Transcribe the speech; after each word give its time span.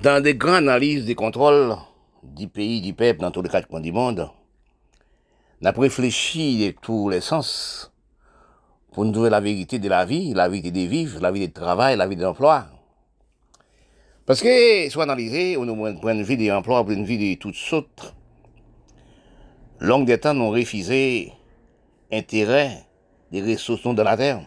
Dans 0.00 0.22
des 0.22 0.36
grandes 0.36 0.68
analyses 0.68 1.04
des 1.06 1.16
contrôles 1.16 1.74
du 2.22 2.46
pays, 2.46 2.80
du 2.80 2.94
peuple, 2.94 3.18
dans 3.18 3.32
tous 3.32 3.42
les 3.42 3.48
quatre 3.48 3.66
coins 3.66 3.80
du 3.80 3.90
monde, 3.90 4.30
on 5.60 5.66
a 5.66 5.72
réfléchi 5.72 6.64
de 6.64 6.70
tous 6.80 7.08
les 7.08 7.20
sens 7.20 7.92
pour 8.92 9.04
nous 9.04 9.10
trouver 9.10 9.28
la 9.28 9.40
vérité 9.40 9.80
de 9.80 9.88
la 9.88 10.04
vie, 10.04 10.34
la 10.34 10.48
vérité 10.48 10.70
des 10.70 10.86
vivres, 10.86 11.20
la 11.20 11.32
vérité 11.32 11.48
du 11.48 11.54
travail, 11.54 11.96
la 11.96 12.06
vie 12.06 12.14
de 12.14 12.22
l'emploi. 12.22 12.66
Parce 14.24 14.40
que, 14.40 14.88
soit 14.88 15.02
analysé, 15.02 15.56
on 15.56 15.68
a 15.68 15.94
point 15.94 16.14
de 16.14 16.22
vue 16.22 16.36
des 16.36 16.52
emplois, 16.52 16.84
point 16.84 16.96
de 16.96 17.04
vue 17.04 17.18
de 17.18 17.34
toutes 17.36 17.56
sortes, 17.56 18.14
longue 19.80 20.06
des 20.06 20.18
temps, 20.18 20.32
nous 20.32 20.50
refusé 20.50 21.32
intérêt 22.12 22.84
des 23.32 23.42
ressources 23.42 23.82
de 23.82 24.02
la 24.02 24.16
terre. 24.16 24.42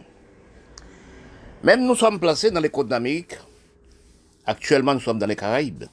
Même 1.62 1.84
nous 1.84 1.94
sommes 1.94 2.18
placés 2.18 2.50
dans 2.50 2.60
les 2.60 2.70
côtes 2.70 2.88
d'Amérique, 2.88 3.36
actuellement 4.46 4.94
nous 4.94 5.00
sommes 5.00 5.18
dans 5.18 5.26
les 5.26 5.36
Caraïbes. 5.36 5.84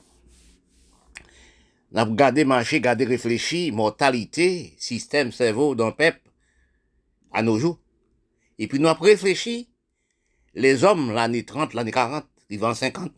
Nous 1.92 2.00
avons 2.00 2.14
gardé 2.14 2.46
marché, 2.46 2.82
gardé 2.82 3.06
réfléchi, 3.06 3.72
mortalité, 3.72 4.76
système 4.78 5.32
cerveau 5.32 5.76
d'un 5.76 5.92
peuple 5.92 6.22
à 7.32 7.42
nos 7.42 7.58
jours. 7.58 7.80
Et 8.60 8.68
puis 8.68 8.80
nous 8.80 8.88
avons 8.88 9.04
réfléchi, 9.04 9.70
les 10.54 10.84
hommes, 10.84 11.12
l'année 11.12 11.46
30, 11.46 11.74
l'année 11.74 11.92
40, 11.92 12.26
l'année 12.50 12.76
50, 12.76 13.12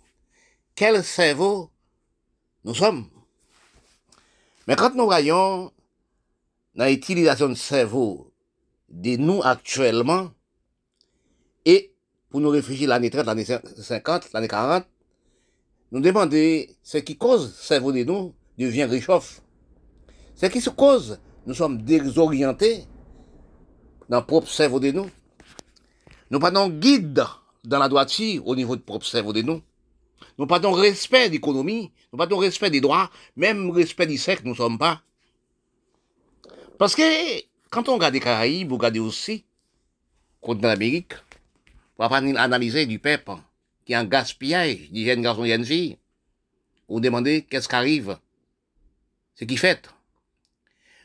quel 0.75 1.03
cerveau 1.03 1.71
nous 2.63 2.75
sommes? 2.75 3.09
Mais 4.67 4.75
quand 4.75 4.93
nous 4.95 5.05
voyons 5.05 5.71
l'utilisation 6.75 7.49
de 7.49 7.55
cerveau 7.55 8.34
de 8.89 9.17
nous 9.17 9.41
actuellement, 9.43 10.31
et 11.65 11.93
pour 12.29 12.39
nous 12.39 12.49
réfléchir 12.49 12.89
l'année 12.89 13.09
30, 13.09 13.25
l'année 13.25 13.45
50, 13.45 14.31
l'année 14.34 14.48
40, 14.48 14.85
nous 15.91 15.99
demander 15.99 16.75
ce 16.83 16.97
qui 16.97 17.17
cause 17.17 17.53
cerveau 17.55 17.91
de 17.91 18.03
nous 18.03 18.33
devient 18.57 18.85
réchauffe. 18.85 19.41
Ce 20.35 20.45
qui 20.45 20.61
se 20.61 20.70
cause, 20.70 21.20
nous 21.45 21.53
sommes 21.53 21.81
désorientés 21.81 22.85
dans 24.09 24.20
le 24.20 24.25
propre 24.25 24.49
cerveau 24.49 24.79
de 24.79 24.91
nous. 24.91 25.09
Nous 26.29 26.39
pas 26.39 26.51
guide 26.70 27.23
dans 27.63 27.79
la 27.79 27.89
droiture 27.89 28.48
au 28.48 28.55
niveau 28.55 28.75
du 28.75 28.81
propre 28.81 29.05
cerveau 29.05 29.33
de 29.33 29.41
nous. 29.41 29.61
Nous 30.37 30.48
pas 30.48 30.59
respect 30.59 31.29
d'économie, 31.29 31.91
nous 32.11 32.17
pas 32.17 32.27
respect 32.31 32.70
des 32.70 32.81
droits, 32.81 33.09
même 33.35 33.70
respect 33.70 34.07
du 34.07 34.17
sexe, 34.17 34.43
nous 34.43 34.51
ne 34.51 34.55
sommes 34.55 34.77
pas. 34.77 35.01
Parce 36.77 36.95
que 36.95 37.03
quand 37.70 37.89
on 37.89 37.95
regarde 37.95 38.13
les 38.13 38.20
Caraïbes, 38.20 38.71
on 38.71 38.77
regarde 38.77 38.98
aussi, 38.98 39.45
contre 40.39 40.61
l'Amérique, 40.63 41.13
on 41.98 42.03
va 42.03 42.09
pas 42.09 42.17
analyser 42.17 42.85
du 42.85 42.98
peuple 42.98 43.31
qui 43.91 43.95
est 43.95 43.97
en 43.97 44.05
gaspillage, 44.05 44.89
des 44.91 45.03
jeunes 45.05 45.21
garçons 45.21 45.43
et 45.43 45.49
jeunes 45.49 45.65
filles. 45.65 45.97
On 46.87 47.01
demander 47.01 47.41
qu'est-ce 47.41 47.67
qui 47.67 47.75
arrive, 47.75 48.17
ce 49.35 49.43
qui 49.43 49.57
fait? 49.57 49.89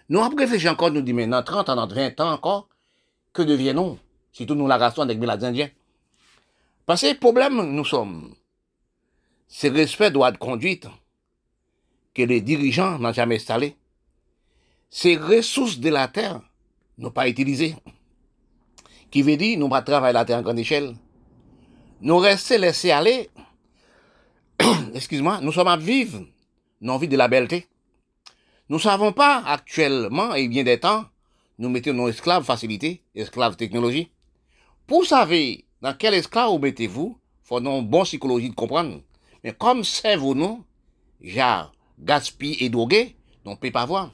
Nous, 0.09 0.21
après 0.21 0.45
réfléchir 0.45 0.71
encore, 0.71 0.93
nous 0.93 1.03
disons, 1.03 1.17
mais 1.17 1.27
dans 1.27 1.43
30 1.43 1.69
ans, 1.71 1.75
dans 1.75 1.89
20 1.89 2.21
ans 2.21 2.31
encore, 2.31 2.69
que 3.33 3.43
deviennent-nous? 3.43 3.99
Surtout 4.31 4.55
nous 4.55 4.69
la 4.69 4.79
race 4.79 4.97
avec 5.01 5.19
les 5.19 5.45
Indiens. 5.45 5.69
Parce 6.85 7.01
que 7.01 7.09
le 7.09 7.19
problème, 7.19 7.61
nous 7.75 7.85
sommes, 7.85 8.37
c'est 9.49 9.71
le 9.71 9.79
respect 9.79 10.13
droit 10.13 10.31
de 10.31 10.37
conduite 10.37 10.87
que 12.15 12.23
les 12.23 12.41
dirigeants 12.41 13.01
n'ont 13.01 13.13
jamais 13.13 13.37
installé. 13.37 13.75
Ces 14.91 15.17
ressources 15.17 15.81
de 15.81 15.89
la 15.89 16.07
terre 16.07 16.41
n'ont 16.99 17.11
pas 17.11 17.29
utilisées. 17.29 17.75
Qui 19.11 19.23
veut 19.23 19.37
dire, 19.37 19.59
nous 19.59 19.69
pas 19.69 19.83
travailler 19.83 20.13
la 20.13 20.25
terre 20.25 20.39
en 20.39 20.43
grande 20.43 20.61
échelle. 20.61 20.95
Nous 22.01 22.19
rester 22.19 22.59
laisser 22.59 22.91
aller, 22.91 23.31
excuse-moi, 24.95 25.41
nous 25.41 25.53
sommes 25.53 25.69
à 25.69 25.77
vivre 25.77 26.27
non 26.83 26.99
vie 26.99 27.09
de 27.09 27.17
la 27.17 27.27
belleté. 27.27 27.67
Nous 28.69 28.79
savons 28.79 29.13
pas 29.13 29.43
actuellement, 29.47 30.35
et 30.35 30.47
bien 30.47 30.63
des 30.63 30.79
temps, 30.79 31.07
nous 31.59 31.71
mettons 31.71 31.95
nos 31.95 32.09
esclaves 32.09 32.45
facilité, 32.45 33.03
esclaves 33.15 33.57
technologie. 33.57 34.11
Pour 34.87 35.07
savoir 35.07 35.39
dans 35.81 35.95
quel 35.95 36.15
esclave 36.15 36.51
vous 36.51 36.59
mettez-vous, 36.59 37.19
faut 37.45 37.61
une 37.61 37.87
bonne 37.87 38.05
psychologie 38.05 38.51
de 38.51 38.55
comprendre. 38.55 39.01
Mais 39.43 39.53
comme 39.53 39.85
c'est 39.85 40.17
vous, 40.17 40.35
nous, 40.35 40.65
genre, 41.23 41.73
gaspille 41.99 42.57
et 42.61 42.69
drogué, 42.69 43.17
on 43.45 43.53
ne 43.53 43.57
peut 43.57 43.71
pas 43.71 43.87
voir. 43.87 44.11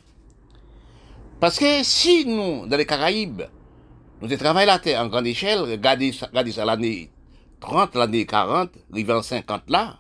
Parce 1.41 1.59
que 1.59 1.83
si 1.83 2.25
nous, 2.27 2.67
dans 2.67 2.77
les 2.77 2.87
Caraïbes, 2.87 3.43
nous 4.21 4.37
travaillons 4.37 4.67
la 4.69 4.79
terre 4.79 5.01
en 5.01 5.09
grande 5.09 5.27
échelle, 5.27 5.61
regardez, 5.61 6.13
regardez 6.23 6.53
ça 6.53 6.65
l'année 6.65 7.11
30, 7.63 7.95
l'année 7.95 8.27
40, 8.27 8.71
arrivé 8.93 9.13
en 9.13 9.23
50 9.23 9.71
là, 9.71 9.99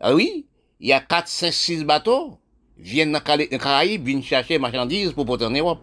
ah 0.00 0.14
oui, 0.14 0.46
il 0.80 0.88
y 0.88 0.92
a 0.92 1.00
4, 1.00 1.28
5, 1.28 1.52
6 1.52 1.84
bateaux, 1.84 2.38
viennent 2.76 3.12
dans 3.12 3.36
les 3.36 3.48
Caraïbes, 3.48 4.04
viennent 4.04 4.22
chercher 4.22 4.58
marchandises 4.58 5.12
pour 5.12 5.26
porter 5.26 5.46
en 5.46 5.50
Europe. 5.50 5.80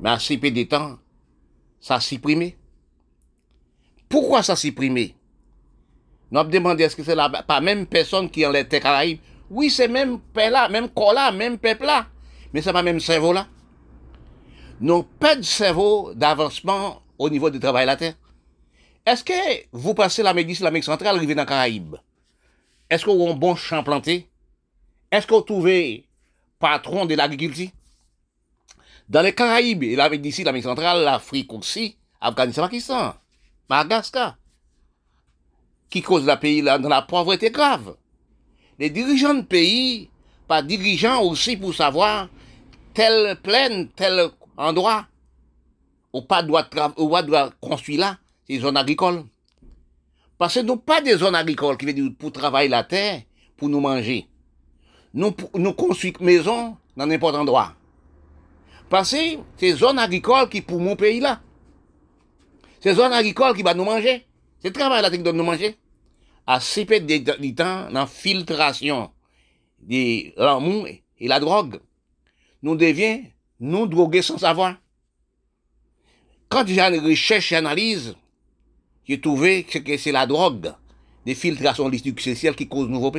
Mais 0.00 0.10
à 0.10 0.18
si 0.18 0.38
peu 0.38 0.50
de 0.50 0.62
temps, 0.64 0.98
ça 1.80 1.96
a 1.96 2.00
supprimé. 2.00 2.56
Pourquoi 4.08 4.42
ça 4.42 4.52
a 4.52 4.56
supprimé? 4.56 5.14
Nous 6.30 6.38
avons 6.38 6.50
demandé 6.50 6.84
est-ce 6.84 6.96
que 6.96 7.02
c'est 7.02 7.14
la 7.14 7.28
pas 7.28 7.60
même 7.60 7.86
personne 7.86 8.30
qui 8.30 8.46
en 8.46 8.50
les 8.50 8.66
Caraïbes. 8.66 9.20
Oui, 9.50 9.70
c'est 9.70 9.88
même 9.88 10.20
peuple 10.20 10.52
là, 10.52 10.68
même 10.68 10.88
corps 10.88 11.14
là, 11.14 11.32
même 11.32 11.58
peuple 11.58 11.86
là. 11.86 12.06
Mais 12.52 12.62
c'est 12.62 12.72
pas 12.72 12.82
même 12.82 13.00
cerveau 13.00 13.32
là. 13.32 13.46
Nous 14.80 15.02
pas 15.02 15.36
de 15.36 15.42
cerveau 15.42 16.12
d'avancement 16.14 17.02
au 17.18 17.28
niveau 17.28 17.50
du 17.50 17.58
travail 17.58 17.84
de 17.84 17.88
la 17.88 17.96
terre. 17.96 18.14
Est-ce 19.08 19.24
que 19.24 19.64
vous 19.72 19.94
passez 19.94 20.22
la 20.22 20.34
médecine, 20.34 20.64
l'Amérique 20.64 20.84
centrale, 20.84 21.16
arrivez 21.16 21.34
dans 21.34 21.46
Caraïbes? 21.46 21.96
Est-ce 22.90 23.06
que 23.06 23.10
vous 23.10 23.22
avez 23.22 23.32
un 23.32 23.36
bon 23.36 23.56
champ 23.56 23.82
planté? 23.82 24.28
Est-ce 25.10 25.26
que 25.26 25.32
vous 25.32 25.40
trouvez 25.40 26.04
patron 26.58 27.06
de 27.06 27.14
l'agriculture? 27.14 27.70
Dans 29.08 29.22
les 29.22 29.34
Caraïbes, 29.34 29.82
et 29.82 29.96
l'Amérique 29.96 30.20
d'ici, 30.20 30.44
l'Amérique 30.44 30.66
centrale, 30.66 31.04
l'Afrique 31.04 31.50
aussi, 31.54 31.96
Afghanistan, 32.20 32.64
Pakistan, 32.64 33.14
Madagascar, 33.70 34.36
qui 35.88 36.02
cause 36.02 36.26
la 36.26 36.36
pays 36.36 36.60
là, 36.60 36.78
dans 36.78 36.90
la 36.90 37.00
pauvreté 37.00 37.50
grave. 37.50 37.96
Les 38.78 38.90
dirigeants 38.90 39.32
de 39.32 39.40
pays, 39.40 40.10
pas 40.46 40.60
dirigeants 40.60 41.22
aussi 41.22 41.56
pour 41.56 41.74
savoir 41.74 42.28
telle 42.92 43.36
plaine, 43.36 43.88
tel 43.88 44.28
endroit, 44.58 45.06
ou 46.12 46.20
pas 46.20 46.42
de, 46.42 46.48
doit 47.22 47.50
construire 47.58 48.00
là, 48.00 48.18
c'est 48.48 48.58
zones 48.58 48.76
agricoles. 48.76 49.24
Parce 50.38 50.54
que 50.54 50.60
nous 50.60 50.76
pas 50.76 51.00
des 51.00 51.16
zones 51.16 51.34
agricoles 51.34 51.76
qui 51.76 51.86
veut 51.86 52.12
pour 52.12 52.32
travailler 52.32 52.68
la 52.68 52.84
terre, 52.84 53.22
pour 53.56 53.68
nous 53.68 53.80
manger. 53.80 54.26
Nous, 55.12 55.34
nous 55.54 55.72
construisons 55.72 56.24
maison 56.24 56.76
dans 56.96 57.06
n'importe 57.06 57.34
endroit. 57.34 57.74
Parce 58.88 59.10
que 59.12 59.38
c'est 59.56 59.72
zones 59.72 59.98
agricoles 59.98 60.48
qui 60.48 60.62
pour 60.62 60.80
mon 60.80 60.96
pays 60.96 61.20
là. 61.20 61.40
C'est 62.80 62.94
zones 62.94 63.12
agricoles 63.12 63.56
qui 63.56 63.62
va 63.62 63.74
nous 63.74 63.84
manger. 63.84 64.26
C'est 64.60 64.72
travail 64.72 65.02
là 65.02 65.10
qui 65.10 65.18
donne 65.18 65.36
nous 65.36 65.44
manger. 65.44 65.76
À 66.46 66.60
peu 66.60 67.00
de 67.00 67.50
temps 67.54 67.90
dans 67.90 68.06
filtration 68.06 69.10
de 69.80 70.32
l'amour 70.42 70.86
et 70.86 71.28
la 71.28 71.40
drogue, 71.40 71.80
nous 72.62 72.74
devions 72.74 73.24
nous 73.60 73.86
droguer 73.86 74.22
sans 74.22 74.38
savoir. 74.38 74.76
Quand 76.48 76.66
j'ai 76.66 76.80
recherche 76.80 77.52
et 77.52 77.56
analyse, 77.56 78.16
j'ai 79.08 79.20
trouvé 79.20 79.64
que 79.64 79.96
c'est 79.96 80.12
la 80.12 80.26
drogue, 80.26 80.72
des 81.24 81.34
filtrations 81.34 81.90
sociales 82.18 82.54
qui 82.54 82.68
cause 82.68 82.88
nouveau 82.88 83.12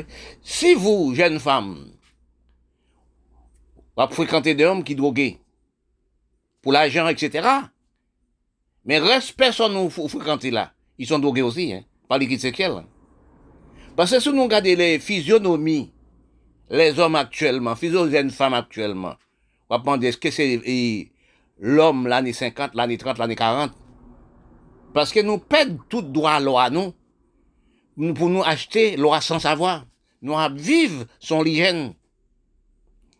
Si 0.44 0.75
vous, 0.75 1.13
jeune 1.16 1.39
femme, 1.39 1.91
vous 3.97 4.07
fréquenter 4.11 4.53
des 4.53 4.66
hommes 4.66 4.83
qui 4.83 4.95
droguent 4.95 5.38
pour 6.61 6.73
l'argent, 6.73 7.07
etc., 7.07 7.47
mais 8.85 8.99
reste 8.99 9.33
personne 9.33 9.73
nous 9.73 9.89
fréquenter 9.89 10.51
là. 10.51 10.72
Ils 10.97 11.07
sont 11.07 11.19
drogués 11.19 11.41
aussi, 11.41 11.73
hein, 11.73 11.83
par 12.07 12.17
liquide. 12.17 12.53
Parce 13.95 14.11
que 14.11 14.19
si 14.19 14.31
nous 14.31 14.43
regardons 14.43 14.75
les 14.75 14.99
physionomies, 14.99 15.91
les 16.69 16.97
hommes 16.99 17.16
actuellement, 17.16 17.75
physionomies 17.75 18.11
des 18.11 18.29
femmes 18.29 18.53
actuellement, 18.53 19.16
on 19.69 19.75
va 19.75 19.79
demander 19.79 20.08
est-ce 20.08 20.17
que 20.17 20.31
c'est 20.31 21.11
l'homme 21.59 22.08
l'année 22.08 22.34
50, 22.34 22.75
l'année 22.75 22.97
30, 22.97 23.17
l'année 23.17 23.35
40. 23.35 23.72
Parce 24.94 25.12
que 25.12 25.20
nous 25.20 25.38
perdons 25.38 25.80
tout 25.88 26.02
droit 26.02 26.32
à 26.32 26.40
loi, 26.40 26.70
nous, 26.70 26.94
pour 28.14 28.30
nous 28.30 28.44
acheter 28.44 28.97
loi 28.97 29.22
sans 29.22 29.40
savoir. 29.40 29.86
Nous 30.22 30.36
vivre 30.56 31.06
son 31.20 31.46
hygiène. 31.46 31.94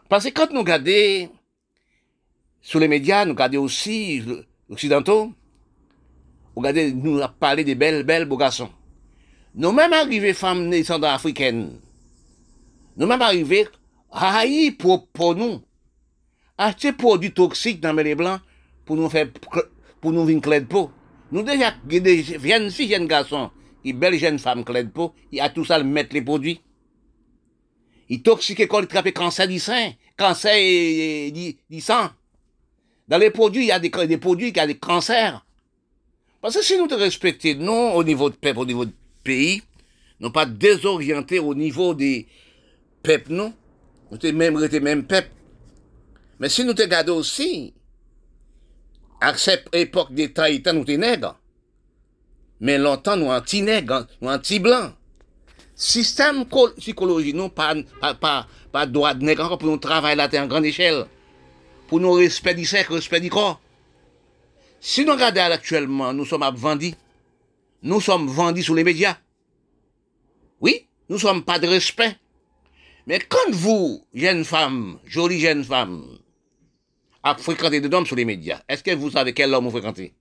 Parce 0.10 0.26
que 0.26 0.30
quand 0.30 0.52
nous 0.52 0.60
regardons 0.60 1.30
sur 2.62 2.80
les 2.80 2.88
médias, 2.88 3.26
nous 3.26 3.32
regardons 3.32 3.64
aussi 3.64 4.22
occidentaux, 4.70 5.32
regardez, 6.56 6.92
nous 6.92 7.22
parlé 7.40 7.64
des 7.64 7.76
belles, 7.76 8.04
belles 8.04 8.26
beaux 8.26 8.38
garçons. 8.38 8.70
Nous 9.56 9.72
même 9.72 9.94
arrivés 9.94 10.34
femmes 10.34 10.68
naissantes 10.68 11.04
africaines, 11.04 11.80
nous 12.98 13.08
même 13.08 13.22
arrivés 13.22 13.68
haïs 14.12 14.72
pour, 14.72 15.08
pour 15.08 15.36
nous, 15.36 15.62
acheter 16.58 16.92
produits 16.92 17.34
toxiques 17.34 17.80
dans 17.80 17.94
les 17.94 18.16
blancs 18.16 18.42
pour 18.86 18.98
nous 18.98 19.10
faire, 19.10 19.28
pour 20.02 20.12
nous 20.12 20.26
venir 20.26 20.42
de 20.42 20.66
peau. 20.66 20.92
Nous 21.32 21.44
déjà, 21.44 21.74
des 21.86 22.24
jeunes 22.24 22.72
filles, 22.72 22.90
jeunes 22.90 23.08
garçons, 23.08 23.52
il 23.84 23.94
belle 23.94 24.18
jeune 24.18 24.40
femme 24.40 24.64
Claude 24.64 24.92
Po, 24.92 25.14
il 25.32 25.40
a 25.40 25.50
tout 25.50 25.66
ça 25.66 25.78
le 25.78 25.84
mettre 25.84 26.14
les 26.14 26.22
produits. 26.22 26.62
Il 28.10 28.24
toxique 28.24 28.68
quand 28.68 28.80
il 28.80 28.88
trappe 28.88 29.12
cancer 29.12 29.48
du 29.48 29.60
sein, 29.60 29.92
cancer 30.18 31.32
du 31.32 31.82
sang. 31.82 32.10
Dans 33.08 33.18
les 33.18 33.30
produits, 33.30 33.64
il 33.64 33.68
y 33.68 33.72
a 33.72 33.80
des, 33.80 33.90
des 33.90 34.18
produits 34.18 34.52
qui 34.52 34.60
ont 34.60 34.66
des 34.66 34.78
cancers. 34.78 35.46
Parce 36.42 36.56
que 36.56 36.64
si 36.64 36.78
nous 36.78 36.88
te 36.88 36.96
respectons, 36.96 37.56
non, 37.60 37.94
au 37.94 38.04
niveau 38.04 38.30
de 38.30 38.36
peuple, 38.36 38.60
au 38.60 38.66
niveau 38.66 38.86
de 38.86 38.94
pays, 39.24 39.62
non 40.20 40.32
pas 40.32 40.46
désorientés 40.46 41.40
au 41.40 41.54
niveau 41.54 41.94
des 41.94 42.28
peuples, 43.04 43.34
non. 43.34 43.54
Nous 44.12 44.20
sommes 44.20 44.36
même, 44.36 44.58
même 44.82 45.04
peuple. 45.04 45.30
Mais 46.40 46.50
si 46.50 46.64
nous 46.64 46.74
te 46.74 46.84
gardons 46.84 47.18
aussi, 47.18 47.74
à 49.22 49.36
cette 49.36 49.68
époque 49.74 50.14
des 50.14 50.32
Tahitans, 50.32 50.74
nous 50.74 50.86
sommes 50.86 50.98
nègres. 50.98 51.36
Mais 52.60 52.78
longtemps, 52.78 53.16
nous 53.18 53.28
anti-nègres, 53.28 54.08
nous 54.22 54.30
anti-blancs. 54.30 54.94
Système 55.76 56.46
psychologique, 56.78 57.36
non, 57.36 57.50
pas, 57.50 57.74
pas, 58.20 58.48
pas, 58.72 58.86
droit 58.86 59.14
de 59.14 59.24
nègre 59.24 59.58
pour 59.58 59.70
nous 59.70 59.78
travailler 59.78 60.16
là 60.16 60.30
en 60.34 60.48
grande 60.48 60.66
échelle. 60.66 61.06
Pour 61.88 62.00
nous 62.00 62.12
respect 62.12 62.54
du 62.54 62.66
sexe, 62.66 62.90
respect 62.90 63.22
du 63.22 63.30
corps. 63.30 63.62
Si 64.82 65.06
nous 65.06 65.14
regardons 65.14 65.54
actuellement, 65.54 66.14
nous 66.14 66.26
sommes 66.26 66.50
vendus. 66.56 66.94
Nous 67.82 68.02
sommes 68.02 68.28
vendus 68.28 68.64
sur 68.64 68.76
les 68.76 68.84
médias. 68.84 69.18
Oui, 70.60 70.88
nous 71.08 71.18
sommes 71.18 71.44
pas 71.44 71.60
de 71.60 71.68
respect. 71.68 72.16
Mais 73.08 73.20
quand 73.20 73.52
vous, 73.52 74.06
jeune 74.14 74.44
femme, 74.44 75.00
jolie 75.06 75.40
jeune 75.40 75.64
femme, 75.64 76.06
a 77.24 77.36
fréquenté 77.36 77.82
des 77.82 77.94
hommes 77.96 78.06
sur 78.06 78.16
les 78.16 78.26
médias, 78.26 78.62
est-ce 78.68 78.84
que 78.84 78.92
vous 78.92 79.12
savez 79.12 79.34
quel 79.34 79.54
homme 79.54 79.66
vous 79.66 79.72
fréquentez? 79.72 80.14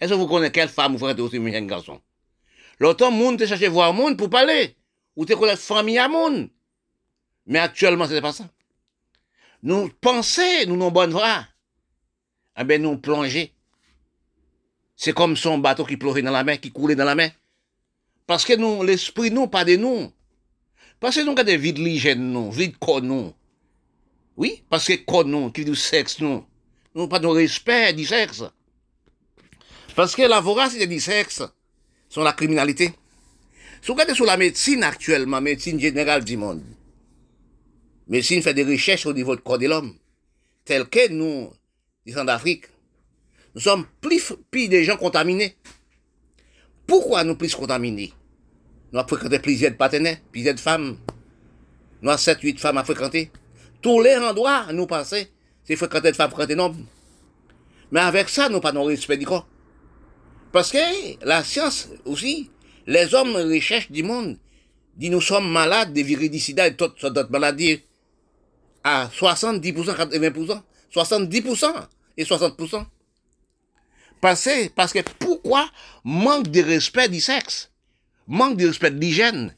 Est-ce 0.00 0.12
que 0.12 0.16
vous 0.16 0.26
connaissez 0.26 0.52
quelle 0.52 0.68
femme 0.68 0.92
vous 0.92 0.98
fréquentez 0.98 1.22
aussi, 1.22 1.36
un 1.36 1.50
jeune 1.50 1.66
garçon? 1.66 2.00
L'autre 2.78 3.10
monde, 3.10 3.38
te 3.38 3.46
cherche 3.46 3.64
voir 3.64 3.92
monde 3.92 4.16
pour 4.16 4.30
parler. 4.30 4.76
Ou 5.16 5.26
te 5.26 5.32
connaître 5.32 5.60
famille 5.60 5.98
à 5.98 6.08
monde. 6.08 6.48
Mais 7.46 7.58
actuellement, 7.58 8.06
ce 8.06 8.12
n'est 8.12 8.20
pas 8.20 8.32
ça. 8.32 8.48
Nous 9.62 9.90
pensons, 10.00 10.42
nous 10.68 10.76
nous 10.76 10.90
bonne 10.90 11.10
voie. 11.10 11.44
Eh 12.56 12.64
bien, 12.64 12.78
nous 12.78 12.98
plonger. 12.98 13.52
C'est 14.94 15.12
comme 15.12 15.36
son 15.36 15.58
bateau 15.58 15.84
qui 15.84 15.96
pleurait 15.96 16.22
dans 16.22 16.30
la 16.30 16.44
mer, 16.44 16.60
qui 16.60 16.70
coulait 16.70 16.94
dans 16.94 17.04
la 17.04 17.14
mer. 17.14 17.32
Parce 18.26 18.44
que 18.44 18.54
nous, 18.54 18.82
l'esprit, 18.82 19.30
nous, 19.30 19.48
pas 19.48 19.64
de 19.64 19.76
nous. 19.76 20.12
Parce 21.00 21.16
que 21.16 21.22
nous 21.22 21.32
avons 21.32 21.44
des 21.44 21.56
vides 21.56 21.78
l'hygiène, 21.78 22.32
nous, 22.32 22.50
vides 22.52 22.76
corps, 22.78 23.02
nous. 23.02 23.32
Oui, 24.38 24.62
parce 24.70 24.86
que 24.86 24.94
corps, 25.04 25.24
nous, 25.24 25.50
qui 25.50 25.64
du 25.64 25.74
sexe, 25.74 26.20
nous. 26.20 26.44
Nous 26.94 27.08
pas 27.08 27.18
de 27.18 27.26
respect 27.26 27.92
du 27.92 28.06
sexe. 28.06 28.44
Parce 29.96 30.14
que 30.14 30.22
la 30.22 30.40
voracité 30.40 30.86
du 30.86 31.00
sexe 31.00 31.42
sont 32.08 32.22
la 32.22 32.32
criminalité. 32.32 32.92
Si 33.82 33.88
vous 33.88 33.94
regardez 33.94 34.14
sur 34.14 34.24
la 34.24 34.36
médecine 34.36 34.84
actuellement, 34.84 35.40
médecine 35.40 35.80
générale 35.80 36.22
du 36.22 36.36
monde, 36.36 36.62
médecine 38.06 38.40
fait 38.40 38.54
des 38.54 38.62
recherches 38.62 39.06
au 39.06 39.12
niveau 39.12 39.34
du 39.34 39.42
corps 39.42 39.58
de 39.58 39.66
l'homme, 39.66 39.96
tel 40.64 40.86
que 40.86 41.10
nous, 41.10 41.50
les 42.06 42.12
d'Afrique, 42.12 42.66
nous 43.56 43.60
sommes 43.60 43.86
plus, 44.00 44.34
plus 44.52 44.68
des 44.68 44.84
gens 44.84 44.96
contaminés. 44.96 45.56
Pourquoi 46.86 47.24
nous 47.24 47.34
plus 47.34 47.56
contaminés? 47.56 48.12
Nous 48.92 49.00
avons 49.00 49.08
fréquenté 49.08 49.40
plusieurs 49.40 49.76
partenaires, 49.76 50.18
plusieurs 50.30 50.58
femmes. 50.60 50.96
Nous 52.02 52.08
avons 52.08 52.18
7, 52.18 52.40
8 52.40 52.60
femmes 52.60 52.78
à 52.78 52.84
fréquenter. 52.84 53.32
Tous 53.80 54.00
les 54.00 54.16
endroits, 54.16 54.72
nous 54.72 54.86
passer, 54.86 55.30
c'est 55.64 55.76
fréquenter 55.76 56.10
des 56.10 56.16
femmes, 56.16 56.30
fréquenter 56.30 56.54
des 56.54 56.60
hommes. 56.60 56.86
Mais 57.90 58.00
avec 58.00 58.28
ça, 58.28 58.48
nous 58.48 58.60
pas 58.60 58.72
de 58.72 58.78
respect 58.78 59.16
du 59.16 59.26
corps. 59.26 59.46
Parce 60.52 60.72
que 60.72 61.24
la 61.24 61.44
science 61.44 61.88
aussi, 62.04 62.50
les 62.86 63.14
hommes 63.14 63.34
recherchent 63.36 63.90
du 63.90 64.02
monde, 64.02 64.38
disent 64.96 65.10
nous 65.10 65.20
sommes 65.20 65.50
malades 65.50 65.92
de 65.92 66.00
viridicida 66.02 66.66
et 66.66 66.74
toutes 66.74 67.04
d'autres 67.06 67.30
maladies 67.30 67.80
à 68.82 69.08
70%, 69.08 69.72
80%, 69.72 70.62
70% 70.94 71.74
et 72.16 72.24
60%. 72.24 72.86
Parce 74.20 74.48
parce 74.74 74.92
que 74.92 74.98
pourquoi 75.18 75.68
manque 76.04 76.48
de 76.48 76.62
respect 76.62 77.08
du 77.08 77.20
sexe? 77.20 77.70
manque 78.26 78.56
de 78.56 78.66
respect 78.66 78.90
de 78.90 79.00
l'hygiène? 79.00 79.54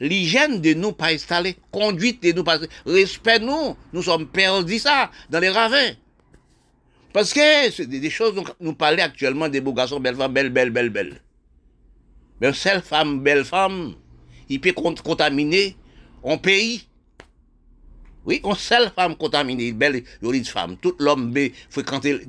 L'hygiène 0.00 0.60
de 0.60 0.74
nous 0.74 0.92
pas 0.92 1.12
installée, 1.12 1.56
conduite 1.70 2.22
de 2.22 2.32
nous 2.32 2.44
pas 2.44 2.58
respect 2.84 3.38
nous, 3.38 3.76
nous 3.92 4.02
sommes 4.02 4.26
perdus 4.26 4.80
ça 4.80 5.10
dans 5.30 5.38
les 5.38 5.50
ravins. 5.50 5.92
Parce 7.12 7.32
que 7.32 7.70
c'est 7.70 7.86
des 7.86 8.10
choses 8.10 8.34
dont 8.34 8.44
nous 8.58 8.74
parlons 8.74 9.04
actuellement 9.04 9.48
des 9.48 9.60
beaux 9.60 9.72
garçons, 9.72 10.00
belles 10.00 10.16
femmes, 10.16 10.32
belles, 10.32 10.50
belles, 10.50 10.70
belles, 10.70 10.90
belles. 10.90 11.20
Mais 12.40 12.52
seule 12.52 12.82
femme, 12.82 13.20
belle 13.20 13.44
femme, 13.44 13.94
il 14.48 14.60
peut 14.60 14.72
contaminer 14.72 15.76
un 16.24 16.36
pays. 16.38 16.88
Oui, 18.26 18.40
une 18.44 18.56
seule 18.56 18.90
femme 18.90 19.14
contaminée, 19.16 19.72
belle, 19.72 20.02
jolie 20.20 20.44
femme. 20.44 20.76
Tout 20.76 20.96
l'homme 20.98 21.32
fréquenter, 21.70 22.20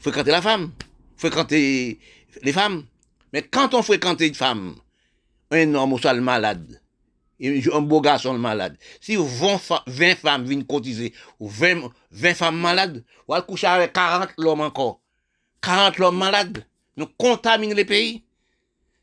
fréquenter 0.00 0.30
la 0.32 0.42
femme, 0.42 0.72
fréquenter 1.16 2.00
les 2.42 2.52
femmes. 2.52 2.84
Mais 3.32 3.42
quand 3.42 3.74
on 3.74 3.82
fréquente 3.82 4.20
une 4.22 4.34
femme, 4.34 4.74
un 5.52 5.74
homme 5.74 5.92
ou 5.92 6.00
malade, 6.20 6.81
un 7.42 7.80
beau 7.80 8.00
garçon 8.00 8.34
malade, 8.34 8.76
si 9.00 9.16
20, 9.16 9.58
femmes 10.16 10.44
viennent 10.44 10.64
cotiser, 10.64 11.12
ou 11.40 11.48
20, 11.48 11.90
20 12.10 12.34
femmes 12.34 12.60
malades, 12.60 13.04
ou 13.26 13.34
aller 13.34 13.44
coucher 13.44 13.66
avec 13.66 13.92
40 13.92 14.30
hommes 14.38 14.60
encore, 14.60 15.00
40 15.60 16.00
hommes 16.00 16.18
malades, 16.18 16.64
nous 16.96 17.06
contaminons 17.18 17.74
les 17.74 17.84
pays. 17.84 18.22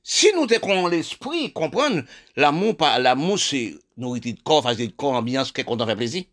Si 0.04 0.32
nous 0.34 0.48
avons 0.52 0.88
l'esprit, 0.88 1.52
comprendre, 1.52 2.04
l'amour, 2.36 2.76
l'amour, 3.00 3.38
c'est 3.38 3.76
nourriture 3.98 4.34
de 4.34 4.40
corps, 4.42 4.64
facile 4.64 4.88
de 4.88 4.94
corps, 4.94 5.14
ambiance, 5.14 5.52
qu'on 5.52 5.86
fait 5.86 5.96
plaisir. 5.96 6.24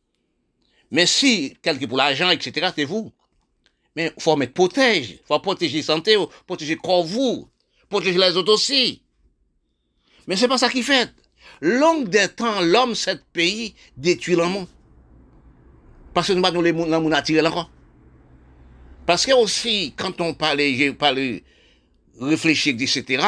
Mais 0.91 1.07
si, 1.07 1.57
quelque 1.63 1.87
pour 1.87 1.99
l'argent, 1.99 2.31
etc., 2.31 2.71
c'est 2.75 2.85
vous. 2.85 3.13
Mais 3.97 4.13
il 4.17 4.23
faut 4.23 4.37
mettre 4.37 4.53
protège, 4.53 5.11
il 5.11 5.21
faut 5.27 5.39
protéger 5.41 5.79
la 5.79 5.85
santé, 5.85 6.17
protéger 6.47 6.75
le 6.75 6.81
corps, 6.81 7.05
vous, 7.05 7.49
protéger 7.89 8.19
les 8.19 8.37
autres 8.37 8.53
aussi. 8.53 9.03
Mais 10.27 10.37
c'est 10.37 10.49
pas 10.49 10.59
ça 10.59 10.69
qui 10.69 10.83
fait. 10.83 11.13
Longue 11.61 12.09
des 12.09 12.29
temps, 12.29 12.61
l'homme, 12.61 12.95
cet 12.95 13.25
pays, 13.33 13.75
détruit 13.97 14.37
monde. 14.37 14.67
Parce 16.13 16.29
que 16.29 16.33
nous 16.33 16.51
nous 16.51 16.63
les 16.63 16.73
nous 16.73 17.13
attirer 17.13 17.47
encore. 17.47 17.71
Parce 19.07 19.25
que 19.25 19.33
aussi, 19.33 19.95
quand 19.97 20.21
on 20.21 20.35
parlait, 20.35 20.75
j'ai 20.75 20.93
parlé, 20.93 21.45
réfléchir, 22.21 22.75
etc., 22.79 23.23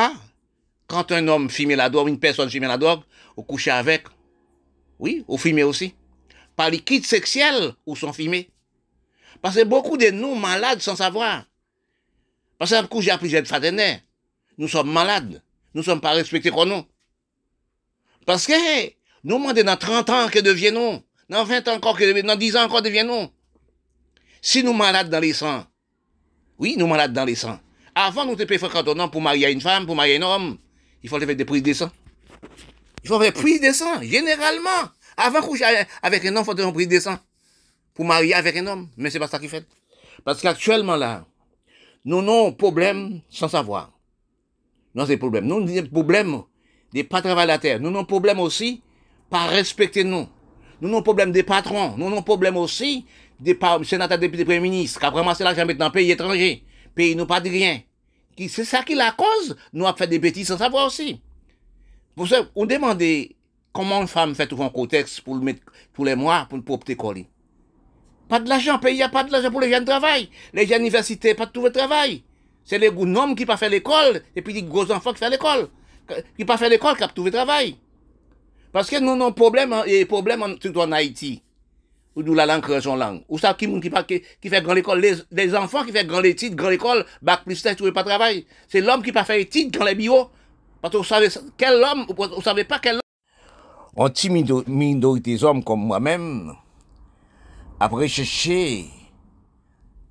quand 0.86 1.12
un 1.12 1.28
homme 1.28 1.50
filme 1.50 1.74
la 1.74 1.90
drogue, 1.90 2.08
une 2.08 2.18
personne 2.18 2.50
filme 2.50 2.64
la 2.64 2.78
drogue, 2.78 3.00
on 3.36 3.42
couche 3.42 3.68
avec, 3.68 4.04
oui, 4.98 5.24
on 5.28 5.36
filme 5.36 5.60
aussi. 5.60 5.94
Par 6.56 6.70
liquide 6.70 7.04
sexuel, 7.04 7.74
ou 7.86 7.94
sont 7.94 8.12
filmés. 8.12 8.50
Parce 9.40 9.56
que 9.56 9.64
beaucoup 9.64 9.96
de 9.96 10.10
nous 10.10 10.34
malades 10.34 10.80
sans 10.80 10.96
savoir. 10.96 11.44
Parce 12.58 12.72
que 12.72 12.86
couche 12.86 13.08
à 13.08 13.18
plusieurs 13.18 13.44
partenaires. 13.44 14.00
Nous 14.56 14.66
sommes 14.66 14.90
malades. 14.90 15.42
Nous 15.74 15.82
ne 15.82 15.84
sommes 15.84 16.00
pas 16.00 16.12
respectés 16.12 16.50
comme 16.50 16.70
nous. 16.70 16.84
Parce 18.28 18.46
que, 18.46 18.52
nous 19.24 19.38
demandons 19.38 19.64
dans 19.64 19.78
30 19.78 20.10
ans 20.10 20.28
que 20.28 20.38
deviennons, 20.38 21.02
dans 21.30 21.44
20 21.44 21.66
ans 21.66 21.76
encore 21.76 21.96
que 21.96 22.04
deviennons, 22.04 22.28
dans 22.28 22.36
10 22.36 22.56
ans 22.58 22.64
encore 22.64 22.82
deviennons. 22.82 23.32
Si 24.42 24.62
nous 24.62 24.74
malades 24.74 25.08
dans 25.08 25.18
les 25.18 25.32
sangs, 25.32 25.64
oui, 26.58 26.76
nous 26.76 26.86
malades 26.86 27.14
dans 27.14 27.24
les 27.24 27.36
sangs. 27.36 27.58
Avant, 27.94 28.26
nous 28.26 28.34
étions 28.34 28.58
fréquentants 28.58 29.08
pour 29.08 29.22
marier 29.22 29.50
une 29.50 29.62
femme, 29.62 29.86
pour 29.86 29.96
marier 29.96 30.16
un 30.18 30.22
homme. 30.22 30.58
Il 31.02 31.08
faut 31.08 31.18
faire 31.18 31.34
des 31.34 31.44
prises 31.46 31.62
de 31.62 31.72
sang. 31.72 31.90
Il 33.02 33.08
faut 33.08 33.18
faire 33.18 33.32
des 33.32 33.40
prises 33.40 33.62
de 33.62 33.72
sang, 33.72 34.02
généralement. 34.02 34.92
Avant 35.16 35.40
coucher 35.40 35.64
avec 36.02 36.22
un 36.26 36.36
homme, 36.36 36.42
il 36.42 36.44
faut 36.44 36.54
faire 36.54 36.66
des 36.66 36.72
prises 36.74 36.88
de 36.88 37.00
sang. 37.00 37.16
Pour 37.94 38.04
marier 38.04 38.34
avec 38.34 38.54
un 38.58 38.66
homme. 38.66 38.90
Mais 38.98 39.08
c'est 39.08 39.18
pas 39.18 39.28
ça 39.28 39.38
qui 39.38 39.48
fait. 39.48 39.66
Parce 40.22 40.42
qu'actuellement, 40.42 40.96
là, 40.96 41.24
nous 42.04 42.18
avons 42.18 42.52
problème 42.52 43.22
sans 43.30 43.48
savoir. 43.48 43.90
Non, 44.94 45.06
c'est 45.06 45.16
problème. 45.16 45.46
Nous 45.46 45.56
avons 45.56 45.64
des 45.64 45.82
problèmes 45.84 46.42
de 46.92 47.02
pas 47.02 47.22
travailler 47.22 47.46
la 47.46 47.58
terre. 47.58 47.80
Nous 47.80 47.88
avons 47.88 48.04
problème 48.04 48.40
aussi 48.40 48.82
pas 49.30 49.46
respecter 49.46 50.04
nous. 50.04 50.26
Nous 50.80 50.88
avons 50.88 51.02
problème 51.02 51.32
des 51.32 51.42
patrons. 51.42 51.94
Nous 51.96 52.06
avons 52.06 52.22
problème 52.22 52.56
aussi 52.56 53.04
des 53.40 53.58
sénateurs, 53.84 54.18
députés, 54.18 54.44
premiers 54.44 54.60
ministres, 54.60 55.00
qui 55.00 55.06
ont 55.06 55.10
ramassé 55.10 55.44
l'argent 55.44 55.66
dans 55.66 55.86
le 55.86 55.92
pays 55.92 56.10
étranger. 56.10 56.64
Pays 56.94 57.14
nous 57.14 57.26
pas 57.26 57.40
de 57.40 57.48
rien. 57.48 57.80
C'est 58.48 58.64
ça 58.64 58.82
qui 58.82 58.92
est 58.92 58.96
la 58.96 59.12
cause? 59.12 59.56
Nous 59.72 59.86
avons 59.86 59.96
fait 59.96 60.06
des 60.06 60.18
bêtises 60.18 60.48
sans 60.48 60.58
savoir 60.58 60.86
aussi. 60.86 61.20
Pour 62.14 62.28
ça, 62.28 62.48
on 62.54 62.66
demandait 62.66 63.36
comment 63.72 64.00
une 64.00 64.08
femme 64.08 64.34
fait 64.34 64.46
tout 64.46 64.62
un 64.62 64.68
contexte 64.70 65.20
pour 65.20 65.34
le 65.34 65.40
mettre 65.40 65.62
tous 65.94 66.04
les 66.04 66.14
mois 66.14 66.48
pour, 66.48 66.74
opter 66.74 66.96
coller. 66.96 67.28
Pas 68.28 68.40
de 68.40 68.48
l'argent, 68.48 68.78
pays, 68.78 68.94
il 68.94 68.96
n'y 68.96 69.02
a 69.02 69.08
pas 69.08 69.24
de 69.24 69.32
l'argent 69.32 69.50
pour 69.50 69.60
les 69.60 69.70
jeunes 69.70 69.84
travail. 69.84 70.28
Les 70.52 70.66
jeunes 70.66 70.82
universités, 70.82 71.34
pas 71.34 71.46
de 71.46 71.52
tout 71.52 71.62
le 71.62 71.70
travail. 71.70 72.22
C'est 72.64 72.78
les 72.78 72.88
hommes 72.88 73.34
qui 73.34 73.46
pas 73.46 73.56
fait 73.56 73.68
l'école, 73.68 74.22
et 74.36 74.42
puis 74.42 74.52
les 74.52 74.62
gros 74.62 74.90
enfants 74.90 75.12
qui 75.12 75.20
font 75.20 75.30
l'école. 75.30 75.68
Qui 76.36 76.44
pas 76.44 76.56
fait 76.56 76.68
l'école, 76.68 76.96
qui 76.96 77.04
ont 77.04 77.08
trouvé 77.08 77.30
travail. 77.30 77.76
Parce 78.72 78.90
que 78.90 79.00
nous 79.00 79.12
avons 79.12 79.26
un 79.26 79.32
problème, 79.32 79.74
et 79.86 80.04
problème 80.04 80.56
surtout 80.60 80.80
en 80.80 80.92
Haïti, 80.92 81.42
nous 82.16 82.34
la 82.34 82.46
langue 82.46 82.80
son 82.80 82.96
langue. 82.96 83.22
Ou 83.28 83.38
ça, 83.38 83.54
qui, 83.54 83.66
qui, 83.80 83.90
qui, 84.40 84.48
fait 84.48 84.62
grand 84.62 84.76
école, 84.76 85.00
les, 85.00 85.14
les, 85.30 85.54
enfants 85.54 85.84
qui 85.84 85.92
font 85.92 86.06
grand 86.06 86.22
études, 86.22 86.54
grand 86.54 86.70
école, 86.70 87.04
bac 87.22 87.44
plus 87.44 87.62
test, 87.62 87.78
trouvent 87.78 87.92
pas 87.92 88.04
travail. 88.04 88.46
C'est 88.68 88.80
l'homme 88.80 89.02
qui 89.02 89.12
pas 89.12 89.24
fait 89.24 89.42
études, 89.42 89.70
grand 89.70 89.84
les 89.84 89.94
bio, 89.94 90.30
Parce 90.82 90.92
que 90.92 90.98
vous 90.98 91.04
savez 91.04 91.28
quel 91.56 91.74
homme, 91.82 92.06
vous 92.08 92.42
savez 92.42 92.64
pas 92.64 92.78
quel 92.78 92.96
homme? 92.96 93.00
Anti 93.96 94.30
minorités 94.30 95.42
hommes 95.42 95.64
comme 95.64 95.80
moi-même, 95.80 96.52
après 97.80 98.08
chercher 98.08 98.86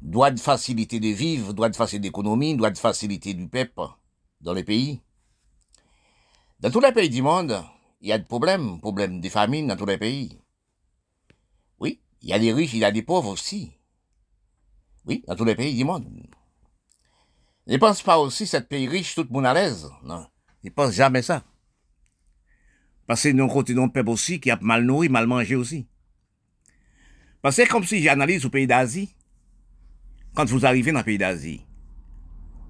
droit 0.01 0.31
de 0.31 0.39
facilité 0.39 0.99
de 0.99 1.07
vivre, 1.07 1.53
droit 1.53 1.69
de 1.69 1.75
facilité 1.75 2.09
d'économie, 2.09 2.55
droit 2.55 2.69
de 2.69 2.77
facilité 2.77 3.33
du 3.33 3.47
peuple 3.47 3.81
dans 4.41 4.53
les 4.53 4.63
pays. 4.63 5.01
Dans 6.59 6.71
tous 6.71 6.79
les 6.79 6.91
pays 6.91 7.09
du 7.09 7.21
monde, 7.21 7.63
il 8.01 8.09
y 8.09 8.11
a 8.11 8.17
des 8.17 8.25
problèmes, 8.25 8.79
problèmes 8.79 9.21
de 9.21 9.29
famine 9.29 9.67
dans 9.67 9.75
tous 9.75 9.85
les 9.85 9.99
pays. 9.99 10.41
Oui, 11.79 12.01
il 12.21 12.29
y 12.29 12.33
a 12.33 12.39
des 12.39 12.51
riches, 12.51 12.73
il 12.73 12.79
y 12.79 12.85
a 12.85 12.91
des 12.91 13.03
pauvres 13.03 13.29
aussi. 13.29 13.73
Oui, 15.05 15.23
dans 15.27 15.35
tous 15.35 15.45
les 15.45 15.53
pays 15.53 15.75
du 15.75 15.83
monde. 15.83 16.07
Ne 17.67 17.77
pense 17.77 18.01
pas 18.01 18.17
aussi 18.17 18.47
cette 18.47 18.67
pays 18.69 18.87
riche, 18.87 19.13
tout 19.13 19.23
le 19.23 19.29
monde 19.29 19.45
à 19.45 19.53
l'aise. 19.53 19.87
Non, 20.03 20.25
ne 20.63 20.69
pense 20.71 20.93
jamais 20.93 21.21
ça. 21.21 21.43
Parce 23.05 23.21
que 23.21 23.29
nous 23.29 23.47
côté 23.47 23.75
d'un 23.75 23.87
peuple 23.87 24.09
aussi 24.09 24.39
qui 24.39 24.49
a 24.49 24.57
mal 24.59 24.83
nourri, 24.83 25.09
mal 25.09 25.27
mangé 25.27 25.55
aussi. 25.55 25.87
Parce 27.43 27.57
que 27.57 27.69
comme 27.69 27.85
si 27.85 28.01
j'analyse 28.01 28.45
au 28.45 28.49
pays 28.49 28.65
d'Asie, 28.65 29.15
quand 30.33 30.45
vous 30.49 30.65
arrivez 30.65 30.91
dans 30.91 30.99
le 30.99 31.05
pays 31.05 31.19
d'Asie, 31.19 31.61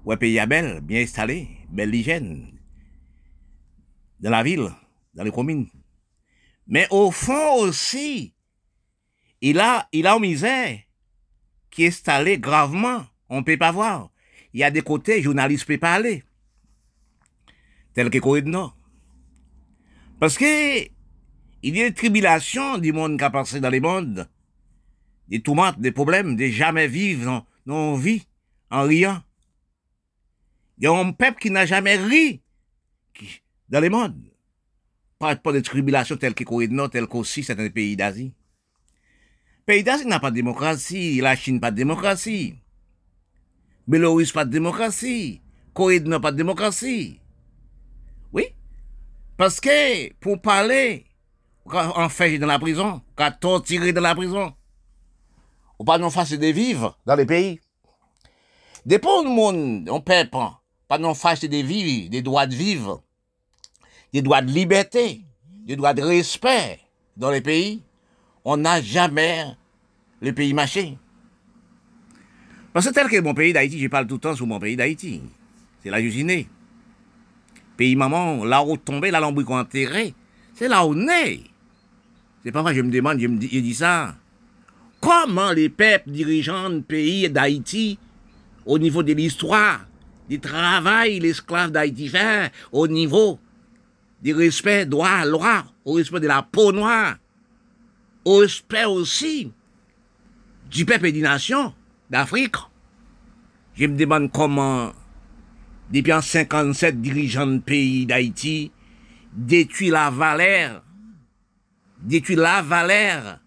où 0.04 0.12
un 0.12 0.16
pays 0.18 0.38
belle, 0.46 0.82
bien 0.82 1.00
installé, 1.00 1.48
belle 1.70 1.94
hygiène, 1.94 2.57
dans 4.20 4.30
la 4.30 4.42
ville, 4.42 4.70
dans 5.14 5.24
les 5.24 5.30
communes. 5.30 5.68
Mais 6.66 6.86
au 6.90 7.10
fond 7.10 7.54
aussi, 7.60 8.34
il 9.40 9.58
a, 9.60 9.88
il 9.92 10.06
a 10.06 10.14
une 10.14 10.22
misère 10.22 10.78
qui 11.70 11.84
est 11.84 11.88
installée 11.88 12.38
gravement. 12.38 13.06
On 13.28 13.38
ne 13.38 13.44
peut 13.44 13.56
pas 13.56 13.72
voir. 13.72 14.10
Il 14.52 14.60
y 14.60 14.64
a 14.64 14.70
des 14.70 14.82
côtés, 14.82 15.22
journalistes 15.22 15.68
ne 15.68 15.74
peuvent 15.74 15.80
pas 15.80 15.94
aller. 15.94 16.24
Tel 17.94 18.10
que 18.10 18.18
Corée 18.18 18.42
Nord. 18.42 18.76
Parce 20.20 20.36
que, 20.36 20.80
il 21.62 21.76
y 21.76 21.82
a 21.82 21.88
des 21.88 21.94
tribulations 21.94 22.78
du 22.78 22.92
monde 22.92 23.18
qui 23.18 23.24
a 23.24 23.30
passé 23.30 23.60
dans 23.60 23.70
les 23.70 23.80
mondes. 23.80 24.28
Des 25.28 25.40
tourmentes, 25.40 25.78
des 25.80 25.92
problèmes, 25.92 26.36
de 26.36 26.46
jamais 26.46 26.88
vivre 26.88 27.44
dans, 27.66 27.94
vie, 27.94 28.26
en 28.70 28.82
riant. 28.82 29.22
Il 30.78 30.84
y 30.84 30.86
a 30.86 30.92
un 30.92 31.12
peuple 31.12 31.40
qui 31.40 31.50
n'a 31.50 31.66
jamais 31.66 31.96
ri 31.96 32.42
dans 33.68 33.80
les 33.80 33.90
mondes. 33.90 34.22
Pas, 35.18 35.36
pas 35.36 35.52
de 35.52 35.60
tribulations 35.60 36.16
telles 36.16 36.34
que 36.34 36.44
Corée 36.44 36.68
du 36.68 36.74
Nord, 36.74 36.90
telles 36.90 37.06
qu'aussi 37.06 37.42
certains 37.42 37.70
pays 37.70 37.96
d'Asie. 37.96 38.32
Pays 39.66 39.82
d'Asie 39.82 40.06
n'a 40.06 40.20
pas 40.20 40.30
de 40.30 40.36
démocratie, 40.36 41.20
la 41.20 41.36
Chine 41.36 41.60
pas 41.60 41.70
de 41.70 41.76
démocratie. 41.76 42.56
Belarus 43.86 44.32
pas 44.32 44.44
de 44.44 44.50
démocratie. 44.50 45.42
Corée 45.74 46.00
du 46.00 46.08
Nord 46.08 46.20
pas 46.20 46.32
de 46.32 46.36
démocratie. 46.36 47.20
Oui. 48.32 48.46
Parce 49.36 49.60
que, 49.60 50.12
pour 50.14 50.40
parler, 50.40 51.06
on 51.66 52.08
fait 52.08 52.38
dans 52.38 52.46
la 52.46 52.58
prison, 52.58 53.02
on 53.18 53.30
torturer 53.32 53.92
dans 53.92 54.00
la 54.00 54.14
prison. 54.14 54.54
Ou 55.78 55.84
pas 55.84 55.98
non 55.98 56.10
face 56.10 56.32
de 56.32 56.46
vivre 56.46 56.98
dans 57.06 57.14
les 57.14 57.26
pays. 57.26 57.60
Des 58.86 58.98
pauvres 58.98 59.28
monde, 59.28 59.88
on 59.90 60.00
peuple, 60.00 60.36
pas 60.88 60.98
non 60.98 61.14
face 61.14 61.40
de 61.44 61.56
vivre, 61.56 62.10
des 62.10 62.22
droits 62.22 62.46
de 62.46 62.54
vivre, 62.54 63.02
des 64.12 64.22
droits 64.22 64.42
de 64.42 64.50
liberté, 64.50 65.22
des 65.66 65.76
droits 65.76 65.94
de 65.94 66.02
respect 66.02 66.80
dans 67.16 67.30
les 67.30 67.40
pays, 67.40 67.82
on 68.44 68.56
n'a 68.56 68.80
jamais 68.80 69.44
le 70.20 70.32
pays 70.32 70.54
marché. 70.54 70.96
Parce 72.72 72.88
que 72.88 72.94
tel 72.94 73.08
que 73.08 73.20
mon 73.20 73.34
pays 73.34 73.52
d'Haïti, 73.52 73.78
je 73.78 73.88
parle 73.88 74.06
tout 74.06 74.14
le 74.14 74.20
temps 74.20 74.34
sur 74.34 74.46
mon 74.46 74.58
pays 74.58 74.76
d'Haïti. 74.76 75.20
C'est 75.82 75.90
là 75.90 76.00
où 76.00 76.08
je 76.08 76.22
né. 76.22 76.48
Pays 77.76 77.96
maman, 77.96 78.44
là 78.44 78.64
où 78.64 78.76
tombé, 78.76 79.10
là 79.10 79.26
où 79.28 79.52
enterré, 79.52 80.14
c'est 80.54 80.68
là 80.68 80.84
où 80.84 80.94
on 80.94 81.08
est. 81.08 81.40
C'est 82.42 82.52
pas 82.52 82.62
vrai, 82.62 82.74
je 82.74 82.82
me 82.82 82.90
demande, 82.90 83.20
je 83.20 83.26
me 83.26 83.36
dis, 83.36 83.48
je 83.52 83.60
dis 83.60 83.74
ça. 83.74 84.16
Comment 85.00 85.52
les 85.52 85.68
peuples 85.68 86.10
dirigeants 86.10 86.70
du 86.70 86.82
pays 86.82 87.28
d'Haïti, 87.28 87.98
au 88.66 88.78
niveau 88.78 89.02
de 89.02 89.12
l'histoire, 89.12 89.86
du 90.28 90.40
travail, 90.40 91.20
l'esclave 91.20 91.70
d'Haïti 91.70 92.08
fait, 92.08 92.52
au 92.72 92.88
niveau 92.88 93.38
du 94.22 94.34
respect, 94.34 94.86
droit, 94.86 95.24
loi, 95.24 95.64
au 95.84 95.94
respect 95.94 96.20
de 96.20 96.26
la 96.26 96.42
peau 96.42 96.72
noire, 96.72 97.16
au 98.24 98.38
respect 98.38 98.84
aussi 98.84 99.52
du 100.70 100.84
peuple 100.84 101.06
et 101.06 101.12
des 101.12 101.20
nations 101.20 101.72
d'Afrique. 102.10 102.56
Je 103.74 103.86
me 103.86 103.96
demande 103.96 104.30
comment, 104.32 104.92
depuis 105.90 106.12
en 106.12 106.20
57 106.20 107.00
dirigeants 107.00 107.46
de 107.46 107.58
pays 107.58 108.06
d'Haïti, 108.06 108.72
détruit 109.32 109.90
la 109.90 110.10
valeur, 110.10 110.82
détruit 112.00 112.36
la 112.36 112.60
valeur 112.62 113.38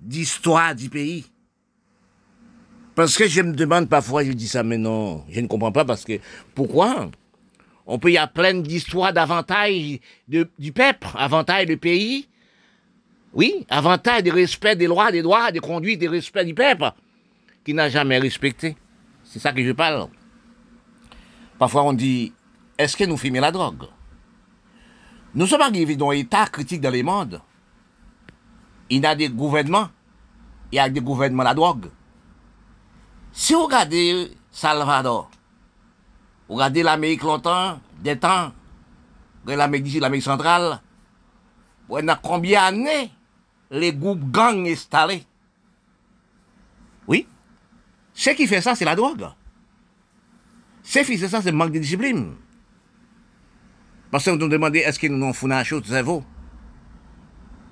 d'histoire 0.00 0.74
du 0.74 0.88
pays. 0.88 1.26
Parce 2.94 3.16
que 3.16 3.26
je 3.26 3.40
me 3.40 3.54
demande 3.54 3.88
parfois, 3.88 4.22
je 4.24 4.32
dis 4.32 4.48
ça, 4.48 4.62
mais 4.62 4.78
non, 4.78 5.24
je 5.30 5.40
ne 5.40 5.46
comprends 5.46 5.72
pas 5.72 5.84
parce 5.84 6.04
que, 6.04 6.20
pourquoi? 6.54 7.10
On 7.86 7.98
peut 7.98 8.12
y 8.12 8.18
avoir 8.18 8.32
plein 8.32 8.54
d'histoires 8.54 9.12
d'avantages 9.12 9.98
du 10.28 10.72
peuple, 10.72 11.08
avantages 11.14 11.66
du 11.66 11.76
pays. 11.76 12.28
Oui, 13.32 13.66
avantages 13.70 14.22
de 14.22 14.30
respect 14.30 14.76
des 14.76 14.86
lois, 14.86 15.10
des 15.10 15.22
droits, 15.22 15.50
des 15.50 15.60
conduites, 15.60 15.98
des 15.98 16.08
respect 16.08 16.44
du 16.44 16.54
peuple, 16.54 16.92
qui 17.64 17.72
n'a 17.72 17.88
jamais 17.88 18.18
respecté. 18.18 18.76
C'est 19.24 19.38
ça 19.38 19.52
que 19.52 19.64
je 19.64 19.72
parle. 19.72 20.08
Parfois 21.58 21.84
on 21.84 21.92
dit, 21.92 22.32
est-ce 22.76 22.96
que 22.96 23.04
nous 23.04 23.16
filmons 23.16 23.40
la 23.40 23.50
drogue? 23.50 23.84
Nous 25.34 25.46
sommes 25.46 25.62
arrivés 25.62 25.96
dans 25.96 26.10
un 26.10 26.14
état 26.14 26.46
critique 26.46 26.80
dans 26.80 26.90
le 26.90 27.02
monde. 27.02 27.40
Il 28.90 29.02
y 29.02 29.06
a 29.06 29.14
des 29.14 29.30
gouvernements, 29.30 29.88
il 30.70 30.76
y 30.76 30.78
a 30.78 30.90
des 30.90 31.00
gouvernements 31.00 31.42
la 31.42 31.54
drogue. 31.54 31.86
Si 33.32 33.54
vous 33.54 33.64
regardez 33.64 34.30
Salvador, 34.50 35.30
regardez 36.52 36.82
l'Amérique 36.82 37.22
longtemps, 37.22 37.80
des 38.00 38.18
temps, 38.18 38.52
l'Amérique 39.46 39.84
d'ici, 39.84 40.00
l'Amérique 40.00 40.24
centrale, 40.24 40.80
a 41.90 42.20
combien 42.22 42.70
d'années 42.72 43.10
les 43.70 43.92
groupes 43.92 44.30
gangs 44.30 44.66
installés? 44.66 45.24
Oui. 47.06 47.26
Ce 48.14 48.30
qui 48.30 48.46
fait 48.46 48.60
ça, 48.60 48.74
c'est 48.74 48.84
la 48.84 48.94
drogue. 48.94 49.26
Ce 50.82 50.98
qui 51.00 51.16
fait 51.16 51.28
ça, 51.28 51.40
c'est 51.42 51.50
le 51.50 51.56
manque 51.56 51.72
de 51.72 51.78
discipline. 51.78 52.34
Parce 54.10 54.24
que 54.24 54.30
nous 54.30 54.48
demandons, 54.48 54.74
est-ce 54.74 54.98
que 54.98 55.06
nous 55.06 55.22
avons 55.22 55.32
fait 55.32 55.46
une 55.46 55.64
chose, 55.64 55.82
c'est 55.86 56.02
vous 56.02 56.24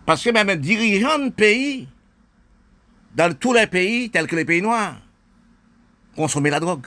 Parce 0.06 0.24
que 0.24 0.30
même 0.30 0.48
un 0.48 0.56
dirigeant 0.56 1.18
de 1.18 1.30
pays, 1.30 1.86
dans 3.14 3.34
tous 3.36 3.52
les 3.52 3.66
pays, 3.66 4.10
tels 4.10 4.26
que 4.26 4.36
les 4.36 4.44
pays 4.44 4.62
noirs, 4.62 4.96
consomment 6.16 6.48
la 6.48 6.60
drogue. 6.60 6.86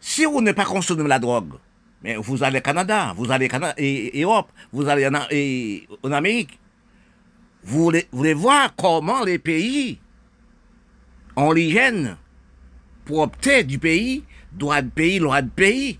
Si 0.00 0.24
vous 0.24 0.40
ne 0.40 0.52
pas 0.52 0.64
consommer 0.64 1.08
la 1.08 1.18
drogue, 1.18 1.54
mais 2.02 2.16
vous 2.16 2.42
allez 2.42 2.58
au 2.58 2.62
Canada, 2.62 3.12
vous 3.16 3.30
allez 3.30 3.48
en 3.52 3.72
Europe, 4.14 4.50
vous 4.72 4.88
allez 4.88 5.08
en, 5.08 6.12
Amérique, 6.12 6.58
vous 7.64 7.90
voulez, 8.12 8.34
voir 8.34 8.74
comment 8.76 9.24
les 9.24 9.38
pays 9.38 9.98
ont 11.36 11.52
l'hygiène 11.52 12.16
pour 13.04 13.18
opter 13.20 13.64
du 13.64 13.78
pays, 13.78 14.22
droit 14.52 14.82
de 14.82 14.90
pays, 14.90 15.18
loi 15.18 15.42
de 15.42 15.50
pays. 15.50 15.98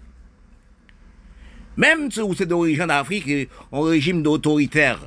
Même 1.77 2.11
si 2.11 2.21
vous 2.21 2.41
êtes 2.41 2.49
d'origine 2.49 2.87
d'Afrique, 2.87 3.49
un 3.73 3.83
régime 3.83 4.23
d'autoritaire, 4.23 4.99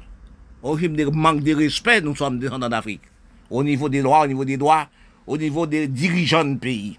un 0.63 0.73
régime 0.73 0.95
de 0.95 1.05
manque 1.05 1.41
de 1.41 1.53
respect, 1.53 2.01
nous 2.01 2.15
sommes 2.15 2.39
descendants 2.39 2.69
d'Afrique. 2.69 3.01
Au 3.49 3.63
niveau 3.63 3.89
des 3.89 4.01
droits, 4.01 4.23
au 4.23 4.27
niveau 4.27 4.45
des 4.45 4.57
droits, 4.57 4.87
au 5.27 5.37
niveau 5.37 5.65
des 5.65 5.87
dirigeants 5.87 6.45
de 6.45 6.57
pays. 6.57 6.97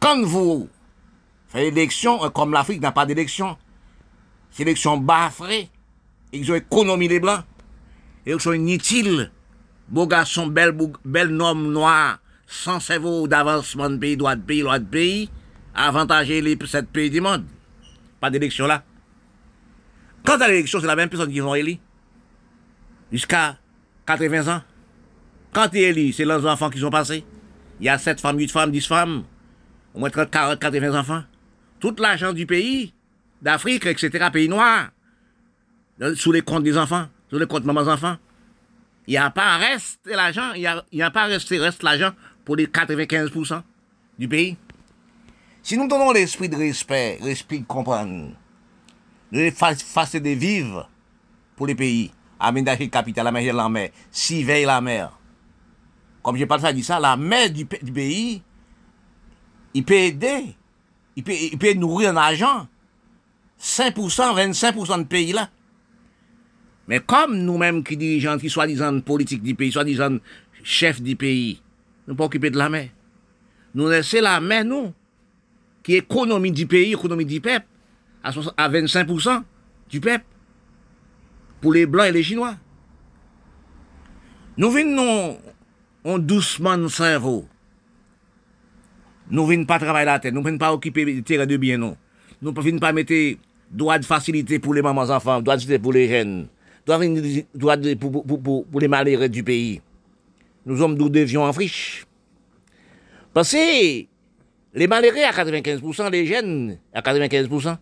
Kan 0.00 0.24
vou 0.24 0.64
fè 1.52 1.66
l'eleksyon, 1.66 2.22
kom 2.32 2.50
euh, 2.50 2.56
l'Afrique 2.56 2.80
nan 2.82 2.94
pa 2.96 3.04
d'eleksyon, 3.08 3.56
se 4.54 4.62
l'eleksyon 4.62 5.02
bafre, 5.06 5.66
eleksyon 6.32 6.60
ekonomi 6.62 7.10
de 7.10 7.18
blan, 7.20 7.44
eleksyon 8.24 8.64
nitil, 8.64 9.26
bo 9.90 10.06
gason 10.08 10.52
bel, 10.56 10.72
bel 11.04 11.34
nom 11.34 11.66
noa, 11.74 12.20
san 12.50 12.80
sevo 12.82 13.26
d'avansman 13.30 13.98
de 13.98 14.02
peyi, 14.04 14.18
doa 14.20 14.36
de 14.38 14.46
peyi, 14.46 14.64
loa 14.64 14.78
de 14.80 14.88
peyi, 14.90 15.26
avantaje 15.76 16.38
li 16.42 16.56
pou 16.58 16.70
set 16.70 16.88
peyi 16.94 17.12
di 17.12 17.20
moun. 17.22 17.44
Pa 18.22 18.30
d'eleksyon 18.32 18.70
la. 18.70 18.80
Kan 20.24 20.40
ta 20.40 20.48
l'eleksyon, 20.48 20.80
se 20.80 20.88
la 20.88 20.96
men 20.96 21.12
peson 21.12 21.28
ki 21.28 21.42
yon 21.42 21.58
eli, 21.58 21.76
jiska 23.12 23.58
80 24.08 24.48
an. 24.54 24.64
Kan 25.52 25.68
te 25.72 25.82
eli, 25.82 26.08
se 26.14 26.24
lan 26.24 26.40
zanfan 26.44 26.72
ki 26.72 26.80
son 26.80 26.94
pase, 26.94 27.20
ya 27.82 27.98
7 28.00 28.22
fam, 28.22 28.38
8 28.38 28.54
fam, 28.54 28.72
10 28.72 28.88
fam, 28.88 29.20
au 29.94 29.98
moins 29.98 30.10
30, 30.10 30.30
40, 30.30 30.58
80 30.58 30.98
enfants. 30.98 31.22
Tout 31.78 31.94
l'argent 31.98 32.32
du 32.32 32.46
pays, 32.46 32.92
d'Afrique, 33.42 33.86
etc., 33.86 34.28
pays 34.32 34.48
noirs, 34.48 34.90
sous 36.14 36.32
les 36.32 36.42
comptes 36.42 36.64
des 36.64 36.76
enfants, 36.76 37.06
sous 37.30 37.38
les 37.38 37.46
comptes 37.46 37.62
de 37.62 37.66
mamans 37.66 37.90
enfants. 37.90 38.16
Il 39.06 39.12
n'y 39.12 39.18
a 39.18 39.30
pas 39.30 39.56
reste 39.56 40.00
l'argent, 40.06 40.52
il 40.54 40.82
n'y 40.92 41.02
a, 41.02 41.10
pas 41.10 41.24
resté 41.24 41.58
reste 41.58 41.82
l'argent 41.82 42.10
pour 42.44 42.56
les 42.56 42.66
95% 42.66 43.62
du 44.18 44.28
pays. 44.28 44.56
Si 45.62 45.76
nous 45.76 45.88
donnons 45.88 46.12
l'esprit 46.12 46.48
de 46.48 46.56
respect, 46.56 47.18
l'esprit 47.22 47.60
de 47.60 47.66
comprendre, 47.66 48.34
nous 49.32 49.50
faciliter 49.50 50.34
de 50.34 50.40
vivre 50.40 50.88
pour 51.56 51.66
les 51.66 51.74
pays. 51.74 52.10
Aménager 52.38 52.84
le 52.84 52.90
capital, 52.90 53.26
aménager 53.26 53.52
la 53.52 53.68
mer, 53.68 53.90
surveiller 54.10 54.64
la 54.64 54.80
mer. 54.80 55.18
Comme 56.22 56.36
je 56.36 56.44
parle 56.44 56.60
ça, 56.60 56.72
dit 56.72 56.82
ça, 56.82 56.98
la 56.98 57.16
mer 57.16 57.50
du, 57.50 57.66
pays, 57.66 58.42
il 59.74 59.84
peut 59.84 59.94
aider, 59.94 60.54
il 61.16 61.22
peut, 61.22 61.32
il 61.32 61.58
peut 61.58 61.74
nourrir 61.74 62.10
un 62.10 62.16
argent. 62.16 62.66
5%, 63.60 63.94
25% 63.94 64.98
de 64.98 65.04
pays 65.04 65.32
là. 65.32 65.50
Mais 66.88 66.98
comme 66.98 67.36
nous-mêmes 67.36 67.84
qui 67.84 67.96
dirigeons, 67.96 68.38
qui 68.38 68.50
soi-disant 68.50 69.00
politique 69.00 69.42
du 69.42 69.54
pays, 69.54 69.70
soi-disant 69.70 70.16
chef 70.64 71.00
du 71.00 71.14
pays, 71.14 71.62
nous 72.08 72.14
pas 72.14 72.24
occupés 72.24 72.50
de 72.50 72.58
la 72.58 72.68
mer. 72.68 72.88
Nous 73.74 73.88
laissons 73.88 74.20
la 74.20 74.40
mer, 74.40 74.64
nous, 74.64 74.92
qui 75.82 75.94
est 75.94 75.98
économie 75.98 76.50
du 76.50 76.66
pays, 76.66 76.92
économie 76.92 77.24
du 77.24 77.40
peuple, 77.40 77.66
à 78.22 78.30
25% 78.32 79.42
du 79.88 80.00
peuple, 80.00 80.24
pour 81.60 81.72
les 81.72 81.86
Blancs 81.86 82.06
et 82.06 82.12
les 82.12 82.22
Chinois. 82.22 82.56
Nous 84.56 84.70
venons 84.70 85.38
en 86.04 86.18
doucement 86.18 86.76
de 86.76 86.88
cerveau. 86.88 87.46
Nous 89.30 89.42
ne 89.42 89.48
venons 89.48 89.64
pas 89.64 89.78
travailler 89.78 90.06
la 90.06 90.18
tête, 90.18 90.34
nous 90.34 90.40
ne 90.40 90.46
venons 90.46 90.58
pas 90.58 90.72
occuper 90.72 91.04
des 91.04 91.22
terrains 91.22 91.46
de 91.46 91.56
bien, 91.56 91.78
non. 91.78 91.96
Nous 92.42 92.52
ne 92.52 92.60
venons 92.60 92.78
pas 92.78 92.92
mettre 92.92 93.14
droit 93.70 93.98
de 93.98 94.04
facilité 94.04 94.58
pour 94.58 94.74
les 94.74 94.82
mamans 94.82 95.02
enfants, 95.10 95.40
droit 95.40 95.54
de 95.56 95.60
facilité 95.60 95.78
pour 95.78 95.92
les 95.92 96.08
jeunes, 96.08 96.48
droit 96.84 96.98
de, 97.76 97.94
pour, 97.94 98.80
les 98.80 98.88
malheureux 98.88 99.28
du 99.28 99.44
pays. 99.44 99.80
Nous 100.66 100.78
sommes 100.78 100.96
nous 100.96 101.08
devions 101.08 101.44
en 101.44 101.52
friche. 101.52 102.06
Parce 103.32 103.52
que 103.52 104.04
les 104.74 104.86
malheureux 104.88 105.22
à 105.22 105.30
95%, 105.30 106.10
les 106.10 106.26
jeunes 106.26 106.78
à 106.92 107.00
95%, 107.00 107.76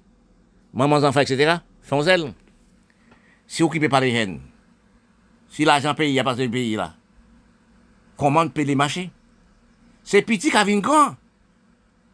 mamans 0.75 0.97
enfants, 0.97 1.21
etc., 1.21 1.57
font 1.83 2.02
zèle. 2.02 2.33
Si 3.47 3.62
occupé 3.62 3.88
par 3.88 4.02
les 4.02 4.11
jeunes, 4.11 4.40
si 5.49 5.64
l'argent 5.64 5.95
paye, 5.95 6.11
il 6.11 6.12
n'y 6.12 6.21
a 6.21 6.25
pas 6.25 6.35
de 6.35 6.47
pays 6.47 6.76
là. 6.76 6.95
Comment 8.19 8.47
peut 8.49 8.62
les 8.62 8.75
marcher 8.75 9.11
C'est 10.02 10.23
petit 10.23 10.50
qui 10.50 10.57
a 10.57 10.64
grand. 10.81 11.17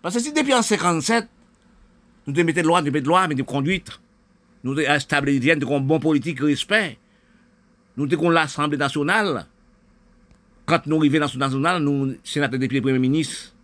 Parce 0.04 0.16
que 0.16 0.20
si 0.20 0.34
depuis 0.34 0.52
en 0.52 0.60
57, 0.60 1.26
nous 2.26 2.34
devons 2.34 2.44
mettre 2.44 2.60
de 2.60 2.66
loi, 2.66 2.82
nous 2.82 2.90
devons 2.90 3.00
de 3.00 3.08
loi, 3.08 3.26
mais 3.26 3.34
de 3.34 3.42
conduite, 3.42 3.88
nous 4.62 4.74
devons 4.74 4.86
nous 4.86 5.60
devons 5.60 5.80
bon 5.80 5.98
politique, 5.98 6.40
respect, 6.40 6.98
nous 7.96 8.06
devons 8.06 8.28
l'Assemblée 8.28 8.76
nationale. 8.76 9.46
Quand 10.66 10.86
nous 10.86 10.98
arrivons 10.98 11.16
à 11.16 11.20
l'Assemblée 11.20 11.46
nationale, 11.46 11.82
nous, 11.82 12.16
sénateurs, 12.22 12.58
députés, 12.58 12.82
premiers 12.82 12.98
ministres, 12.98 13.54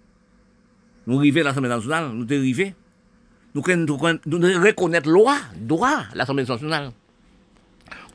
nous 1.06 1.18
arrivons 1.18 1.42
à 1.42 1.44
l'Assemblée 1.44 1.68
nationale, 1.68 2.11
nous 2.14 2.25
arriver. 2.25 2.75
Nous 3.54 3.61
devons 3.61 4.18
reconnaître 4.64 5.11
loi, 5.11 5.37
droit, 5.56 6.04
l'Assemblée 6.14 6.44
nationale. 6.44 6.92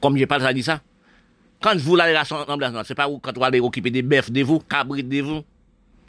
Comme 0.02 0.18
je 0.18 0.26
parle, 0.26 0.42
ça 0.42 0.52
dit 0.52 0.64
ça. 0.64 0.82
Quand 1.62 1.78
vous 1.78 1.96
allez 2.00 2.16
à 2.16 2.24
l'Assemblée 2.24 2.56
nationale, 2.58 2.86
c'est 2.88 2.96
pas 2.96 3.08
où, 3.08 3.20
quand 3.20 3.38
vous 3.38 3.44
allez 3.44 3.60
occuper 3.60 3.92
des 3.92 4.02
bœufs 4.02 4.32
de 4.32 4.42
vous, 4.42 4.62
cabrites 4.62 5.10
de 5.10 5.22
vous, 5.22 5.44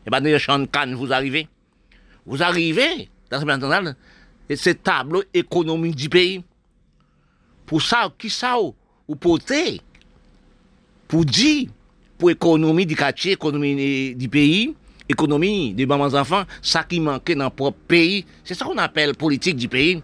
et 0.06 0.10
pas 0.10 0.22
des 0.22 0.38
champs 0.38 0.58
de 0.58 0.64
canne, 0.64 0.94
vous 0.94 1.12
arrivez. 1.12 1.46
Vous 2.26 2.42
arrivez 2.42 3.08
dans 3.30 3.36
l'Assemblée 3.36 3.54
nationale, 3.54 3.96
et 4.48 4.56
c'est 4.56 4.82
tableau 4.82 5.22
économique 5.32 5.96
du 5.96 6.08
pays. 6.08 6.44
Pour 7.64 7.82
ça, 7.82 8.12
qui 8.18 8.30
ça, 8.30 8.56
ou 8.60 9.16
porter, 9.16 9.80
pour 11.08 11.24
dire, 11.24 11.68
pour 12.18 12.28
l'économie 12.28 12.86
du 12.86 12.96
quartier, 12.96 13.32
économie 13.32 14.14
du 14.14 14.28
pays, 14.28 14.74
économie 15.08 15.74
des 15.74 15.86
mamans 15.86 16.14
enfants, 16.14 16.44
ça 16.62 16.84
qui 16.84 17.00
manquait 17.00 17.34
dans 17.34 17.44
le 17.44 17.50
propre 17.50 17.78
pays, 17.86 18.24
c'est 18.44 18.54
ça 18.54 18.64
qu'on 18.64 18.78
appelle 18.78 19.14
politique 19.14 19.56
du 19.56 19.68
pays. 19.68 20.02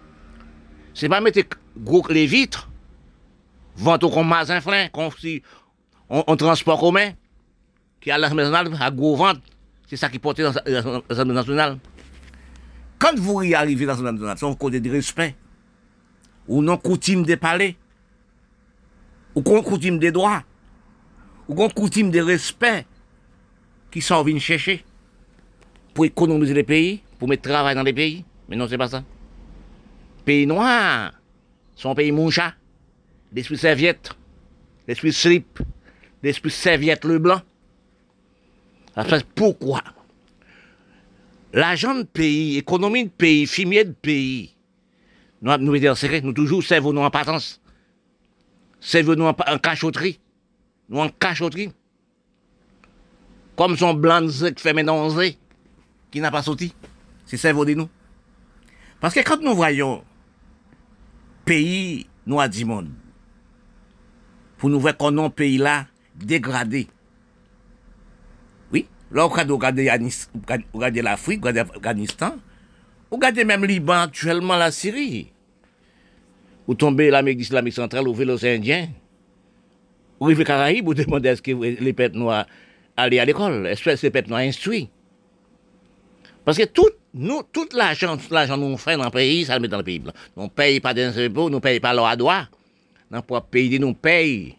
C'est 0.95 1.09
pas 1.09 1.21
mettre 1.21 1.41
gros 1.77 2.07
les 2.09 2.27
vitres, 2.27 2.69
vendre 3.77 4.13
comme 4.13 4.29
mazin 4.29 4.61
flin, 4.61 4.89
comme 4.89 5.11
si 5.19 5.43
on, 6.09 6.37
transport 6.37 6.79
commun, 6.79 7.13
qui 8.01 8.11
a 8.11 8.19
l'Assemblée 8.19 8.45
nationale 8.45 8.77
à 8.81 8.91
gros 8.91 9.17
vente. 9.17 9.41
C'est 9.89 9.97
ça 9.97 10.09
qui 10.09 10.19
portait 10.19 10.43
dans 10.43 10.53
l'Assemblée 11.09 11.35
nationale. 11.35 11.79
Quand 13.03 13.19
vous 13.19 13.43
y 13.43 13.53
arrivez 13.53 13.85
dans 13.85 13.95
l'Assemblée 13.95 14.13
nationale, 14.13 14.39
c'est 14.39 14.47
un 14.47 14.55
côté 14.55 14.79
de 14.79 14.89
respect, 14.89 15.35
ou 16.47 16.63
non 16.63 16.77
coutume 16.77 17.25
de 17.25 17.35
parler, 17.35 17.77
ou 19.35 19.43
qu'on 19.43 19.61
coutume 19.61 19.99
des 19.99 20.13
droits, 20.13 20.45
ou 21.49 21.57
qu'on 21.57 21.69
coutume 21.69 22.13
de 22.13 22.21
respect 22.21 22.87
qui 23.91 24.01
sont 24.01 24.23
venus 24.23 24.45
chercher 24.45 24.85
pour 25.93 26.05
économiser 26.05 26.55
les 26.55 26.63
pays, 26.63 27.03
pour 27.19 27.29
mettre 27.29 27.43
travail 27.43 27.75
dans 27.75 27.83
les 27.83 27.93
pays. 27.93 28.25
Mais 28.49 28.55
non, 28.55 28.69
c'est 28.69 28.79
pas 28.79 28.87
ça. 28.87 29.03
Pays 30.25 30.47
noirs 30.47 31.13
sont 31.75 31.97
pays 31.97 32.13
moucha 32.13 32.55
l'esprit 33.33 33.59
serviette, 33.59 34.17
l'esprit 34.87 35.13
slip, 35.13 35.59
l'esprit 36.23 36.53
serviette 36.53 37.05
le 37.05 37.19
blanc. 37.19 37.41
Pourquoi? 39.35 39.83
L'argent 41.53 41.95
de 41.95 42.03
pays, 42.05 42.57
économie 42.57 43.05
de 43.05 43.11
pays, 43.11 43.47
fumier 43.47 43.85
de 43.85 43.93
pays, 43.93 44.55
nous, 45.43 45.57
nous 45.59 45.79
dire 45.79 45.97
secret, 45.97 46.21
nous 46.21 46.33
toujours 46.33 46.63
servons 46.63 46.93
nous 46.93 47.01
en 47.01 47.11
patence. 47.11 47.61
Servons 48.81 49.17
nous 49.17 49.25
en, 49.25 49.35
cachotterie. 49.59 50.21
Nous 50.89 50.99
en 50.99 51.09
cachotterie. 51.09 51.73
Comme 53.57 53.77
son 53.77 53.95
blanc 53.95 54.27
qui 54.27 54.63
fait 54.63 54.73
maintenant 54.73 55.09
qui 56.11 56.21
n'a 56.21 56.31
pas 56.31 56.43
sauté. 56.43 56.73
C'est 57.27 57.37
cerveau 57.37 57.65
de 57.65 57.75
nous. 57.75 57.89
Parce 59.01 59.15
que 59.15 59.21
quand 59.21 59.41
nous 59.43 59.55
voyons 59.55 60.05
pays 61.45 62.07
noirs 62.27 62.49
du 62.49 62.65
monde, 62.65 62.91
pour 64.59 64.71
nous 64.71 64.79
voir 64.79 64.97
qu'on 64.97 65.19
a 65.19 65.23
un 65.23 65.31
pays 65.31 65.59
là 65.59 65.87
dégradé. 66.15 66.87
Là, 69.13 69.27
on 69.27 69.29
regarde 69.29 69.79
l'Afrique, 69.79 71.41
on 71.45 71.49
regarde 71.49 71.69
l'Afghanistan, 71.69 72.37
on 73.11 73.17
regarde 73.17 73.37
même 73.45 73.65
Liban, 73.65 74.03
actuellement 74.03 74.57
la 74.57 74.71
Syrie. 74.71 75.31
Vous 76.67 76.75
tombez 76.75 77.11
l'Amérique 77.11 77.41
islamique 77.41 77.75
centrale, 77.75 78.07
vous 78.07 78.23
l'océan 78.25 78.55
Indien. 78.57 78.89
Vous 80.19 80.27
arrivez 80.27 80.45
Caraïbes, 80.45 80.87
vous 80.87 80.95
demandez 80.95 81.29
est-ce 81.29 81.43
que 81.43 81.51
les 81.51 81.93
pètes 81.93 82.15
noirs 82.15 82.47
allaient 82.97 83.19
à 83.19 83.25
l'école, 83.25 83.67
est-ce 83.67 83.83
que 83.83 83.91
les 84.03 84.11
pètes 84.11 84.29
noirs 84.29 84.41
instruits? 84.41 84.89
Parce 86.45 86.57
que 86.57 86.65
tout, 86.65 86.89
nous, 87.13 87.43
l'argent, 87.75 88.17
l'argent 88.31 88.57
nous 88.57 88.77
fait 88.79 88.97
dans 88.97 89.05
le 89.05 89.11
pays, 89.11 89.45
ça 89.45 89.57
le 89.57 89.61
met 89.61 89.69
dans 89.69 89.79
le 89.79 89.85
pays. 89.85 90.03
On 90.37 90.45
ne 90.45 90.49
paye 90.49 90.81
pas 90.81 90.95
d'impôts, 90.95 91.51
nous 91.51 91.57
ne 91.57 91.61
paye 91.61 91.81
pas 91.81 91.91
à 91.91 92.17
droit 92.17 92.45
dans 93.11 93.23
le 93.29 93.41
pays, 93.41 93.79
nous 93.79 93.93
payons 93.93 94.55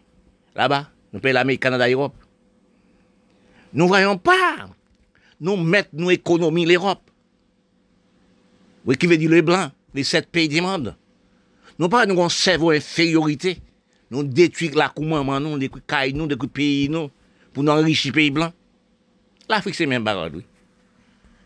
là-bas, 0.54 0.88
nous 1.12 1.18
payons 1.18 1.34
l'Amérique, 1.34 1.62
Canada, 1.62 1.90
Europe. 1.90 2.14
Nous 3.74 3.84
ne 3.84 3.88
voyons 3.88 4.16
pas, 4.16 4.68
nous 5.40 5.56
mettons 5.56 5.98
nos 5.98 6.10
économies 6.10 6.64
l'Europe. 6.64 7.10
Oui, 8.86 8.96
qui 8.96 9.06
veut 9.06 9.16
dire 9.16 9.30
les 9.30 9.42
Blancs, 9.42 9.72
les 9.92 10.04
sept 10.04 10.30
pays 10.30 10.48
du 10.48 10.60
monde. 10.60 10.96
Nous 11.78 11.88
pas 11.88 12.06
nous 12.06 12.28
cerveau 12.28 12.70
infériorité. 12.70 13.60
Nous 14.10 14.22
détruisons 14.22 14.78
la 14.78 14.88
commandement, 14.88 15.40
nous, 15.40 15.50
nous, 15.50 15.58
les 15.58 15.68
pays, 16.48 16.88
nous, 16.88 17.10
pour 17.52 17.64
nous 17.64 17.72
enrichir 17.72 18.12
les 18.12 18.20
pays 18.20 18.30
blancs. 18.30 18.52
L'Afrique, 19.48 19.74
c'est 19.74 19.86
même 19.86 20.04
bagarre, 20.04 20.30
oui. 20.32 20.44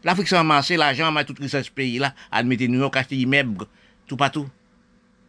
L'Afrique, 0.05 0.29
c'est 0.29 0.37
amassé 0.37 0.77
l'argent, 0.77 1.11
mais 1.11 1.25
tout 1.25 1.35
ce 1.41 1.71
pays-là, 1.71 2.15
admettez 2.31 2.69
New 2.69 2.79
York, 2.79 2.97
acheter 2.97 3.17
des 3.17 3.27
meubles, 3.27 3.65
tout 4.07 4.17
partout 4.17 4.47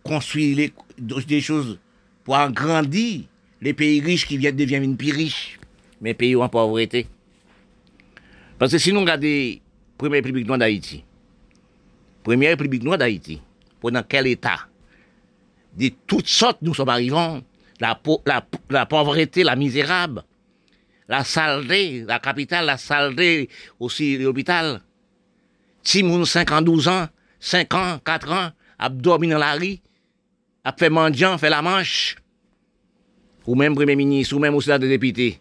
construire 0.03 0.71
des 0.97 1.41
choses 1.41 1.79
pour 2.23 2.35
agrandir 2.35 3.21
les 3.61 3.73
pays 3.73 4.01
riches 4.01 4.25
qui 4.25 4.37
viennent 4.37 4.55
devenir 4.55 4.97
plus 4.97 5.11
riches, 5.11 5.58
mais 6.01 6.13
pays 6.13 6.35
en 6.35 6.49
pauvreté. 6.49 7.07
Parce 8.57 8.71
que 8.71 8.77
si 8.77 8.91
nous 8.91 9.01
regardons 9.01 9.27
la 9.27 9.59
Première 9.97 10.17
République 10.17 10.47
noire 10.47 10.59
d'Haïti, 10.59 11.03
Première 12.23 12.51
République 12.51 12.83
noire 12.83 12.97
d'Haïti, 12.97 13.41
pendant 13.79 14.03
quel 14.03 14.27
état 14.27 14.67
De 15.75 15.89
toutes 16.07 16.27
sortes, 16.27 16.59
nous 16.61 16.73
sommes 16.73 16.89
arrivés. 16.89 17.41
La, 17.79 17.95
pauvreté, 18.85 19.43
la 19.43 19.55
misérable, 19.55 20.23
la 21.07 21.23
saleté, 21.23 22.03
la 22.05 22.19
capitale, 22.19 22.65
la 22.65 22.77
saleté, 22.77 23.49
aussi 23.79 24.17
l'hôpital. 24.17 24.81
Si 25.81 26.03
5 26.25 26.51
ans, 26.51 26.61
12 26.61 26.87
ans, 26.89 27.07
5 27.39 27.73
ans, 27.73 27.99
4 28.03 28.31
ans, 28.31 28.49
a 28.77 28.89
dormi 28.89 29.29
dans 29.29 29.37
la 29.37 29.53
rue, 29.53 29.77
a 30.65 30.73
fait 30.73 30.89
mendiant, 30.89 31.37
fait 31.37 31.49
la 31.49 31.61
manche, 31.61 32.17
ou 33.47 33.55
même 33.55 33.75
Premier 33.75 33.95
ministre, 33.95 34.35
ou 34.35 34.39
même 34.39 34.55
au 34.55 34.61
Sénat 34.61 34.77
des 34.77 35.39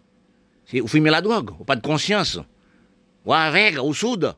députés, 0.69 0.81
vous 0.81 0.89
fumez 0.89 1.11
la 1.11 1.21
drogue, 1.21 1.51
ou 1.59 1.65
pas 1.65 1.77
de 1.77 1.83
conscience, 1.83 2.39
ou 3.25 3.33
avec, 3.33 3.83
ou 3.83 3.95
soude, 3.95 4.35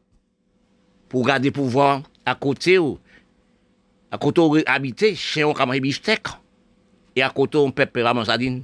pour 1.08 1.24
garder 1.26 1.50
pouvoir 1.50 2.02
à 2.24 2.34
côté, 2.34 2.78
ou 2.78 2.98
à 4.10 4.18
côté 4.18 4.40
où 4.40 4.56
habiter, 4.66 5.14
chez 5.14 5.42
un 5.42 5.52
camarade 5.52 5.82
biftek, 5.82 6.26
et 7.16 7.22
à 7.22 7.30
côté 7.30 7.58
un 7.58 7.70
peuple 7.70 8.00
ramon 8.00 8.24
sardine. 8.24 8.62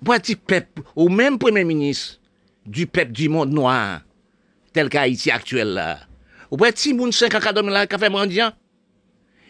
Ou 0.00 0.04
petit 0.04 0.36
peuple, 0.36 0.82
ou 0.96 1.08
même 1.08 1.38
Premier 1.38 1.64
ministre 1.64 2.18
du 2.66 2.86
peuple 2.86 3.12
du 3.12 3.28
monde 3.28 3.52
noir, 3.52 4.00
tel 4.72 4.88
qu'Haïti 4.88 5.30
actuel 5.30 5.74
là. 5.74 5.98
Ou 6.50 6.56
petit 6.56 6.92
moun 6.92 7.12
5 7.12 7.34
ans 7.34 7.40
qui 7.40 7.94
a 7.94 7.98
fait 7.98 8.10
mendiant, 8.10 8.52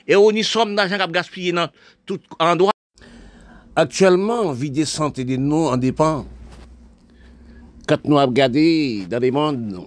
Et 0.07 0.15
on 0.15 0.31
y 0.31 0.45
somme 0.45 0.77
d'argent 0.77 0.97
qui 0.97 1.03
a 1.03 1.07
gaspillé 1.07 1.53
dans 1.53 1.69
tout 2.07 2.21
endroit. 2.39 2.73
Actuellement, 3.75 4.53
vie 4.53 4.71
des 4.71 4.85
santé 4.85 5.25
de 5.25 5.37
nous 5.37 5.67
en 5.67 5.77
dépend. 5.77 6.27
Quand 7.87 8.05
nous 8.05 8.17
regardons 8.17 9.07
dans 9.09 9.19
les 9.21 9.31
mondes, 9.31 9.87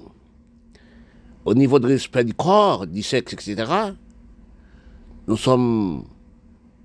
au 1.46 1.54
niveau 1.54 1.80
de 1.80 1.88
respect 1.88 2.24
du 2.24 2.34
corps, 2.34 2.86
du 2.88 3.02
sexe, 3.04 3.34
etc., 3.34 3.72
nous 5.28 5.38
sommes 5.38 6.04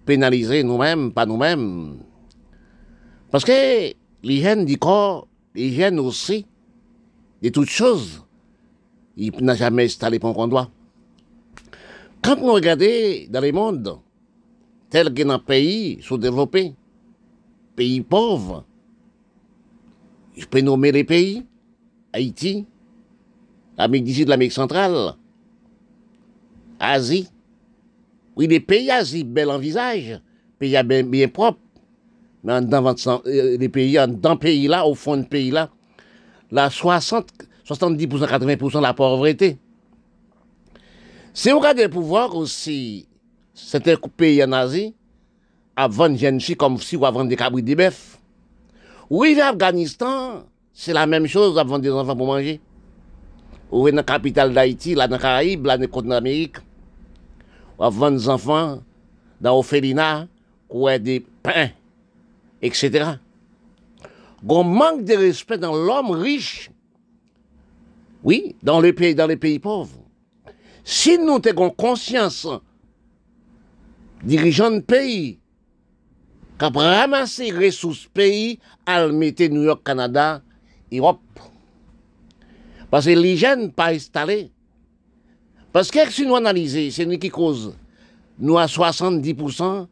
pénalisés 0.07 0.63
nous-mêmes, 0.63 1.13
pas 1.13 1.27
nous-mêmes. 1.27 1.99
Parce 3.31 3.45
que 3.45 3.93
l'hygiène 4.23 4.65
du 4.65 4.79
corps, 4.79 5.27
l'hygiène 5.55 5.99
aussi, 5.99 6.47
de 7.43 7.49
toutes 7.49 7.69
choses, 7.69 8.23
il 9.17 9.33
n'a 9.41 9.55
jamais 9.55 9.85
installé 9.85 10.19
pour 10.19 10.35
qu'on 10.35 10.49
doit. 10.49 10.71
Quand 12.23 12.37
nous 12.37 12.53
regardons 12.53 13.27
dans 13.31 13.41
les 13.41 13.53
mondes, 13.53 13.99
tels 14.91 15.13
que 15.13 15.23
dans 15.23 15.35
les 15.35 15.43
pays 15.43 15.99
sous-développés, 16.03 16.75
pays 17.77 18.01
pauvres, 18.03 18.65
je 20.41 20.47
peux 20.47 20.61
nommer 20.61 20.91
les 20.91 21.05
pays, 21.05 21.45
Haïti, 22.13 22.67
l'Amérique 23.77 24.05
du 24.05 24.15
Sud, 24.15 24.29
l'Amérique 24.29 24.53
centrale, 24.53 25.15
Asie. 26.79 27.29
Oui, 28.37 28.47
les 28.47 28.61
pays 28.61 28.91
Asie, 28.91 29.23
bel 29.23 29.51
en 29.51 29.59
visage, 29.59 30.21
pays 30.59 30.83
bien, 30.83 31.03
bien 31.03 31.29
propre, 31.29 31.61
mais 32.43 32.61
dans 32.63 32.95
euh, 33.27 33.57
les 33.59 33.69
pays, 33.69 33.99
dans 34.09 34.37
pays 34.37 34.67
là, 34.67 34.87
au 34.87 34.95
fond 34.95 35.19
de 35.19 35.25
pays 35.25 35.51
là, 35.51 35.69
la 36.51 36.71
60, 36.71 37.31
70%, 37.69 38.09
80% 38.27 38.79
de 38.79 38.83
la 38.83 38.95
pauvreté. 38.95 39.59
Si 41.35 41.53
on 41.53 41.59
regarde 41.59 41.79
le 41.79 41.91
pouvoir 41.91 42.35
aussi, 42.35 43.07
c'était 43.55 43.93
un 43.93 44.09
pays 44.17 44.43
en 44.43 44.53
Asie, 44.53 44.95
à 45.77 45.87
vendre 45.87 46.19
comme 46.57 46.79
si 46.79 46.97
on 46.97 47.01
vendre 47.01 47.29
des 47.29 47.37
cabris 47.37 47.63
de 47.63 47.75
bœuf. 47.75 48.20
Oui, 49.11 49.35
l'Afghanistan, 49.35 50.45
c'est 50.73 50.93
la 50.93 51.05
même 51.05 51.27
chose 51.27 51.57
vendre 51.57 51.81
des 51.81 51.91
enfants 51.91 52.15
pour 52.15 52.29
manger. 52.29 52.61
Ou 53.73 53.91
dans 53.91 53.97
la 53.97 54.03
capitale 54.05 54.55
d'Haïti, 54.55 54.95
là 54.95 55.09
dans 55.09 55.17
les 55.17 55.23
Caraïbes, 55.23 55.67
là 55.67 55.77
dans 55.77 55.83
le 55.83 55.89
continent 55.89 56.15
d'Amérique. 56.15 56.59
On 57.77 57.91
vendre 57.91 58.19
des 58.19 58.29
enfants 58.29 58.81
dans 59.41 59.57
l'Ophelina, 59.57 60.29
ou 60.69 60.89
des 60.99 61.27
pains, 61.43 61.71
etc. 62.63 63.15
On 64.49 64.63
manque 64.63 65.05
de 65.05 65.15
respect 65.15 65.59
dans 65.59 65.75
l'homme 65.75 66.13
riche. 66.13 66.71
Oui, 68.23 68.55
dans 68.63 68.81
les 68.81 68.93
pays, 68.93 69.15
dans 69.17 69.27
les 69.27 69.37
pays 69.37 69.59
pauvres. 69.59 69.99
Si 70.85 71.19
nous 71.19 71.41
avons 71.49 71.71
conscience, 71.71 72.47
dirigeants 74.23 74.71
de 74.71 74.81
pays, 74.81 75.40
qui 76.69 76.79
ramasser 76.79 77.51
les 77.51 77.67
ressources 77.67 78.07
pays, 78.13 78.59
à 78.85 79.07
mettre 79.09 79.45
New 79.45 79.63
York, 79.63 79.83
Canada, 79.83 80.43
Europe. 80.93 81.21
Parce 82.91 83.07
que 83.07 83.11
l'hygiène 83.11 83.73
pas 83.73 83.93
installée. 83.93 84.51
Parce 85.73 85.91
que 85.91 86.11
si 86.11 86.27
nous 86.27 86.37
analysons, 86.37 86.91
c'est 86.91 87.07
nous 87.07 87.19
qui 87.19 87.31
cause. 87.31 87.75
Nous 88.39 88.59
à 88.59 88.67
70%, 88.67 89.87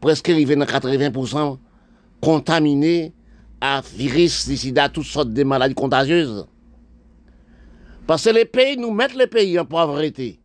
presque 0.00 0.28
arrivé 0.28 0.54
à 0.54 0.64
80%, 0.64 1.58
contaminés 2.20 3.12
à 3.60 3.82
virus, 3.94 4.48
à 4.76 4.88
toutes 4.88 5.04
sortes 5.04 5.32
de 5.32 5.44
maladies 5.44 5.74
contagieuses. 5.74 6.46
Parce 8.06 8.24
que 8.24 8.30
les 8.30 8.44
pays 8.44 8.76
nous 8.76 8.90
mettent 8.90 9.14
les 9.14 9.26
pays 9.26 9.58
en 9.58 9.64
pauvreté. 9.64 10.40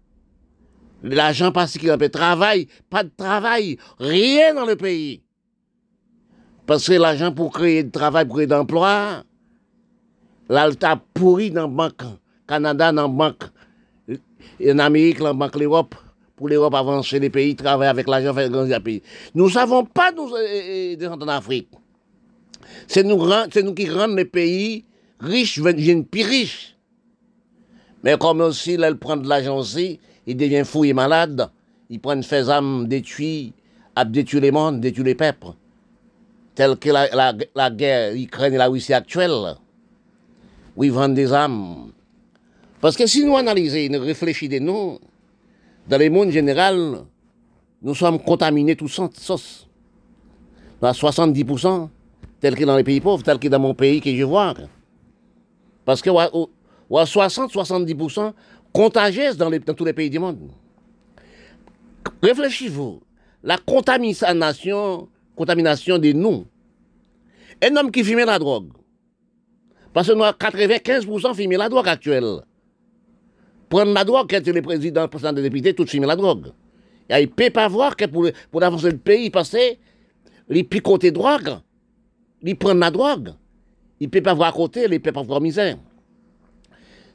L'argent 1.02 1.52
parce 1.52 1.74
qu'il 1.74 1.86
y 1.86 1.90
a 1.90 1.98
de 1.98 2.08
travail, 2.08 2.68
pas 2.90 3.04
de 3.04 3.12
travail, 3.16 3.78
rien 4.00 4.54
dans 4.54 4.66
le 4.66 4.76
pays. 4.76 5.22
Parce 6.68 6.86
que 6.86 6.94
l'argent 6.94 7.32
pour 7.32 7.54
créer 7.54 7.84
de 7.84 7.90
travail, 7.90 8.26
pour 8.26 8.36
créer 8.36 8.46
d'emploi, 8.46 9.24
l'alta 10.50 11.02
pourri 11.14 11.50
dans 11.50 11.62
la 11.62 11.68
banque, 11.68 12.04
Canada 12.46 12.92
dans 12.92 13.04
la 13.04 13.08
banque, 13.08 13.44
en 14.62 14.80
Amérique 14.80 15.20
dans 15.20 15.28
la 15.28 15.34
banque 15.34 15.56
l'Europe, 15.56 15.96
pour 16.36 16.50
l'Europe 16.50 16.76
avancer 16.76 17.20
les 17.20 17.30
pays, 17.30 17.56
travailler 17.56 17.90
avec 17.90 18.06
l'argent, 18.06 18.34
faire 18.34 18.50
grandir 18.50 18.78
les 18.80 18.84
pays. 18.84 19.02
Nous 19.34 19.46
ne 19.46 19.50
savons 19.50 19.86
pas 19.86 20.12
nous 20.12 20.28
euh, 20.28 20.38
euh, 20.38 20.96
descendre 20.98 21.26
en 21.26 21.30
Afrique. 21.30 21.70
C'est 22.86 23.04
nous, 23.04 23.18
qui 23.74 23.90
rendons 23.90 24.16
les 24.16 24.26
pays 24.26 24.84
riches, 25.22 25.60
viennent 25.60 26.06
plus 26.06 26.24
riches. 26.24 26.76
Mais 28.04 28.18
comme 28.18 28.42
aussi, 28.42 28.76
là, 28.76 28.90
il 28.90 28.98
prend 28.98 29.16
de 29.16 29.28
l'argent 29.28 29.58
aussi, 29.58 30.02
il 30.26 30.36
devient 30.36 30.64
fou 30.66 30.84
et 30.84 30.92
malade. 30.92 31.50
Il 31.90 32.02
prend 32.02 32.22
fait 32.22 32.50
âme, 32.50 32.90
détruit, 32.90 33.54
a 33.96 34.04
détruit 34.04 34.42
les 34.42 34.52
mondes, 34.52 34.82
détruit 34.82 35.06
les 35.06 35.16
peuples. 35.16 35.54
Tel 36.58 36.76
que 36.78 36.90
la, 36.90 37.36
la, 37.54 37.70
guerre 37.70 38.16
Ukraine 38.16 38.56
et 38.56 38.58
la 38.58 38.66
Russie 38.66 38.92
actuelle. 38.92 39.56
Où 40.76 40.84
ils 40.84 40.92
vendent 40.92 41.14
des 41.14 41.32
âmes. 41.32 41.92
Parce 42.82 42.98
que 42.98 43.06
si 43.06 43.24
nous 43.24 43.38
analysons, 43.38 43.88
nous 43.92 44.04
réfléchissons, 44.04 44.58
nous, 44.62 45.00
dans 45.88 46.00
le 46.00 46.10
monde 46.10 46.32
général, 46.32 47.04
nous 47.84 47.94
sommes 47.94 48.20
contaminés 48.20 48.76
tous 48.76 49.00
sauce. 49.14 49.68
À 50.82 50.94
70%, 50.94 51.90
tel 52.40 52.56
que 52.56 52.66
dans 52.66 52.76
les 52.76 52.84
pays 52.84 53.02
pauvres, 53.02 53.22
tel 53.22 53.38
que 53.38 53.48
dans 53.50 53.60
mon 53.60 53.76
pays 53.76 54.02
que 54.02 54.16
je 54.16 54.24
vois. 54.24 54.56
Parce 55.86 56.02
que 56.02 56.10
ou 56.10 56.98
à 56.98 57.04
60-70% 57.04 58.34
contagieuse 58.74 59.38
dans, 59.38 59.52
tous 59.76 59.86
les 59.86 59.94
pays 59.94 60.10
du 60.10 60.18
monde. 60.18 60.50
Réfléchissez-vous, 62.24 63.02
la 63.44 63.58
contamination, 63.60 65.08
contamination 65.38 65.98
de 65.98 66.12
nous. 66.12 66.46
Un 67.64 67.76
homme 67.78 67.92
qui 67.92 68.04
fume 68.04 68.20
la 68.20 68.38
drogue, 68.38 68.72
parce 69.94 70.08
que 70.08 70.14
nous 70.14 70.24
avons 70.24 70.38
95% 70.38 71.34
fumé 71.34 71.58
la 71.58 71.70
drogue 71.70 71.88
actuelle. 71.88 72.42
Prendre 73.70 73.94
la 73.94 74.04
drogue, 74.04 74.28
quand 74.30 74.46
le 74.46 74.62
président, 74.62 75.04
le 75.04 75.08
président 75.08 75.34
des 75.34 75.42
députés, 75.42 75.74
tout 75.74 75.86
fument 75.86 76.06
la 76.06 76.16
drogue. 76.16 76.52
Il 77.10 77.22
ne 77.22 77.26
peut 77.26 77.50
pas 77.50 77.68
voir 77.68 77.96
que 77.96 78.06
pour, 78.06 78.28
pour 78.52 78.64
avancer 78.64 78.92
le 78.92 78.98
pays, 78.98 79.30
parce 79.30 79.50
que 79.52 79.76
les 80.50 80.64
picoter 80.64 81.12
drogue, 81.12 81.58
la 82.44 82.92
drogue. 82.92 83.34
Il 84.00 84.08
ne 84.08 84.12
peut 84.12 84.22
pas 84.22 84.34
voir 84.34 84.50
à 84.50 84.52
côté, 84.52 84.84
il 84.84 84.92
ne 84.92 84.98
peut 84.98 85.12
pas 85.12 85.24
voir 85.24 85.42
misère. 85.42 85.78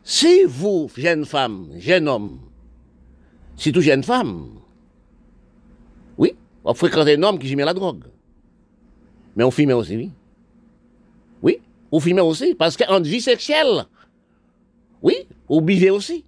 Si 0.02 0.42
vous, 0.44 0.90
jeune 0.96 1.24
femme, 1.24 1.68
jeune 1.76 2.08
homme, 2.08 2.40
surtout 3.56 3.80
jeune 3.80 4.02
femme, 4.02 4.61
on 6.64 6.74
fréquente 6.74 7.08
un 7.08 7.22
homme 7.22 7.38
qui 7.38 7.48
fume 7.48 7.60
la 7.60 7.74
drogue. 7.74 8.04
Mais 9.36 9.44
on 9.44 9.50
fume 9.50 9.72
aussi, 9.72 9.96
oui. 9.96 10.10
Oui, 11.42 11.58
on 11.90 12.00
fume 12.00 12.20
aussi, 12.20 12.54
parce 12.54 12.76
qu'en 12.76 13.00
vie 13.00 13.20
sexuelle, 13.20 13.84
oui, 15.02 15.14
on 15.48 15.60
buvez 15.60 15.90
aussi. 15.90 16.24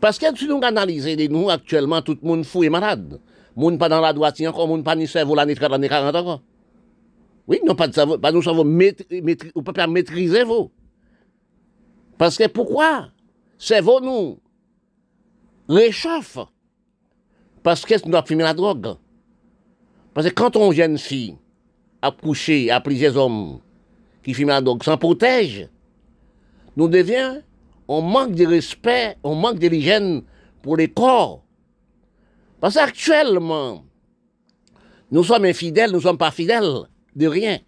Parce 0.00 0.18
que 0.18 0.26
si 0.36 0.46
nous 0.46 0.60
analysons 0.62 1.16
nous 1.30 1.48
actuellement, 1.48 2.02
tout 2.02 2.18
le 2.20 2.28
monde 2.28 2.44
fou 2.44 2.62
et 2.62 2.68
malade. 2.68 3.20
Monde 3.56 3.78
pas 3.78 3.88
dans 3.88 4.00
la 4.00 4.12
droite, 4.12 4.40
encore, 4.42 4.68
monde 4.68 4.84
pas 4.84 4.96
ni 4.96 5.06
cerveau, 5.06 5.34
l'année 5.34 5.54
30, 5.54 5.70
l'année 5.70 5.88
40 5.88 6.14
encore. 6.14 6.42
Oui, 7.46 7.60
non, 7.64 7.74
pas 7.74 7.88
de 7.88 7.94
cerveau, 7.94 8.18
pas 8.18 8.32
nous 8.32 8.64
maîtriser, 8.64 9.52
on 9.54 9.62
pas 9.62 9.86
maîtriser 9.86 10.44
vous. 10.44 10.70
Parce 12.18 12.36
que 12.36 12.48
pourquoi? 12.48 13.08
Cerveau 13.58 14.00
nous 14.00 14.40
réchauffe. 15.68 16.38
Parce 17.64 17.86
que 17.86 17.94
nous 18.06 18.14
avons 18.14 18.26
fumé 18.26 18.42
la 18.42 18.52
drogue. 18.52 18.94
Parce 20.12 20.28
que 20.28 20.34
quand 20.34 20.54
on 20.54 20.70
jeune 20.70 20.98
fille 20.98 21.36
a 22.02 22.12
couché 22.12 22.70
à 22.70 22.78
plusieurs 22.80 23.16
hommes 23.16 23.58
qui 24.22 24.34
fument 24.34 24.48
la 24.48 24.60
drogue 24.60 24.84
s'en 24.84 24.98
protège, 24.98 25.68
nous 26.76 26.88
devions, 26.88 27.42
on 27.88 28.02
manque 28.02 28.34
de 28.34 28.46
respect, 28.46 29.16
on 29.24 29.34
manque 29.34 29.58
de 29.58 29.68
l'hygiène 29.68 30.22
pour 30.60 30.76
les 30.76 30.88
corps. 30.88 31.42
Parce 32.60 32.74
qu'actuellement, 32.74 33.82
nous 35.10 35.24
sommes 35.24 35.46
infidèles, 35.46 35.90
nous 35.90 35.98
ne 35.98 36.02
sommes 36.02 36.18
pas 36.18 36.30
fidèles 36.30 36.82
de 37.16 37.26
rien. 37.26 37.58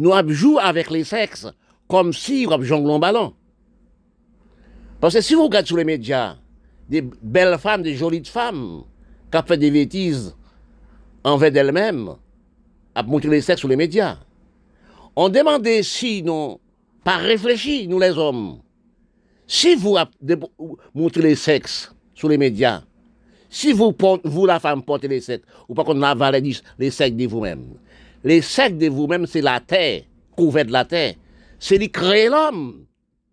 Nous 0.00 0.12
jouons 0.28 0.58
avec 0.58 0.90
les 0.90 1.04
sexes 1.04 1.46
comme 1.86 2.12
si 2.12 2.46
nous 2.46 2.92
un 2.92 2.98
ballon. 2.98 3.32
Parce 5.00 5.14
que 5.14 5.20
si 5.20 5.34
vous 5.34 5.44
regardez 5.44 5.68
sur 5.68 5.76
les 5.76 5.84
médias, 5.84 6.36
des 6.88 7.02
belles 7.02 7.58
femmes, 7.58 7.82
des 7.82 7.94
jolies 7.94 8.24
femmes, 8.24 8.82
qui 9.30 9.38
ont 9.38 9.42
fait 9.42 9.56
des 9.56 9.70
bêtises 9.70 10.34
envers 11.24 11.50
d'elles-mêmes, 11.50 12.10
à 12.94 13.02
montrer 13.02 13.28
les 13.28 13.40
sexes 13.40 13.60
sur 13.60 13.68
les 13.68 13.76
médias, 13.76 14.18
on 15.14 15.28
demandait 15.28 15.82
si 15.82 16.22
nous, 16.22 16.58
pas 17.04 17.16
réfléchi, 17.16 17.88
nous 17.88 17.98
les 17.98 18.16
hommes, 18.16 18.60
si 19.46 19.74
vous 19.74 19.96
montrez 20.94 21.22
les 21.22 21.34
sexes 21.34 21.94
sur 22.14 22.28
les 22.28 22.38
médias, 22.38 22.82
si 23.48 23.72
vous, 23.72 23.94
vous 24.24 24.46
la 24.46 24.60
femme, 24.60 24.82
portez 24.82 25.08
les 25.08 25.20
sexes, 25.20 25.44
ou 25.68 25.74
pas 25.74 25.84
qu'on 25.84 26.00
avale 26.02 26.42
les 26.78 26.90
sexes 26.90 27.16
de 27.16 27.26
vous-même, 27.26 27.74
les 28.24 28.42
sexes 28.42 28.76
de 28.76 28.88
vous-même, 28.88 29.26
c'est 29.26 29.42
la 29.42 29.60
terre, 29.60 30.02
couvert 30.36 30.64
de 30.64 30.72
la 30.72 30.84
terre, 30.84 31.14
c'est 31.58 31.78
lui 31.78 31.90
créer 31.90 32.28
l'homme, 32.28 32.86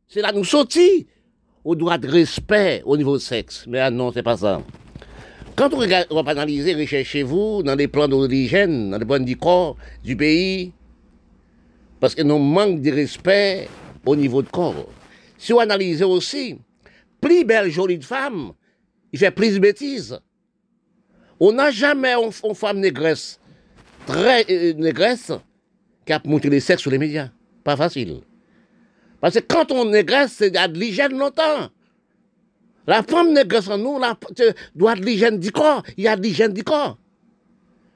c'est 0.07 0.21
là 0.21 0.31
nous 0.31 0.45
sortir. 0.45 1.05
Au 1.65 1.75
droit 1.75 1.97
de 1.97 2.09
respect 2.09 2.83
au 2.85 2.97
niveau 2.97 3.17
sexe. 3.17 3.63
Mais 3.69 3.79
ah 3.79 3.89
non, 3.89 4.11
c'est 4.11 4.21
pas 4.21 4.35
ça. 4.35 4.61
Quand 5.55 5.71
on, 5.73 6.23
va 6.23 6.31
analyser, 6.31 6.73
recherchez-vous 6.73 7.61
dans 7.61 7.75
les 7.75 7.87
plans 7.87 8.07
d'origine, 8.07 8.89
dans 8.89 8.97
les 8.97 9.05
plans 9.05 9.19
du 9.19 9.37
corps, 9.37 9.77
du 10.03 10.15
pays, 10.15 10.73
parce 11.99 12.15
que 12.15 12.23
nous 12.23 12.39
manque 12.39 12.81
de 12.81 12.91
respect 12.91 13.67
au 14.05 14.15
niveau 14.15 14.41
de 14.41 14.49
corps. 14.49 14.87
Si 15.37 15.53
on 15.53 15.59
analyse 15.59 16.01
aussi, 16.01 16.57
plus 17.21 17.45
belle 17.45 17.69
jolie 17.69 17.99
de 17.99 18.03
femme, 18.03 18.53
il 19.11 19.19
fait 19.19 19.29
plus 19.29 19.53
de 19.53 19.59
bêtises. 19.59 20.19
On 21.39 21.51
n'a 21.51 21.69
jamais 21.69 22.13
une, 22.15 22.55
femme 22.55 22.79
négresse, 22.79 23.39
très 24.07 24.45
euh, 24.49 24.73
négresse, 24.73 25.31
qui 26.05 26.13
a 26.13 26.21
montré 26.25 26.49
les 26.49 26.61
sexes 26.61 26.81
sur 26.81 26.91
les 26.91 26.97
médias. 26.97 27.29
Pas 27.63 27.77
facile. 27.77 28.21
Parce 29.21 29.35
que 29.35 29.39
quand 29.39 29.71
on 29.71 29.85
négresse, 29.85 30.33
c'est 30.37 30.49
de 30.49 30.79
l'hygiène 30.79 31.17
longtemps. 31.17 31.69
La 32.85 33.03
femme 33.03 33.33
négresse 33.33 33.69
en 33.69 33.77
nous 33.77 33.99
la, 33.99 34.17
doit 34.75 34.95
de 34.95 35.05
l'hygiène 35.05 35.39
du 35.39 35.51
corps. 35.51 35.83
Il 35.97 36.03
y 36.03 36.07
a 36.07 36.15
de 36.15 36.21
l'hygiène 36.21 36.53
du 36.53 36.63
corps. 36.63 36.97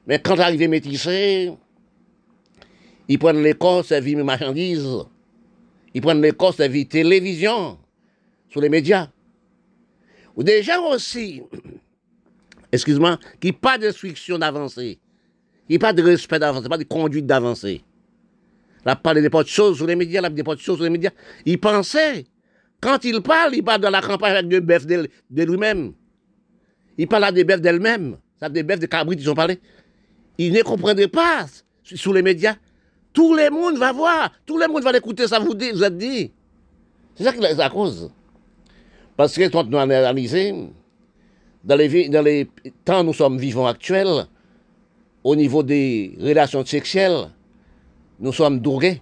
Mais 0.05 0.19
quand 0.19 0.35
l'arrivée 0.35 0.67
métissée, 0.67 1.51
ils 3.09 3.19
prennent 3.19 3.43
les 3.43 3.53
corps, 3.53 3.83
vie 3.83 4.15
marchandises. 4.15 5.05
Ils 5.93 6.01
prennent 6.01 6.21
les 6.21 6.31
corps, 6.31 6.53
vie 6.53 6.87
télévision, 6.87 7.77
sur 8.49 8.61
les 8.61 8.69
médias. 8.69 9.09
Ou 10.35 10.43
des 10.43 10.63
gens 10.63 10.85
aussi, 10.91 11.41
excuse-moi, 12.71 13.19
qui 13.41 13.51
pas 13.51 13.77
d'instruction 13.77 14.37
d'avancer, 14.37 14.99
qui 15.67 15.79
pas 15.79 15.91
de 15.91 16.03
respect 16.03 16.39
d'avancer, 16.39 16.69
pas 16.69 16.77
de 16.77 16.83
conduite 16.83 17.25
d'avancer. 17.25 17.83
Là, 18.85 18.95
parle 18.95 19.21
des 19.21 19.29
choses 19.45 19.77
sur 19.77 19.87
les 19.87 19.95
médias, 19.97 20.21
là, 20.21 20.29
des 20.29 20.43
choses 20.45 20.77
sur 20.77 20.83
les 20.83 20.89
médias. 20.89 21.09
Il 21.45 21.59
pensait, 21.59 22.25
quand 22.79 23.03
il 23.05 23.21
parle, 23.21 23.55
il 23.55 23.63
parle 23.63 23.81
de 23.81 23.87
la 23.87 24.01
campagne 24.01 24.33
avec 24.33 24.47
des 24.47 24.61
bœufs 24.61 24.85
de, 24.85 25.43
lui-même. 25.43 25.93
Il 26.97 27.07
parle 27.07 27.25
à 27.25 27.31
des 27.31 27.43
bœufs 27.43 27.59
d'elle-même. 27.59 28.17
Ça, 28.39 28.49
des 28.49 28.63
bœufs 28.63 28.77
de 28.77 28.85
cabrit, 28.85 29.17
ils 29.19 29.29
ont 29.29 29.35
parlé. 29.35 29.59
Il 30.37 30.53
ne 30.53 30.61
comprenait 30.61 31.07
pas 31.07 31.45
sur 31.83 32.13
les 32.13 32.21
médias. 32.21 32.55
Tout 33.13 33.33
le 33.33 33.49
monde 33.49 33.77
va 33.77 33.91
voir, 33.91 34.31
tout 34.45 34.59
le 34.59 34.67
monde 34.67 34.83
va 34.83 34.91
l'écouter, 34.91 35.27
ça 35.27 35.39
vous 35.39 35.55
dit, 35.55 35.71
êtes 35.83 35.97
dit. 35.97 36.31
C'est 37.15 37.23
ça 37.23 37.33
qui 37.33 37.43
est 37.43 37.55
la 37.55 37.69
cause. 37.69 38.11
Parce 39.15 39.35
que 39.35 39.47
quand 39.47 39.63
nous 39.63 39.77
analysons, 39.79 40.71
dans 41.63 41.75
les, 41.75 42.09
dans 42.09 42.21
les 42.21 42.47
temps 42.85 43.03
nous 43.03 43.13
sommes 43.13 43.39
vivants 43.39 43.65
actuels, 43.65 44.27
au 45.23 45.35
niveau 45.35 45.63
des 45.63 46.15
relations 46.21 46.63
sexuelles, 46.63 47.29
nous 48.19 48.31
sommes 48.31 48.59
drogués. 48.59 49.01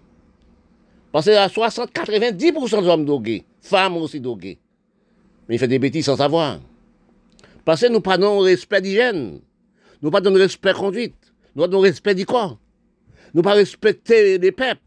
Parce 1.12 1.26
qu'à 1.26 1.50
60, 1.50 1.92
90% 1.92 2.52
nous 2.54 2.68
sommes 2.68 3.06
drogués. 3.06 3.44
Femmes 3.66 3.98
aussi 3.98 4.20
droguées. 4.20 4.60
Mais 5.50 5.56
il 5.56 5.58
fait 5.58 5.68
des 5.68 5.80
bêtises 5.80 6.06
sans 6.06 6.18
savoir. 6.18 6.60
Parce 7.66 7.82
que 7.82 7.88
nous 7.88 8.00
prenons 8.00 8.40
respect 8.40 8.80
d'hygiène. 8.80 9.40
Nous 10.04 10.12
pas 10.12 10.22
de 10.22 10.30
respect 10.30 10.74
conduite. 10.74 11.34
Nous 11.56 11.64
pas 11.64 11.68
de 11.68 11.76
respect 11.76 12.14
du 12.14 12.28
corps. 12.28 12.60
Nous 13.34 13.42
pas 13.42 13.54
respecter 13.54 14.38
les 14.38 14.52
peuples. 14.52 14.82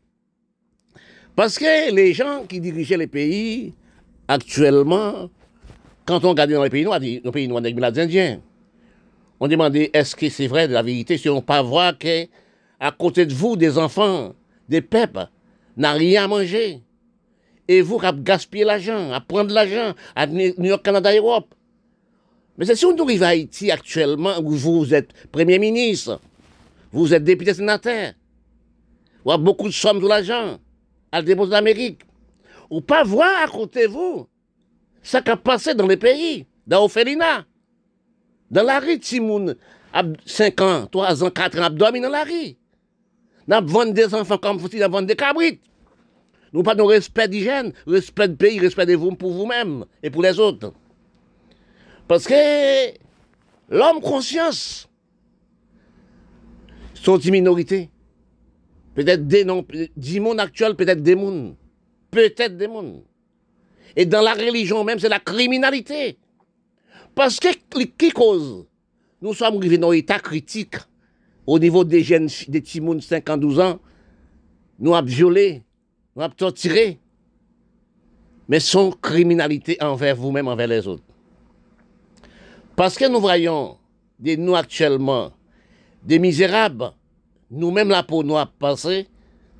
Parce 1.34 1.58
que 1.58 1.92
les 1.92 2.12
gens 2.12 2.44
qui 2.48 2.60
dirigeaient 2.60 2.96
les 2.96 3.08
pays, 3.08 3.74
actuellement, 4.28 5.28
quand 6.06 6.24
on 6.24 6.30
regarde 6.30 6.52
dans 6.52 6.62
les 6.62 6.70
pays 6.70 6.84
noirs, 6.84 7.00
nos 7.24 7.32
pays 7.32 7.48
noirs, 7.48 7.62
les 7.62 8.00
Indiens, 8.00 8.40
on 9.40 9.48
demandait 9.48 9.90
est-ce 9.92 10.14
que 10.14 10.28
c'est 10.28 10.46
vrai 10.46 10.68
de 10.68 10.72
la 10.72 10.82
vérité 10.84 11.18
si 11.18 11.28
on 11.28 11.42
pas 11.42 11.62
voir 11.62 11.98
que 11.98 12.26
à 12.78 12.92
côté 12.92 13.26
de 13.26 13.34
vous, 13.34 13.56
des 13.56 13.76
enfants, 13.76 14.34
des 14.68 14.82
peuples, 14.82 15.26
n'a 15.76 15.94
rien 15.94 16.24
à 16.24 16.28
manger? 16.28 16.80
Et 17.68 17.82
vous, 17.82 18.00
à 18.02 18.12
gaspiller 18.12 18.64
l'argent, 18.64 19.12
à 19.12 19.20
prendre 19.20 19.52
l'argent, 19.52 19.94
à 20.16 20.26
New 20.26 20.54
York, 20.58 20.82
Canada, 20.82 21.14
Europe. 21.14 21.54
Mais 22.56 22.64
c'est 22.64 22.74
si 22.74 22.86
on 22.86 22.96
arrive 22.98 23.22
à 23.22 23.28
Haïti 23.28 23.70
actuellement, 23.70 24.38
où 24.40 24.50
vous 24.50 24.94
êtes 24.94 25.12
Premier 25.30 25.58
ministre, 25.58 26.20
vous 26.90 27.12
êtes 27.12 27.22
député 27.22 27.54
sénateur, 27.54 28.12
vous 29.24 29.30
avez 29.30 29.42
beaucoup 29.42 29.68
de 29.68 29.74
sommes 29.74 30.00
de 30.00 30.08
l'argent, 30.08 30.58
à 31.12 31.18
la 31.18 31.22
dépose 31.22 31.50
d'Amérique, 31.50 32.00
ou 32.70 32.80
pas 32.80 33.04
voir 33.04 33.44
à 33.44 33.48
côté 33.48 33.86
vous 33.86 34.26
ce 35.02 35.18
qui 35.18 35.30
a 35.30 35.36
passé 35.36 35.74
dans 35.74 35.86
les 35.86 35.96
pays, 35.96 36.46
dans 36.66 36.84
Ophéline, 36.84 37.44
dans 38.50 38.62
la 38.62 38.80
rue, 38.80 38.98
Timoun, 38.98 39.54
à 39.92 40.02
5 40.26 40.60
ans, 40.60 40.86
3 40.90 41.24
ans, 41.24 41.30
4 41.30 41.60
ans, 41.60 41.70
dormi 41.70 42.00
dans 42.00 42.08
la 42.08 42.24
rue. 42.24 42.56
Nous 43.46 43.66
vendons 43.66 43.92
des 43.92 44.14
enfants 44.14 44.38
comme 44.38 44.58
si 44.68 44.76
nous 44.76 44.82
vendons 44.82 45.02
des 45.06 45.16
cabrites. 45.16 45.62
Nous 46.52 46.62
pas 46.62 46.74
de 46.74 46.82
respect 46.82 47.28
d'hygiène, 47.28 47.72
respect 47.86 48.28
de 48.28 48.34
pays, 48.34 48.58
respect 48.58 48.86
de 48.86 48.94
vous 48.94 49.14
pour 49.14 49.32
vous-même 49.32 49.84
et 50.02 50.10
pour 50.10 50.22
les 50.22 50.38
autres. 50.38 50.72
Parce 52.06 52.26
que 52.26 52.34
l'homme 53.68 54.00
conscience 54.00 54.88
sont 56.94 57.18
une 57.18 57.32
minorité. 57.32 57.90
Peut-être 58.94 59.26
des 59.26 59.44
noms, 59.44 59.64
du 59.96 60.20
monde 60.20 60.40
actuel, 60.40 60.74
peut-être 60.74 61.02
des 61.02 61.14
mondes. 61.14 61.54
Peut-être 62.10 62.56
des 62.56 62.66
mondes. 62.66 63.02
Et 63.94 64.06
dans 64.06 64.22
la 64.22 64.32
religion 64.32 64.82
même, 64.84 64.98
c'est 64.98 65.08
la 65.08 65.20
criminalité. 65.20 66.18
Parce 67.14 67.38
que 67.38 67.48
qui 67.98 68.10
cause 68.10 68.66
Nous 69.20 69.34
sommes 69.34 69.56
arrivés 69.56 69.78
dans 69.78 69.90
un 69.90 69.94
état 69.94 70.18
critique 70.18 70.76
au 71.48 71.58
niveau 71.58 71.82
des 71.82 72.02
jeunes, 72.02 72.28
des 72.48 72.60
petits 72.60 72.82
52 73.00 73.58
ans, 73.58 73.80
nous 74.78 74.94
avons 74.94 75.06
violé, 75.06 75.62
nous 76.18 76.24
avons 76.24 76.34
torturé, 76.34 76.98
mais 78.48 78.58
sans 78.58 78.90
criminalité 78.90 79.76
envers 79.80 80.16
vous-même, 80.16 80.48
envers 80.48 80.66
les 80.66 80.88
autres. 80.88 81.04
Parce 82.74 82.96
que 82.98 83.08
nous 83.08 83.20
voyons, 83.20 83.76
nous 84.18 84.56
actuellement, 84.56 85.30
des 86.02 86.18
misérables, 86.18 86.90
nous-mêmes 87.52 87.90
la 87.90 88.02
peau 88.02 88.24
noire 88.24 88.50
passée 88.50 89.06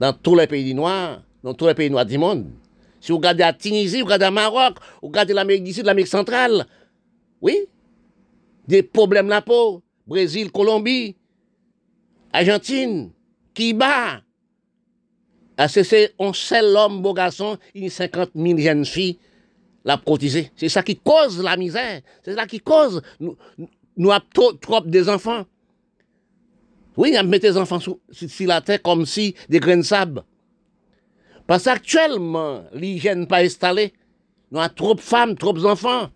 dans 0.01 0.13
tous 0.13 0.35
les 0.35 0.49
pays 0.49 0.75
noirs, 0.75 1.23
dans 1.45 1.55
tous 1.55 1.69
les 1.69 1.75
pays 1.75 1.91
noirs 1.91 2.07
du 2.07 2.19
monde. 2.19 2.51
Si 3.01 3.13
vous 3.13 3.19
regardez 3.19 3.45
la 3.45 3.53
Tunisie, 3.53 4.01
vous 4.01 4.07
regardez 4.07 4.25
le 4.25 4.33
Maroc, 4.33 4.79
vous 5.01 5.09
regardez 5.09 5.35
l'Amérique 5.35 5.63
du 5.63 5.73
Sud, 5.73 5.87
l'Amérique 5.87 6.09
centrale, 6.09 6.67
oui, 7.41 7.57
des 8.67 8.83
problèmes 8.83 9.29
la 9.29 9.43
peau, 9.43 9.85
Brésil, 10.09 10.51
Colombie, 10.51 11.15
Argentine, 12.33 13.13
qui 13.55 13.75
Ah, 15.61 15.67
c'est 15.67 16.15
un 16.21 16.33
seul 16.33 16.77
homme, 16.77 17.03
beau 17.03 17.13
garçon, 17.13 17.59
il 17.75 17.83
y 17.83 17.87
a 17.89 17.91
50 17.91 18.31
000 18.37 18.59
jeunes 18.59 18.85
filles 18.85 19.19
la 19.85 19.97
protéger. 19.97 20.53
C'est 20.55 20.69
ça 20.69 20.83
qui 20.83 20.97
cause 20.97 21.43
la 21.43 21.57
misère. 21.57 22.03
C'est 22.23 22.35
ça 22.35 22.47
qui 22.47 22.61
cause. 22.61 23.03
Nous, 23.19 24.11
avons 24.13 24.57
trop, 24.61 24.81
des 24.83 25.09
enfants. 25.09 25.47
Oui, 26.97 27.17
on 27.19 27.25
met 27.25 27.39
des 27.41 27.57
enfants 27.57 27.81
sur, 27.81 27.99
la 28.41 28.61
terre 28.61 28.83
comme 28.83 29.05
si 29.05 29.35
des 29.49 29.59
grains 29.59 29.79
de 29.79 29.83
sable. 29.83 30.23
Parce 31.47 31.65
qu'actuellement, 31.65 32.65
l'hygiène 32.73 33.27
pas 33.27 33.39
installée. 33.39 33.93
Nous 34.53 34.61
avons 34.61 34.75
trop 34.75 34.95
de 34.95 35.01
femmes, 35.01 35.37
trop 35.37 35.53
d'enfants. 35.53 36.11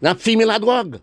Nous 0.00 0.08
avons 0.08 0.18
filmé 0.18 0.44
la 0.44 0.58
drogue. 0.58 0.98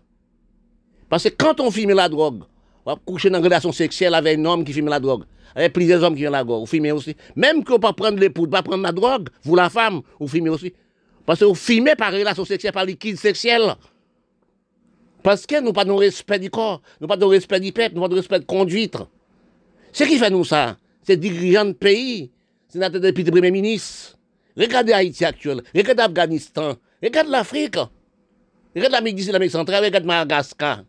Parce 1.08 1.24
que 1.24 1.28
quand 1.28 1.60
on 1.60 1.70
filme 1.70 1.92
la 1.92 2.08
drogue, 2.08 2.42
va 2.86 2.96
coucher 3.04 3.28
dans 3.28 3.38
une 3.38 3.44
relation 3.44 3.72
sexuelle 3.72 4.14
avec 4.14 4.38
un 4.38 4.44
homme 4.44 4.64
qui 4.64 4.72
fume 4.72 4.88
la 4.88 5.00
drogue. 5.00 5.24
Avec 5.54 5.72
plusieurs 5.72 6.02
hommes 6.02 6.14
qui 6.14 6.24
font 6.24 6.30
la 6.30 6.44
drogue. 6.44 6.60
Vous 6.60 6.66
fumez 6.66 6.92
aussi. 6.92 7.16
Même 7.34 7.64
que 7.64 7.72
vous 7.72 7.78
pas 7.78 7.92
prendre 7.92 8.24
poudres, 8.28 8.52
pas 8.52 8.62
prendre 8.62 8.82
la 8.82 8.92
drogue, 8.92 9.28
vous 9.42 9.56
la 9.56 9.68
femme, 9.68 10.02
vous 10.20 10.28
fumez 10.28 10.50
aussi. 10.50 10.72
Parce 11.26 11.40
que 11.40 11.44
vous 11.44 11.54
fumez 11.54 11.96
par 11.96 12.12
relation 12.12 12.44
sexuelle, 12.44 12.72
par 12.72 12.84
liquide 12.84 13.18
sexuel. 13.18 13.74
Parce 15.22 15.44
que 15.44 15.60
nous 15.60 15.72
pas 15.72 15.84
de 15.84 15.90
respect 15.90 16.38
du 16.38 16.50
corps, 16.50 16.80
nous 17.00 17.08
pas 17.08 17.16
de 17.16 17.24
respect 17.24 17.58
du 17.58 17.72
peuple, 17.72 17.96
nous 17.96 18.02
pas 18.02 18.08
de 18.08 18.14
respect 18.14 18.38
de 18.38 18.44
conduite. 18.44 18.96
Ce 19.92 20.04
qui 20.04 20.18
fait 20.18 20.30
nous 20.30 20.44
ça, 20.44 20.76
c'est 21.02 21.16
dirigeants 21.16 21.64
de 21.64 21.72
pays, 21.72 22.30
c'est 22.68 22.78
notre 22.78 22.98
député 23.00 23.32
premier 23.32 23.50
ministre. 23.50 24.16
Regardez 24.56 24.92
Haïti 24.92 25.24
actuel, 25.24 25.62
regardez 25.74 26.02
Afghanistan, 26.02 26.76
regardez 27.02 27.30
l'Afrique, 27.30 27.76
regardez 28.74 28.92
l'Amérique 28.92 29.16
du 29.16 29.22
Sud, 29.24 29.32
l'Amérique 29.32 29.52
centrale, 29.52 29.84
regardez 29.84 30.06
Madagascar 30.06 30.84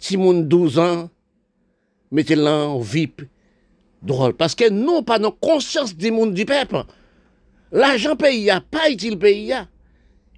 si 0.00 0.16
mon 0.16 0.32
12 0.32 0.78
ans, 0.78 1.10
mettez-le 2.10 2.44
en 2.46 2.80
VIP 2.80 3.22
drôle. 4.02 4.32
Parce 4.34 4.56
que 4.56 4.68
nous, 4.68 5.02
pas 5.02 5.18
nos 5.18 5.30
conscience 5.30 5.94
du 5.94 6.10
monde 6.10 6.34
du 6.34 6.44
peuple. 6.44 6.82
L'argent 7.70 8.16
pays 8.16 8.50
a 8.50 8.60
pas 8.60 8.88
été 8.88 9.10
le 9.10 9.18
pays 9.18 9.54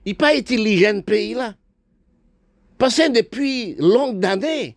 Il 0.05 0.17
pas 0.17 0.35
été 0.35 0.57
l'hygiène 0.57 1.03
pays 1.03 1.33
là? 1.33 1.55
Parce 2.77 2.97
que 2.97 3.11
depuis 3.13 3.77
longues 3.79 4.25
années, 4.27 4.77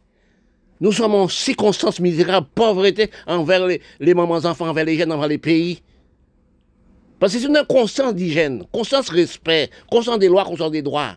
nous 0.80 0.92
sommes 0.92 1.16
en 1.16 1.28
circonstances 1.28 2.00
misérables, 2.00 2.48
pauvreté 2.54 3.10
envers 3.26 3.66
les, 3.66 3.82
les 4.00 4.14
mamans 4.14 4.46
enfants, 4.46 4.70
envers 4.70 4.86
les 4.86 4.98
jeunes, 4.98 5.12
envers 5.12 5.28
les 5.28 5.40
pays. 5.40 5.82
Parce 7.20 7.34
que 7.34 7.40
c'est 7.40 7.48
une 7.48 7.64
conscience 7.68 8.14
d'hygiène, 8.14 8.64
conscience 8.72 9.10
respect, 9.10 9.72
conscience 9.90 10.20
des 10.20 10.28
lois, 10.28 10.46
conscience 10.46 10.72
des 10.72 10.84
droits. 10.84 11.16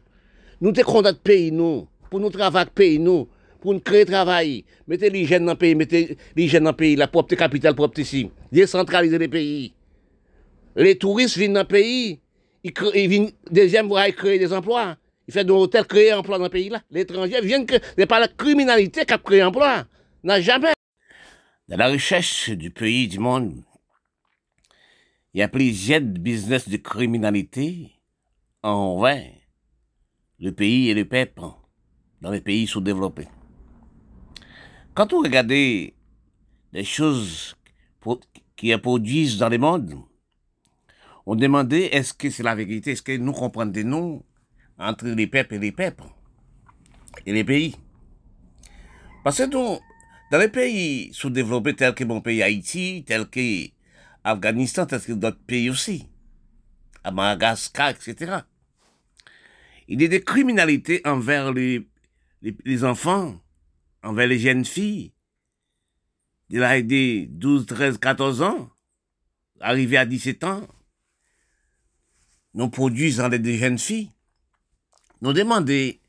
Nous 0.61 0.73
te 0.73 0.81
notre 0.81 1.19
pays, 1.19 1.53
nous, 1.53 1.87
pour 2.09 2.21
nous 2.21 2.31
travailler 2.31 2.71
pays, 2.75 2.99
nous, 2.99 3.29
pour 3.61 3.75
nous 3.75 3.81
créer 3.81 4.05
travail. 4.05 4.65
Mettez 4.87 5.11
l'hygiène 5.11 5.45
dans 5.45 5.53
le 5.53 5.59
pays, 5.59 5.75
mettez 5.75 6.17
l'hygiène 6.37 6.65
dans 6.65 6.71
le 6.71 6.77
pays, 6.77 6.97
la 6.97 7.09
propre 7.09 7.35
capitale 7.35 7.75
propre 7.75 7.99
ici. 8.01 8.31
Décentraliser 8.53 9.19
les 9.19 9.29
pays. 9.29 9.73
Les 10.77 10.97
touristes 10.97 11.37
viennent 11.37 11.55
dans 11.55 11.61
le 11.61 11.67
pays, 11.67 12.21
ils, 12.63 13.09
viennent, 13.09 13.31
deuxième, 13.51 13.89
ils 13.91 14.15
créer 14.15 14.39
des 14.39 14.53
emplois. 14.53 14.97
il 15.27 15.35
fait 15.35 15.45
de 15.45 15.53
hôtels 15.53 15.87
créer 15.87 16.13
emploi 16.13 16.39
dans 16.39 16.45
le 16.45 16.51
pays 16.51 16.69
là. 16.69 16.83
L'étranger 16.91 17.41
vient 17.43 17.65
que 17.65 17.75
c'est 17.97 18.07
pas 18.07 18.21
la 18.21 18.29
criminalité 18.29 19.05
qui 19.05 19.13
a 19.13 19.19
créé 19.19 19.43
emploi. 19.43 19.87
N'a 20.23 20.41
jamais. 20.41 20.73
Dans 21.69 21.77
la 21.77 21.89
recherche 21.89 22.51
du 22.51 22.71
pays, 22.71 23.09
du 23.09 23.19
monde, 23.19 23.63
il 25.35 25.41
y 25.41 25.43
a 25.43 25.49
plusieurs 25.49 26.01
business 26.01 26.69
de 26.69 26.77
criminalité 26.79 27.93
envers 28.63 29.33
le 30.41 30.53
pays 30.53 30.89
et 30.89 30.95
le 30.95 31.05
peuple 31.05 31.43
dans 32.21 32.31
les 32.31 32.41
pays 32.41 32.67
sous-développés. 32.67 33.29
Quand 34.99 35.13
on 35.13 35.21
regarde 35.23 35.53
les 35.53 35.95
choses 36.83 37.55
qui 38.57 38.77
produisent 38.79 39.39
dans 39.39 39.49
le 39.49 39.57
monde, 39.57 39.95
on 41.25 41.37
demandait 41.37 41.95
est-ce 41.95 42.13
que 42.13 42.31
c'est 42.31 42.43
la 42.43 42.57
vérité, 42.57 42.91
est-ce 42.91 43.03
que 43.03 43.17
nous 43.17 43.31
comprenons 43.31 44.25
entre 44.77 45.07
les 45.07 45.29
peuples 45.29 45.55
et 45.55 45.59
les 45.61 45.71
peuples 45.71 46.03
et 47.25 47.33
les 47.33 47.45
pays? 47.45 47.77
Parce 49.23 49.39
que 49.39 49.45
dans 49.45 49.79
les 50.33 50.49
pays 50.49 51.11
sous-développés 51.13 51.77
tels 51.77 51.95
que 51.95 52.03
mon 52.03 52.21
pays 52.21 52.43
Haïti, 52.43 53.05
tels 53.07 53.29
que 53.29 53.69
Afghanistan, 54.25 54.85
tels 54.85 55.03
que 55.03 55.13
d'autres 55.13 55.39
pays 55.47 55.71
aussi, 55.71 56.09
à 57.05 57.13
Madagascar, 57.13 57.91
etc. 57.91 58.39
Il 59.87 60.03
y 60.03 60.07
a 60.07 60.09
des 60.09 60.23
criminalités 60.23 61.03
envers 61.05 61.53
les, 61.53 61.87
enfants, 62.83 63.41
envers 64.03 64.27
les 64.27 64.39
jeunes 64.39 64.65
filles, 64.65 65.13
de 66.51 66.61
l'âge 66.61 66.85
de 66.85 67.27
12, 67.27 67.67
13, 67.67 67.99
14 67.99 68.43
ans, 68.43 68.71
arrivés 69.61 69.99
à 69.99 70.07
17 70.07 70.45
ans, 70.45 70.67
nous 72.55 72.69
produisons 72.71 73.29
des 73.29 73.59
jeunes 73.59 73.79
filles, 73.79 74.11
nous 75.21 75.33
demander, 75.33 76.01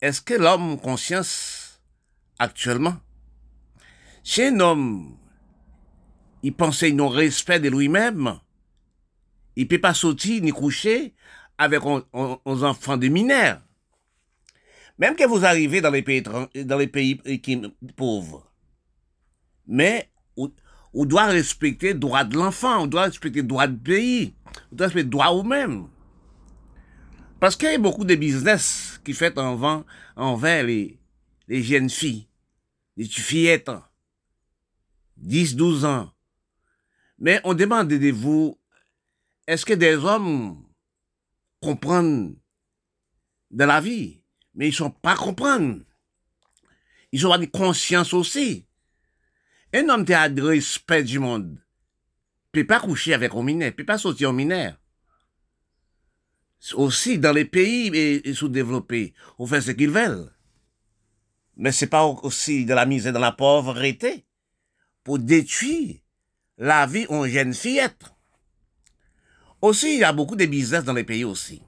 est-ce 0.00 0.20
que 0.20 0.34
l'homme 0.34 0.78
conscience 0.80 1.80
actuellement, 2.38 2.96
si 4.22 4.42
un 4.42 4.60
homme, 4.60 5.16
il 6.42 6.54
pensait 6.54 6.92
non 6.92 7.08
respect 7.08 7.60
de 7.60 7.68
lui-même, 7.68 8.38
il 9.56 9.68
peut 9.68 9.80
pas 9.80 9.94
sortir 9.94 10.42
ni 10.42 10.50
coucher 10.52 11.14
avec 11.58 11.82
un, 11.84 12.02
enfants 12.44 12.96
de 12.96 13.08
mineurs. 13.08 13.60
Même 15.00 15.16
que 15.16 15.26
vous 15.26 15.46
arrivez 15.46 15.80
dans 15.80 15.90
les 15.90 16.02
pays, 16.02 16.22
dans 16.22 16.76
les 16.76 16.86
pays 16.86 17.18
pauvres. 17.96 18.52
Mais, 19.66 20.10
on, 20.36 21.04
doit 21.06 21.26
respecter 21.26 21.94
le 21.94 21.98
droit 21.98 22.22
de 22.22 22.36
l'enfant, 22.36 22.82
on 22.82 22.86
doit 22.86 23.04
respecter 23.04 23.40
le 23.40 23.48
droit 23.48 23.66
du 23.66 23.78
pays, 23.78 24.34
on 24.70 24.76
doit 24.76 24.88
respecter 24.88 25.04
le 25.04 25.10
droit 25.10 25.28
au 25.28 25.42
même. 25.42 25.88
Parce 27.40 27.56
qu'il 27.56 27.70
y 27.70 27.74
a 27.74 27.78
beaucoup 27.78 28.04
de 28.04 28.14
business 28.14 29.00
qui 29.02 29.14
fait 29.14 29.38
en 29.38 29.84
envers 30.16 30.64
les, 30.64 30.98
les 31.48 31.62
jeunes 31.62 31.88
filles, 31.88 32.28
les 32.98 33.06
fillettes, 33.06 33.70
10, 35.16 35.56
12 35.56 35.86
ans. 35.86 36.12
Mais 37.18 37.40
on 37.44 37.54
demande 37.54 37.88
de 37.88 38.10
vous, 38.10 38.58
est-ce 39.46 39.64
que 39.64 39.72
des 39.72 39.94
hommes 39.94 40.62
comprennent 41.62 42.36
de 43.50 43.64
la 43.64 43.80
vie? 43.80 44.19
Mais 44.54 44.68
ils 44.68 44.74
sont 44.74 44.90
pas 44.90 45.16
comprendre. 45.16 45.80
Ils 47.12 47.26
ont 47.26 47.34
une 47.34 47.50
conscience 47.50 48.12
aussi. 48.12 48.66
Un 49.72 49.88
homme 49.88 50.04
qui 50.04 50.14
a 50.14 50.28
de 50.28 50.42
respect 50.42 51.04
du 51.04 51.18
monde 51.18 51.58
peut 52.52 52.66
pas 52.66 52.80
coucher 52.80 53.14
avec 53.14 53.32
un 53.34 53.42
mineur, 53.42 53.72
peut 53.72 53.84
pas 53.84 53.98
sortir 53.98 54.30
un 54.30 54.32
mineur 54.32 54.80
aussi 56.74 57.18
dans 57.18 57.32
les 57.32 57.44
pays 57.44 58.22
sous-développés, 58.34 59.14
on 59.38 59.46
fait 59.46 59.60
ce 59.60 59.70
qu'ils 59.70 59.90
veulent. 59.90 60.30
Mais 61.56 61.72
c'est 61.72 61.86
pas 61.86 62.04
aussi 62.04 62.64
de 62.64 62.74
la 62.74 62.86
misère, 62.86 63.12
de 63.12 63.18
la 63.18 63.32
pauvreté, 63.32 64.26
pour 65.04 65.18
détruire 65.18 65.96
la 66.58 66.86
vie 66.86 67.06
en 67.08 67.26
jeune 67.26 67.54
fillette. 67.54 68.04
Aussi, 69.62 69.94
il 69.94 70.00
y 70.00 70.04
a 70.04 70.12
beaucoup 70.12 70.36
de 70.36 70.46
business 70.46 70.84
dans 70.84 70.92
les 70.92 71.04
pays 71.04 71.24
aussi. 71.24 71.62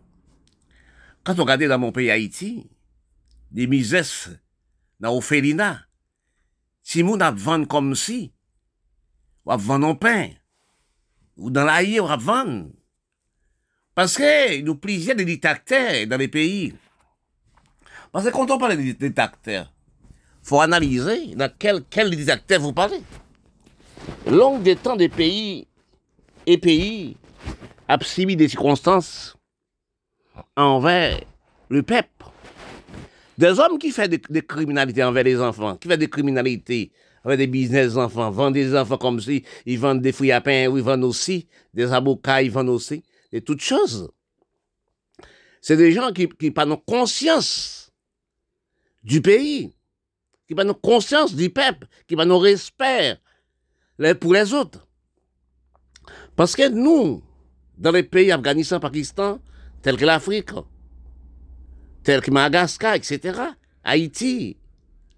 Quand 1.25 1.39
on 1.39 1.43
regarde 1.43 1.65
dans 1.65 1.79
mon 1.79 1.93
pays 1.93 2.11
Haïti, 2.11 2.71
des 3.53 3.67
business 3.67 4.31
dans 4.99 5.11
l'orphelinat, 5.11 5.81
si 6.83 7.05
nous 7.05 7.17
a 7.21 7.31
vendre 7.31 7.69
comme 7.69 7.95
si, 7.95 8.33
on 9.45 9.51
va 9.51 9.57
vendre 9.57 9.89
un 9.89 9.95
pain, 9.95 10.31
ou 11.37 11.51
dans 11.51 11.65
l'aïe, 11.65 12.01
on 12.01 12.07
va 12.07 12.17
vendre. 12.17 12.71
Parce 13.95 14.17
que 14.17 14.61
nous 14.63 14.77
plusieurs 14.77 15.17
des 15.17 15.25
dictateurs 15.25 16.07
dans 16.07 16.17
les 16.17 16.29
pays. 16.29 16.75
Parce 18.11 18.25
que 18.25 18.31
quand 18.31 18.51
on 18.51 18.59
parle 18.59 18.77
de 18.77 18.93
dictateurs, 18.93 19.73
faut 20.43 20.61
analyser 20.61 21.35
dans 21.35 21.51
quel, 21.59 21.85
quel 21.89 22.11
dictateur 22.11 22.61
vous 22.61 22.73
parlez. 22.73 23.03
Long 24.27 24.59
des 24.59 24.77
temps 24.77 24.97
des 24.97 25.09
pays 25.09 25.67
et 26.47 26.59
pays 26.59 27.17
a 27.89 27.99
des 27.99 28.49
circonstances 28.49 29.37
envers 30.57 31.21
le 31.69 31.83
peuple. 31.83 32.09
Des 33.39 33.59
hommes 33.59 33.79
qui 33.79 33.91
font 33.91 34.07
des, 34.07 34.43
criminalités 34.43 35.03
envers 35.03 35.25
les 35.25 35.41
enfants, 35.41 35.77
qui 35.77 35.89
font 35.89 35.97
des 35.97 36.09
criminalités 36.09 36.93
envers 37.25 37.39
des 37.39 37.47
business 37.47 37.97
enfants, 37.97 38.31
vendent 38.31 38.55
des 38.55 38.77
enfants 38.77 38.99
comme 38.99 39.21
si 39.21 39.45
ils 39.65 39.79
vendent 39.79 40.03
des 40.03 40.13
fruits 40.13 40.33
à 40.33 40.41
pain, 40.41 40.65
ils 40.65 40.83
vendent 40.83 41.05
aussi 41.05 41.49
des 41.73 41.93
avocats, 41.93 42.43
ils 42.43 42.51
vendent 42.51 42.69
aussi 42.69 43.03
et 43.33 43.41
toutes 43.41 43.63
choses. 43.63 44.11
C'est 45.61 45.77
des 45.77 45.93
gens 45.93 46.13
qui, 46.13 46.29
qui 46.29 46.51
pas 46.51 46.67
conscience 46.87 47.93
du 49.03 49.23
pays, 49.23 49.73
qui 50.47 50.55
pas 50.55 50.65
conscience 50.75 51.35
du 51.35 51.51
peuple, 51.51 51.87
qui 52.07 52.17
pas 52.17 52.25
respect 52.39 53.19
pour 54.21 54.35
les 54.35 54.53
autres. 54.53 54.87
Parce 56.37 56.57
que 56.57 56.69
nous, 56.69 57.23
dans 57.79 57.93
les 57.93 58.03
pays 58.03 58.33
Afghanistan, 58.33 58.81
Pakistan, 58.81 59.41
tels 59.83 59.97
que 59.97 60.05
l'Afrique, 60.05 60.51
tels 62.03 62.21
que 62.21 62.31
Madagascar, 62.31 62.95
etc., 62.95 63.41
Haïti, 63.85 64.57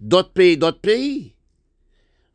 d'autres 0.00 0.32
pays, 0.32 0.56
d'autres 0.56 0.80
pays, 0.80 1.34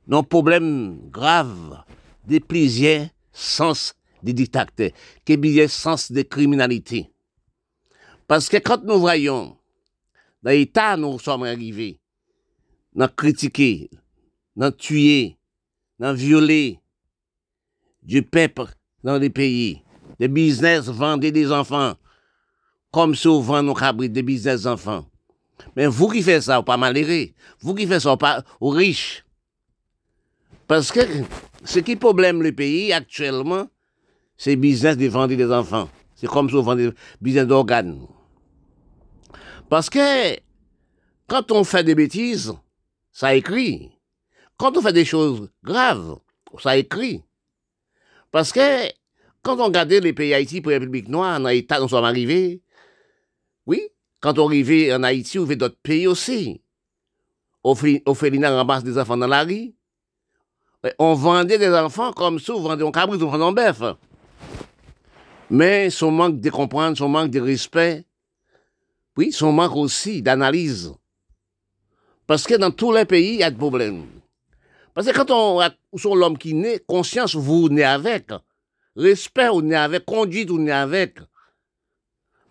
nos 0.07 0.23
problèmes 0.23 1.09
graves, 1.09 1.83
des 2.25 2.39
plaisirs 2.39 3.09
sans 3.31 3.93
des 4.21 4.33
dictateurs, 4.33 4.91
qui 5.25 5.33
est 5.33 5.67
sens 5.67 6.11
de 6.11 6.21
criminalité. 6.21 7.11
Parce 8.27 8.49
que 8.49 8.57
quand 8.57 8.83
nous 8.83 8.99
voyons, 8.99 9.57
dans 10.43 10.51
l'état 10.51 10.97
nous 10.97 11.17
sommes 11.19 11.43
arrivés, 11.43 11.99
nous 12.93 13.07
critiquer, 13.07 13.89
nous 14.55 14.71
tuer, 14.71 15.37
nous 15.99 16.13
violer 16.13 16.79
du 18.03 18.21
peuple 18.23 18.65
dans 19.03 19.17
les 19.17 19.29
pays, 19.29 19.83
des 20.19 20.27
business 20.27 20.85
vendent 20.85 21.21
des 21.21 21.51
enfants, 21.51 21.95
comme 22.91 23.15
souvent 23.15 23.61
nous 23.61 23.73
cabris 23.73 24.09
des 24.09 24.23
business 24.23 24.65
enfants. 24.65 25.05
Mais 25.75 25.87
vous 25.87 26.09
qui 26.09 26.21
faites 26.21 26.43
ça, 26.43 26.57
vous 26.57 26.63
pas 26.63 26.77
malheureux. 26.77 27.27
Vous 27.59 27.75
qui 27.75 27.85
faites 27.85 28.01
ça, 28.01 28.11
vous 28.11 28.17
pas 28.17 28.43
riches. 28.61 29.23
Parce 30.67 30.91
que 30.91 31.01
ce 31.63 31.79
qui 31.79 31.95
problème 31.95 32.41
le 32.41 32.51
pays 32.51 32.93
actuellement, 32.93 33.67
c'est 34.37 34.55
business 34.55 34.97
de 34.97 35.07
vendre 35.07 35.35
des 35.35 35.51
enfants. 35.51 35.89
C'est 36.15 36.27
comme 36.27 36.49
souvent 36.49 36.75
des 36.75 36.91
business 37.21 37.47
d'organes. 37.47 38.07
Parce 39.69 39.89
que 39.89 40.37
quand 41.27 41.51
on 41.51 41.63
fait 41.63 41.83
des 41.83 41.95
bêtises, 41.95 42.53
ça 43.11 43.35
écrit. 43.35 43.91
Quand 44.57 44.75
on 44.77 44.81
fait 44.81 44.93
des 44.93 45.05
choses 45.05 45.49
graves, 45.63 46.17
ça 46.59 46.77
écrit. 46.77 47.23
Parce 48.31 48.51
que 48.51 48.87
quand 49.41 49.59
on 49.59 49.65
regarde 49.65 49.91
les 49.91 50.13
pays 50.13 50.33
Haïti 50.33 50.61
pour 50.61 50.71
la 50.71 50.79
République 50.79 51.07
noire, 51.07 51.39
en 51.39 51.45
Haïti, 51.45 51.73
nous 51.79 51.87
sommes 51.87 52.05
arrivés. 52.05 52.61
Oui, 53.65 53.81
quand 54.19 54.37
on 54.39 54.47
arrivait 54.47 54.93
en 54.93 55.03
Haïti, 55.03 55.39
on 55.39 55.45
fait 55.45 55.55
d'autres 55.55 55.79
pays 55.81 56.07
aussi. 56.07 56.61
On 57.63 57.75
fait 57.75 58.01
des 58.31 58.97
enfants 58.97 59.17
dans 59.17 59.27
la 59.27 59.43
rue. 59.43 59.73
On 60.97 61.13
vendait 61.13 61.57
des 61.57 61.69
enfants 61.69 62.13
comme 62.13 62.39
ça, 62.39 62.53
on 62.53 62.61
vendait 62.61 62.85
un 62.85 62.91
cabri, 62.91 63.21
on 63.21 63.27
vendait 63.27 63.43
un 63.43 63.51
bœuf. 63.51 63.83
Mais 65.49 65.89
son 65.89 66.11
manque 66.11 66.39
de 66.39 66.49
comprendre, 66.49 66.97
son 66.97 67.09
manque 67.09 67.31
de 67.31 67.41
respect, 67.41 68.05
oui, 69.17 69.31
son 69.31 69.51
manque 69.51 69.75
aussi 69.75 70.21
d'analyse. 70.21 70.93
Parce 72.27 72.45
que 72.45 72.55
dans 72.55 72.71
tous 72.71 72.93
les 72.93 73.05
pays, 73.05 73.33
il 73.33 73.39
y 73.39 73.43
a 73.43 73.51
des 73.51 73.57
problèmes. 73.57 74.05
Parce 74.93 75.07
que 75.07 75.13
quand 75.13 75.31
on 75.31 75.59
a 75.59 75.71
l'homme 76.15 76.37
qui 76.37 76.53
naît, 76.53 76.79
conscience, 76.87 77.35
vous 77.35 77.67
naît 77.69 77.83
avec. 77.83 78.29
Respect, 78.95 79.49
vous 79.49 79.61
naît 79.61 79.75
avec. 79.75 80.05
Conduite, 80.05 80.49
vous 80.49 80.59
naît 80.59 80.71
avec. 80.71 81.19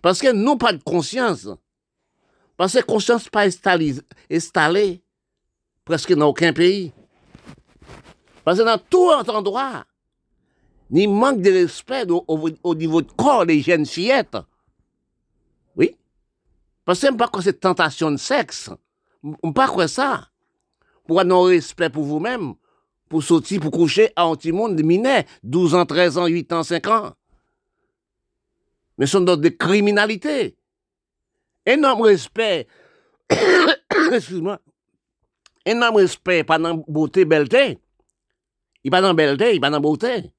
Parce 0.02 0.20
que 0.20 0.32
nous, 0.32 0.56
pas 0.56 0.72
de 0.72 0.82
conscience. 0.82 1.48
Parce 2.56 2.74
que 2.74 2.84
conscience 2.84 3.28
pas 3.28 3.46
installée, 4.30 5.02
presque 5.84 6.14
dans 6.14 6.28
aucun 6.28 6.52
pays. 6.52 6.92
Parce 8.44 8.58
que 8.58 8.64
dans 8.64 8.78
tout 8.78 9.10
endroit, 9.30 9.84
ni 10.90 11.06
manque 11.06 11.42
de 11.42 11.50
respect 11.50 12.06
au, 12.08 12.74
niveau 12.74 13.02
de 13.02 13.12
corps 13.12 13.46
des 13.46 13.60
jeunes 13.60 13.86
fillettes. 13.86 14.36
Oui. 15.76 15.96
Parce 16.84 17.00
que 17.00 17.12
pas 17.14 17.28
quoi 17.28 17.42
cette 17.42 17.60
tentation 17.60 18.10
de 18.10 18.16
sexe. 18.16 18.70
Pas 19.54 19.68
quoi 19.68 19.88
ça. 19.88 20.28
Pour 21.06 21.24
non 21.24 21.42
respect 21.42 21.90
pour 21.90 22.04
vous-même, 22.04 22.54
pour 23.08 23.22
sortir, 23.22 23.60
pour 23.60 23.70
coucher 23.70 24.12
à 24.16 24.24
un 24.24 24.34
petit 24.34 24.52
monde 24.52 24.76
de 24.76 24.82
minets, 24.82 25.26
12 25.42 25.74
ans, 25.74 25.86
13 25.86 26.18
ans, 26.18 26.26
8 26.26 26.52
ans, 26.52 26.62
5 26.62 26.86
ans. 26.88 27.12
Mais 28.98 29.06
sont 29.06 29.20
d'autres 29.20 29.48
criminalités. 29.48 30.56
Énorme 31.64 32.02
respect. 32.02 32.66
Excuse-moi. 34.12 34.60
Énorme 35.64 35.96
respect, 35.96 36.44
pas 36.44 36.58
dans 36.58 36.82
beauté, 36.88 37.24
belleté. 37.24 37.78
Il 38.84 38.90
pas 38.90 39.00
dans 39.00 39.14
belleté, 39.14 39.54
il 39.54 39.60
pas 39.60 39.70
dans 39.70 39.80
beauté. 39.80 40.32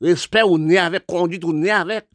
Respect 0.00 0.42
ou 0.42 0.58
né 0.58 0.78
avec, 0.78 1.06
conduite 1.06 1.44
ou 1.44 1.52
né 1.52 1.70
avec. 1.70 2.06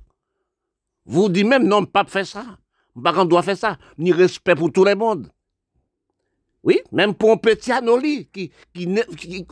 Vous 1.06 1.30
dites 1.30 1.46
même, 1.46 1.68
non, 1.68 1.86
pas 1.86 2.04
faire 2.06 2.26
ça. 2.26 2.58
Pas 3.02 3.26
doit 3.26 3.44
faire 3.44 3.58
ça. 3.58 3.78
Ni 3.98 4.12
respect 4.12 4.56
pour 4.56 4.72
tout 4.72 4.84
le 4.84 4.96
monde. 4.96 5.30
Oui, 6.64 6.82
même 6.92 7.14
pour 7.14 7.32
un 7.32 7.38
petit 7.38 7.72
anoli 7.72 8.28
qui, 8.34 8.52
qui, 8.74 8.88
ne, 8.88 9.04
qui, 9.04 9.46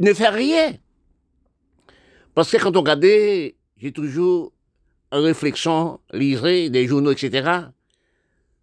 ne 0.00 0.12
fait 0.12 0.28
rien. 0.28 0.74
Parce 2.34 2.50
que 2.50 2.56
quand 2.56 2.76
on 2.76 2.80
regarde, 2.80 3.02
j'ai 3.04 3.92
toujours 3.94 4.52
réflexion, 5.12 6.00
lisée 6.12 6.70
des 6.70 6.86
journaux, 6.86 7.10
etc., 7.10 7.68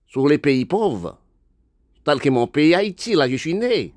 sur 0.08 0.28
les 0.28 0.38
pays 0.38 0.66
pauvres. 0.66 1.20
Tel 2.04 2.20
que 2.22 2.30
mon 2.30 2.48
pays 2.48 2.74
Haïti, 2.74 3.14
là, 3.16 3.30
je 3.30 3.36
suis 3.36 3.54
né. 3.54 3.94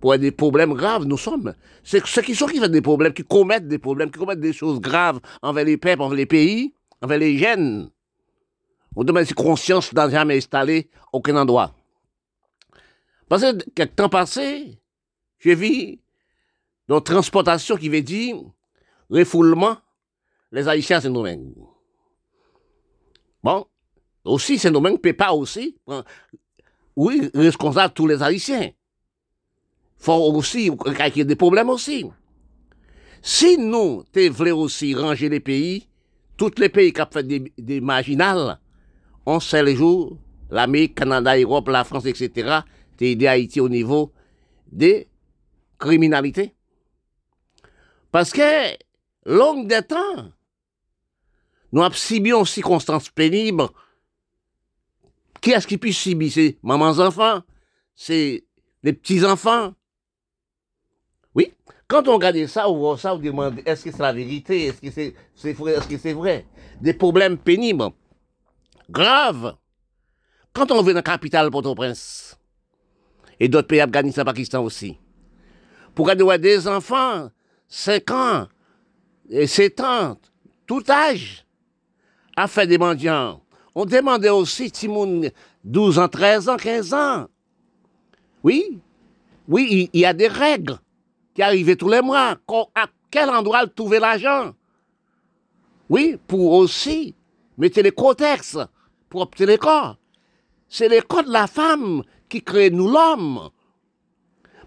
Pour 0.00 0.16
des 0.18 0.32
problèmes 0.32 0.74
graves, 0.74 1.04
nous 1.04 1.18
sommes. 1.18 1.54
C'est 1.84 2.04
ceux 2.06 2.22
qui 2.22 2.34
sont 2.34 2.46
qui 2.46 2.58
font 2.58 2.66
des 2.66 2.80
problèmes, 2.80 3.12
qui 3.12 3.22
commettent 3.22 3.68
des 3.68 3.78
problèmes, 3.78 4.10
qui 4.10 4.18
commettent 4.18 4.40
des 4.40 4.52
choses 4.52 4.80
graves 4.80 5.20
envers 5.42 5.64
les 5.64 5.76
peuples, 5.76 6.02
envers 6.02 6.16
les 6.16 6.26
pays, 6.26 6.74
envers 7.00 7.18
les 7.18 7.38
jeunes. 7.38 7.90
On 8.96 9.04
demande 9.04 9.24
si 9.24 9.34
conscience 9.34 9.92
n'a 9.92 10.10
jamais 10.10 10.38
installé 10.38 10.90
aucun 11.12 11.36
endroit. 11.36 11.74
Parce 13.28 13.42
que 13.42 13.70
quelques 13.70 13.96
temps 13.96 14.08
passé, 14.08 14.78
j'ai 15.38 15.54
vu 15.54 15.98
dans 16.88 17.00
transportation 17.00 17.76
qui 17.76 17.88
veut 17.88 18.02
dire 18.02 18.36
refoulement, 19.08 19.76
les 20.52 20.68
Haïtiens 20.68 21.00
c'est 21.00 21.10
nous 21.10 21.26
Bon, 23.42 23.66
aussi 24.24 24.58
c'est 24.58 24.70
nous-mêmes, 24.70 24.98
pas 24.98 25.32
aussi, 25.32 25.76
oui, 26.94 27.30
responsable 27.34 27.94
tous 27.94 28.06
les 28.06 28.22
Haïtiens. 28.22 28.70
Faut 29.96 30.12
aussi, 30.34 30.70
qu'il 30.70 31.16
y 31.16 31.20
ait 31.20 31.24
des 31.24 31.36
problèmes 31.36 31.70
aussi. 31.70 32.06
Si 33.20 33.56
nous, 33.56 34.04
te 34.12 34.28
voulons 34.28 34.60
aussi 34.60 34.94
ranger 34.94 35.28
les 35.28 35.40
pays, 35.40 35.88
tous 36.36 36.52
les 36.58 36.68
pays 36.68 36.92
qui 36.92 37.00
ont 37.00 37.06
fait 37.10 37.22
des, 37.22 37.52
des 37.56 37.80
marginales, 37.80 38.58
on 39.24 39.38
sait 39.38 39.62
les 39.62 39.76
jours, 39.76 40.18
l'Amérique, 40.50 40.96
Canada, 40.96 41.38
Europe, 41.38 41.68
la 41.68 41.84
France, 41.84 42.06
etc., 42.06 42.58
t'es 42.96 43.12
aidé 43.12 43.26
Haïti 43.28 43.60
au 43.60 43.68
niveau 43.68 44.12
des 44.70 45.08
criminalités. 45.78 46.54
Parce 48.10 48.32
que, 48.32 48.76
longue 49.24 49.68
de 49.68 49.80
temps, 49.80 50.32
nous 51.72 51.82
avons 51.82 51.94
subi 51.94 52.30
une 52.30 52.44
circonstance 52.44 53.08
pénible. 53.08 53.68
Qui 55.40 55.50
est-ce 55.50 55.66
qui 55.66 55.78
peut 55.78 55.90
subir? 55.90 56.30
C'est 56.30 56.58
mamans 56.62 56.98
enfants, 56.98 57.42
c'est 57.94 58.44
les 58.82 58.92
petits-enfants? 58.92 59.74
Oui, 61.34 61.52
quand 61.88 62.06
on 62.08 62.14
regarde 62.14 62.46
ça, 62.46 62.68
on 62.68 62.76
voit 62.78 62.98
ça, 62.98 63.14
on 63.14 63.18
demande 63.18 63.60
est-ce 63.64 63.84
que 63.84 63.90
c'est 63.90 63.98
la 64.02 64.12
vérité? 64.12 64.66
Est-ce 64.66 64.80
que 64.80 65.98
c'est 65.98 66.12
vrai? 66.12 66.46
Des 66.80 66.94
problèmes 66.94 67.38
pénibles, 67.38 67.90
graves. 68.88 69.56
Quand 70.52 70.70
on 70.70 70.82
vient 70.82 70.92
dans 70.92 70.98
la 70.98 71.02
capitale 71.02 71.50
Port-au-Prince, 71.50 72.38
et 73.40 73.48
d'autres 73.48 73.66
pays, 73.66 73.80
Afghanistan, 73.80 74.24
Pakistan 74.24 74.62
aussi. 74.62 74.98
Pour 75.94 76.06
garder 76.06 76.38
des 76.38 76.68
enfants, 76.68 77.30
5 77.68 78.10
ans, 78.10 78.48
et 79.30 79.46
7 79.46 79.80
ans, 79.80 80.18
tout 80.66 80.84
âge, 80.88 81.46
à 82.42 82.48
faire 82.48 82.66
des 82.66 82.78
mendiants. 82.78 83.40
On 83.74 83.84
demandait 83.84 84.28
aussi, 84.28 84.70
Timoun, 84.70 85.30
12 85.64 85.98
ans, 86.00 86.08
13 86.08 86.48
ans, 86.48 86.56
15 86.56 86.92
ans. 86.92 87.26
Oui, 88.42 88.80
oui, 89.48 89.88
il 89.92 90.00
y 90.00 90.04
a 90.04 90.12
des 90.12 90.26
règles 90.26 90.78
qui 91.34 91.42
arrivaient 91.42 91.76
tous 91.76 91.88
les 91.88 92.02
mois. 92.02 92.36
À 92.74 92.86
quel 93.10 93.30
endroit 93.30 93.66
trouver 93.68 94.00
l'argent? 94.00 94.54
Oui, 95.88 96.18
pour 96.26 96.52
aussi 96.52 97.14
mettre 97.56 97.80
les 97.80 97.92
contextes 97.92 98.58
pour 99.08 99.22
obtenir 99.22 99.50
les 99.50 99.58
corps. 99.58 99.96
C'est 100.68 100.88
les 100.88 101.02
corps 101.02 101.24
de 101.24 101.30
la 101.30 101.46
femme 101.46 102.02
qui 102.28 102.42
crée 102.42 102.70
nous 102.70 102.90
l'homme. 102.90 103.50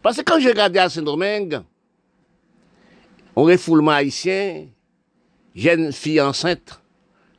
Parce 0.01 0.17
que 0.17 0.21
quand 0.21 0.39
j'ai 0.39 0.49
regardé 0.49 0.79
à 0.79 0.87
Saint-Domingue, 0.87 1.61
on 3.35 3.43
refoulement 3.43 3.91
haïtien, 3.91 4.67
jeunes 5.53 5.91
filles 5.91 6.21
enceintes, 6.21 6.79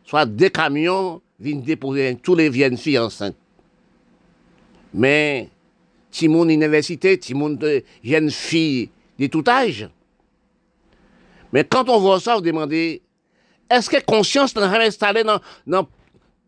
soit 0.07 0.25
des 0.25 0.51
camions 0.51 1.21
viennent 1.39 1.63
déposer 1.63 2.17
tous 2.23 2.35
les 2.35 2.51
jeunes 2.51 2.79
filles 2.79 2.99
enceintes. 2.99 3.37
Mais, 4.95 5.51
si 6.11 6.29
mon 6.29 6.49
université, 6.49 7.19
si 7.21 7.35
mon 7.35 7.59
jeunes 8.03 8.31
filles 8.31 8.89
de 9.19 9.27
tout 9.27 9.45
âge. 9.47 9.91
Mais 11.53 11.65
quand 11.65 11.89
on 11.91 11.99
voit 11.99 12.21
ça, 12.21 12.39
on 12.39 12.41
demande, 12.41 12.73
est-ce 12.73 13.91
que 13.91 14.03
conscience 14.05 14.55
n'a 14.55 14.71
jamais 14.71 14.87
installé 14.87 15.25
dans, 15.25 15.41
dans, 15.67 15.87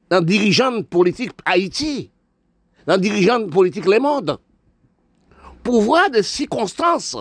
dans 0.08 0.20
dirigeants 0.22 0.82
politiques 0.82 1.32
Haïti? 1.44 2.10
dans 2.86 2.96
dirigeants 2.96 3.46
politiques 3.48 3.84
le 3.84 3.98
monde? 3.98 4.38
Pour 5.62 5.82
voir 5.82 6.10
des 6.10 6.22
circonstances, 6.22 7.16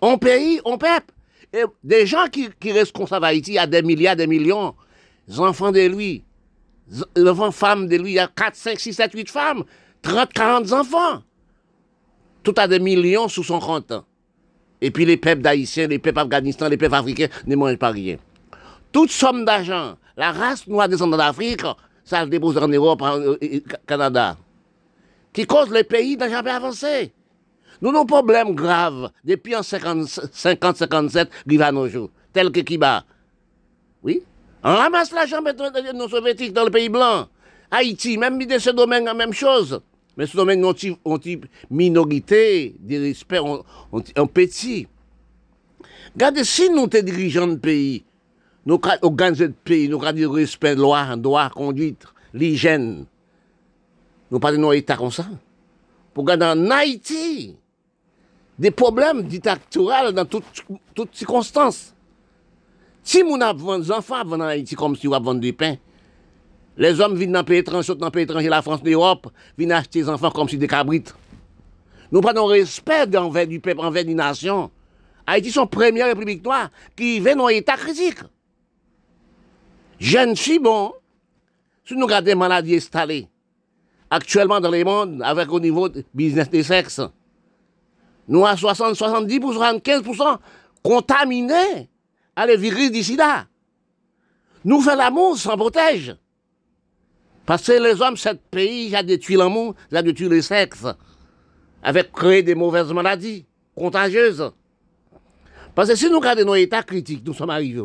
en 0.00 0.16
pays, 0.16 0.60
en 0.64 0.78
peuple. 0.78 1.12
Et 1.52 1.64
des 1.84 2.06
gens 2.06 2.26
qui, 2.30 2.48
qui 2.58 2.72
restent 2.72 2.96
ça 3.06 3.16
à 3.16 3.26
Haïti, 3.26 3.58
a 3.58 3.66
des 3.66 3.82
milliards, 3.82 4.16
des 4.16 4.26
millions, 4.26 4.74
enfants 5.36 5.72
de 5.72 5.86
lui, 5.86 6.24
des 7.14 7.28
enfants 7.28 7.50
femmes 7.50 7.88
de 7.88 7.96
lui, 7.96 8.12
il 8.12 8.14
y 8.14 8.18
a 8.18 8.28
4, 8.28 8.56
5, 8.56 8.80
6, 8.80 8.92
7, 8.94 9.12
8 9.12 9.30
femmes, 9.30 9.64
30, 10.02 10.32
40 10.32 10.72
enfants. 10.72 11.22
Tout 12.42 12.54
a 12.56 12.66
des 12.66 12.78
millions 12.78 13.28
sous 13.28 13.44
son 13.44 13.58
compte. 13.58 13.92
Et 14.80 14.90
puis 14.90 15.04
les 15.04 15.16
peuples 15.16 15.42
d'Haïtiens, 15.42 15.88
les 15.88 15.98
peuples 15.98 16.20
afghanistans, 16.20 16.68
les 16.68 16.76
peuples 16.76 16.94
africains 16.94 17.28
ne 17.46 17.56
mangent 17.56 17.76
pas 17.76 17.90
rien. 17.90 18.16
Toute 18.92 19.10
somme 19.10 19.44
d'argent, 19.44 19.96
la 20.16 20.32
race 20.32 20.66
noire 20.66 20.88
descendante 20.88 21.18
d'Afrique, 21.18 21.62
ça 22.04 22.24
le 22.24 22.30
dépose 22.30 22.56
en 22.56 22.68
Europe, 22.68 23.02
au 23.02 23.36
Canada 23.86 24.36
qui 25.38 25.46
cause 25.46 25.70
les 25.70 25.84
pays 25.84 26.16
n'a 26.16 26.28
jamais 26.28 26.50
avancé. 26.50 27.12
Nous 27.80 27.90
avons 27.90 28.02
un 28.02 28.06
problème 28.06 28.54
grave 28.56 29.10
depuis 29.24 29.54
en 29.54 29.60
50-57, 29.60 31.28
qui 31.48 31.62
à 31.62 31.70
nos 31.70 31.88
jours, 31.88 32.10
tel 32.32 32.50
que 32.50 32.60
Kiba. 32.60 33.04
Oui? 34.02 34.22
ramasse 34.62 35.12
l'argent 35.12 35.40
nos 35.94 36.08
soviétiques 36.08 36.52
dans 36.52 36.64
le 36.64 36.70
pays 36.70 36.88
blanc. 36.88 37.28
Haïti, 37.70 38.16
même 38.16 38.38
dans 38.44 38.58
ce 38.58 38.70
domaine, 38.70 39.04
la 39.04 39.14
même 39.14 39.32
chose. 39.32 39.80
Mais 40.16 40.26
ce 40.26 40.36
domaine, 40.36 40.64
on 40.64 40.72
une 40.72 41.40
minorité, 41.70 42.74
des 42.80 42.98
respects, 42.98 43.40
on, 43.92 44.26
petit. 44.26 44.88
Regardez, 46.14 46.44
si 46.44 46.70
nous 46.70 46.88
sommes 46.90 47.02
dirigeants 47.02 47.46
de 47.46 47.56
pays, 47.56 48.04
nous 48.66 48.80
organisons 49.02 49.44
de 49.44 49.54
pays, 49.64 49.88
nous 49.88 50.02
avons 50.04 50.32
respect, 50.32 50.74
de 50.74 50.80
loi, 50.80 51.14
droit, 51.16 51.48
conduite, 51.50 52.04
l'hygiène. 52.34 53.06
Nous 54.30 54.40
parlons 54.40 54.70
d'un 54.70 54.72
État 54.72 54.96
comme 54.96 55.12
ça. 55.12 55.26
Pour 56.12 56.24
garder 56.24 56.46
en 56.46 56.70
Haïti 56.70 57.54
des 58.58 58.72
problèmes 58.72 59.22
dictatoriaux 59.22 60.10
dans 60.10 60.24
toutes, 60.24 60.44
toutes 60.94 61.14
circonstances. 61.14 61.94
Si 63.08 63.24
nous 63.24 63.38
avons 63.40 63.78
des 63.78 63.90
enfants 63.90 64.20
en 64.20 64.40
Haïti 64.40 64.74
comme 64.74 64.94
si 64.94 65.08
on 65.08 65.12
vendre 65.12 65.40
du 65.40 65.54
pain, 65.54 65.76
les 66.76 67.00
hommes 67.00 67.16
viennent 67.16 67.32
dans 67.32 67.38
le 67.38 67.44
pays 67.46 67.56
étranger, 67.56 67.94
dans 67.94 68.04
le 68.04 68.12
pays 68.12 68.24
étranger, 68.24 68.50
la 68.50 68.60
France, 68.60 68.80
l'Europe, 68.84 69.28
viennent 69.56 69.72
acheter 69.72 70.02
des 70.02 70.10
enfants 70.10 70.30
comme 70.30 70.46
si 70.46 70.58
des 70.58 70.68
cabrites. 70.68 71.14
Nous 72.12 72.20
prenons 72.20 72.44
respect 72.44 73.16
envers 73.16 73.46
du 73.46 73.60
peuple, 73.60 73.80
envers 73.80 74.04
des 74.04 74.12
nations. 74.12 74.70
Haïti, 75.26 75.50
son 75.50 75.66
république 75.74 76.44
noire 76.44 76.68
qui 76.94 77.18
vient 77.20 77.34
dans 77.34 77.48
état 77.48 77.78
critique. 77.78 78.18
Jeune 79.98 80.36
fille, 80.36 80.58
bon, 80.58 80.92
si 81.86 81.94
nous 81.94 82.04
regardons 82.04 82.26
des 82.26 82.34
maladies 82.34 82.76
installées, 82.76 83.26
actuellement 84.10 84.60
dans 84.60 84.70
le 84.70 84.84
monde 84.84 85.22
avec 85.24 85.50
au 85.50 85.60
niveau 85.60 85.88
business 86.12 86.50
des 86.50 86.62
sexes. 86.62 87.00
Nous 88.28 88.44
à 88.44 88.54
60, 88.54 88.94
70 88.94 89.38
75% 89.38 90.38
contaminés 90.82 91.88
à 92.38 92.46
les 92.46 92.56
virus 92.56 92.92
du 92.92 93.02
sida. 93.02 93.48
Nous 94.64 94.80
faisons 94.80 94.96
l'amour 94.96 95.36
sans 95.36 95.56
protège. 95.56 96.14
Parce 97.44 97.66
que 97.66 97.72
les 97.72 98.00
hommes, 98.00 98.16
ce 98.16 98.28
pays, 98.50 98.94
a 98.94 99.02
détruit 99.02 99.34
l'amour, 99.34 99.74
a 99.92 100.02
détruit 100.02 100.28
le 100.28 100.40
sexe, 100.40 100.86
avec 101.82 102.12
créé 102.12 102.44
des 102.44 102.54
mauvaises 102.54 102.92
maladies 102.92 103.44
contagieuses. 103.74 104.52
Parce 105.74 105.88
que 105.88 105.96
si 105.96 106.08
nous 106.08 106.20
regardons 106.20 106.44
nos 106.44 106.54
états 106.54 106.84
critiques, 106.84 107.26
nous 107.26 107.34
sommes 107.34 107.50
arrivés. 107.50 107.82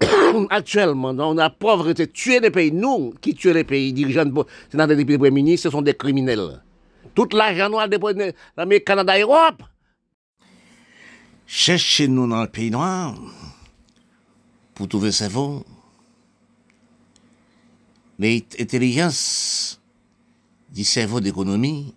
actuellement, 0.50 1.14
on 1.18 1.38
a 1.38 1.48
pauvreté, 1.48 2.06
tuer 2.08 2.40
les 2.40 2.50
pays. 2.50 2.72
Nous, 2.72 3.14
qui 3.22 3.34
tuent 3.34 3.54
les 3.54 3.64
pays, 3.64 3.94
dirigeants, 3.94 4.30
sénateurs 4.70 4.96
des 4.98 5.04
premiers 5.06 5.30
ministres, 5.30 5.70
ce 5.70 5.70
sont 5.70 5.82
des 5.82 5.94
criminels. 5.94 6.60
Tout 7.14 7.28
l'argent 7.32 7.70
noir 7.70 7.88
de 7.88 7.98
l'Amérique, 8.54 8.84
Canada, 8.84 9.18
Europe. 9.18 9.62
Cherchez-nous 11.46 12.28
dans 12.28 12.42
le 12.42 12.48
pays 12.48 12.70
noir 12.70 13.14
pour 14.74 14.88
trouver 14.88 15.12
cerveau. 15.12 15.64
L'intelligence 18.18 19.80
du 20.70 20.84
cerveau 20.84 21.20
d'économie, 21.20 21.94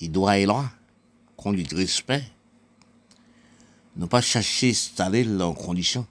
il 0.00 0.10
doit 0.10 0.38
et 0.38 0.46
droit, 0.46 0.66
conduite 1.36 1.72
respect. 1.72 2.24
Ne 3.96 4.06
pas 4.06 4.20
chercher 4.20 4.70
installer 4.70 5.26
en 5.40 5.52
condition. 5.52 6.06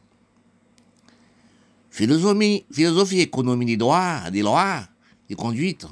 Philosophie, 1.89 2.65
philosophie 2.71 3.19
économie 3.19 3.65
des 3.65 3.77
droits, 3.77 4.29
des 4.31 4.41
lois, 4.41 4.87
des 5.27 5.35
conduites. 5.35 5.85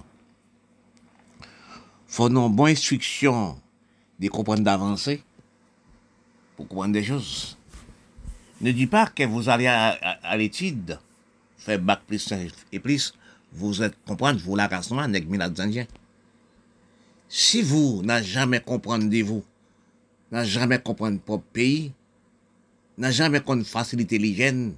Une 2.20 2.50
bonne 2.50 2.72
instruction 2.72 3.60
de 4.20 4.28
comprendre 4.30 4.64
d'avancer 4.64 5.22
pour 6.56 6.68
comprendre 6.68 6.94
des 6.94 7.04
choses. 7.04 7.57
Ne 8.60 8.72
dis 8.72 8.88
pas 8.88 9.08
que 9.08 9.24
vous 9.24 9.50
allez 9.50 9.68
à, 9.68 10.38
l'étude, 10.38 11.00
faire 11.58 11.80
bac 11.80 12.02
plus 12.08 12.34
et 12.72 12.80
plus, 12.80 13.14
vous 13.52 13.84
êtes 13.84 13.96
comprendre, 14.06 14.40
vous 14.40 14.56
la 14.56 14.68
race 14.68 14.92
indiens. 14.92 15.86
Si 17.30 17.62
vous 17.62 18.02
n'avez 18.04 18.26
jamais 18.26 18.60
compris 18.60 19.22
vous, 19.22 19.44
n'avez 20.32 20.48
jamais 20.48 20.80
compris 20.80 21.20
votre 21.28 21.44
pays, 21.44 21.92
n'avez 22.98 23.14
jamais 23.14 23.42
compris 23.42 23.66
faciliter 23.66 24.18
l'hygiène 24.18 24.76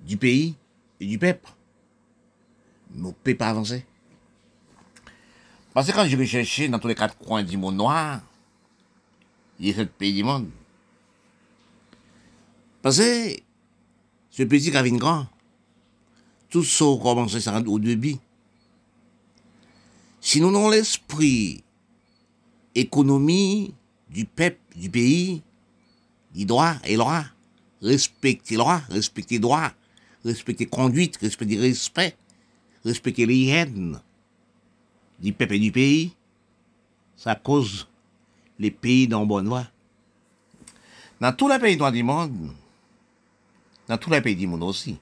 du 0.00 0.16
pays 0.16 0.54
et 1.00 1.06
du 1.06 1.18
peuple, 1.18 1.48
vous 2.90 3.08
ne 3.08 3.12
pouvez 3.12 3.34
pas 3.34 3.48
avancer. 3.48 3.84
Parce 5.72 5.86
que 5.86 5.92
quand 5.92 6.06
je 6.06 6.16
vais 6.16 6.26
chercher 6.26 6.68
dans 6.68 6.78
tous 6.78 6.88
les 6.88 6.94
quatre 6.94 7.16
coins 7.16 7.42
du 7.42 7.56
monde 7.56 7.76
noir, 7.76 8.20
il 9.58 9.68
y 9.68 9.70
a 9.70 9.74
sept 9.74 9.90
pays 9.92 10.12
du 10.12 10.24
monde. 10.24 10.50
Parce 12.82 12.98
que 12.98 13.36
ce 14.30 14.42
petit 14.44 14.70
Kavin 14.70 14.96
grand, 14.96 15.26
tout 16.48 16.64
ça 16.64 16.84
commence 17.02 17.46
à 17.46 17.60
au 17.60 17.78
début. 17.78 18.16
Si 20.20 20.40
nous 20.40 20.48
avons 20.48 20.70
l'esprit 20.70 21.62
économie 22.74 23.74
du 24.10 24.24
peuple, 24.24 24.58
du 24.76 24.90
pays, 24.90 25.42
du 26.34 26.44
droit 26.44 26.74
et 26.84 26.96
droit, 26.96 27.24
respecter 27.82 28.56
droit, 28.56 28.80
respecter 28.88 29.38
droit, 29.38 29.72
respecter 30.24 30.66
conduite, 30.66 31.16
respecter 31.16 31.58
respect, 31.58 32.16
respecter 32.84 33.26
l'hygiène 33.26 34.00
du 35.18 35.32
peuple 35.32 35.54
et 35.54 35.58
du 35.58 35.72
pays, 35.72 36.12
ça 37.16 37.34
cause 37.34 37.88
les 38.58 38.70
pays 38.70 39.08
dans 39.08 39.26
bonne 39.26 39.48
voie. 39.48 39.66
Dans 41.20 41.32
tous 41.32 41.48
les 41.48 41.58
pays 41.58 41.76
du 41.76 42.02
monde, 42.02 42.52
dans 43.88 43.98
tous 43.98 44.10
les 44.10 44.20
pays 44.20 44.36
du 44.36 44.46
monde 44.46 44.62
aussi, 44.62 44.98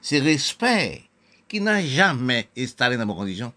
c'est 0.00 0.18
respect 0.18 1.02
qui 1.48 1.60
n'a 1.60 1.82
jamais 1.82 2.48
installé 2.56 2.96
dans 2.96 3.06
vos 3.06 3.14
conditions. 3.14 3.52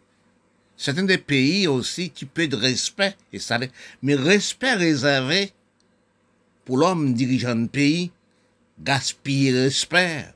Certains 0.75 1.03
des 1.03 1.17
pays 1.17 1.67
aussi, 1.67 2.11
tu 2.11 2.25
peux 2.25 2.47
de 2.47 2.55
respect 2.55 3.15
installé, 3.33 3.71
mais 4.01 4.15
respect 4.15 4.73
réservé 4.73 5.51
pour 6.65 6.77
l'homme 6.77 7.13
dirigeant 7.13 7.55
de 7.55 7.67
pays, 7.67 8.11
gaspiller 8.79 9.51
respect. 9.51 10.33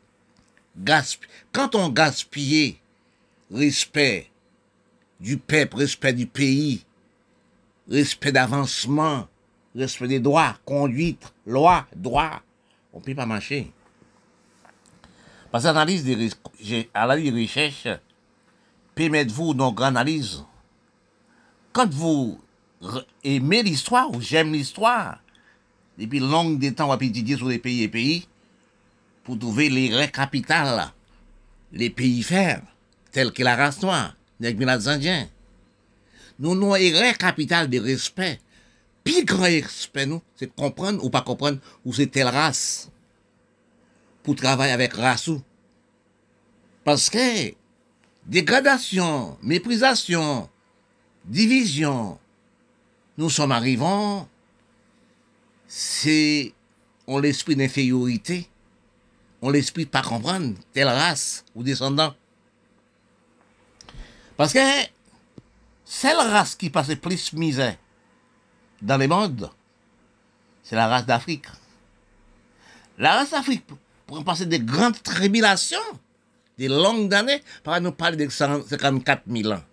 Quand 1.51 1.73
on 1.73 1.89
gaspille 1.89 2.77
respect 3.51 4.29
du 5.19 5.37
peuple, 5.37 5.77
respect 5.77 6.13
du 6.13 6.27
pays, 6.27 6.85
respect 7.89 8.31
d'avancement, 8.31 9.27
respect 9.75 10.07
des 10.07 10.19
droits, 10.19 10.57
conduite, 10.65 11.33
loi, 11.47 11.87
droit, 11.95 12.41
on 12.97 12.99
ne 12.99 13.05
peut 13.05 13.13
pas 13.13 13.27
marcher. 13.27 13.71
Parce 15.51 15.63
que 15.63 15.67
l'analyse 15.67 16.03
des, 16.03 16.31
analyse 16.95 17.31
des 17.31 17.41
recherches 17.41 17.87
permet-vous 18.95 19.51
une 19.51 19.57
grande 19.57 19.81
analyse. 19.81 20.43
Quand 21.71 21.89
vous 21.93 22.41
aimez 23.23 23.61
l'histoire 23.61 24.09
ou 24.11 24.19
j'aime 24.19 24.51
l'histoire, 24.51 25.19
depuis 25.97 26.19
longue 26.19 26.57
des 26.57 26.73
temps, 26.73 26.85
on 26.85 26.95
va 26.95 27.05
étudier 27.05 27.37
sur 27.37 27.47
les 27.47 27.59
pays 27.59 27.83
et 27.83 27.87
pays, 27.87 28.27
pour 29.23 29.37
trouver 29.37 29.69
les 29.69 29.89
vraies 29.89 30.09
capitales, 30.09 30.91
les 31.71 31.91
pays 31.91 32.23
fermes, 32.23 32.65
tels 33.11 33.31
que 33.31 33.43
la 33.43 33.55
race 33.55 33.81
noire, 33.83 34.15
les 34.39 34.87
Indiens. 34.87 35.27
Nous 36.39 36.53
avons 36.53 36.73
les 36.73 36.91
vraies 36.91 37.13
capitales 37.13 37.69
de 37.69 37.79
respect. 37.79 38.39
Puis 39.07 39.23
grand 39.23 39.43
respect, 39.43 40.09
c'est 40.35 40.53
comprendre 40.53 41.01
ou 41.03 41.09
pas 41.09 41.21
comprendre 41.21 41.59
où 41.85 41.93
c'est 41.93 42.07
telle 42.07 42.27
race. 42.27 42.91
Pour 44.21 44.35
travailler 44.35 44.73
avec 44.73 44.93
race 44.93 45.29
Parce 46.83 47.09
que 47.09 47.53
dégradation, 48.25 49.37
méprisation, 49.41 50.49
division, 51.23 52.19
nous 53.17 53.29
sommes 53.29 53.53
arrivants, 53.53 54.27
c'est 55.67 56.53
on 57.07 57.19
l'esprit 57.19 57.55
d'infériorité 57.55 58.49
on 59.41 59.49
l'esprit 59.49 59.85
pas 59.85 60.01
comprendre 60.01 60.55
telle 60.73 60.87
race 60.87 61.45
ou 61.55 61.63
descendant. 61.63 62.13
Parce 64.35 64.51
que 64.51 64.59
celle 65.85 66.17
race 66.17 66.55
qui 66.55 66.69
passait 66.69 66.95
plus 66.95 67.33
misère 67.33 67.77
dans 68.81 68.97
le 68.97 69.07
monde, 69.07 69.49
c'est 70.63 70.75
la 70.75 70.87
race 70.87 71.05
d'Afrique. 71.05 71.45
La 72.97 73.15
race 73.15 73.31
d'Afrique 73.31 73.65
pour 74.05 74.23
passer 74.23 74.45
des 74.45 74.59
grandes 74.59 75.01
tribulations, 75.03 75.77
des 76.57 76.67
longues 76.67 77.13
années, 77.13 77.41
par 77.63 77.79
nous 77.81 77.91
parler 77.91 78.25
de 78.25 78.29
54 78.29 79.23
000 79.27 79.53
ans. 79.53 79.63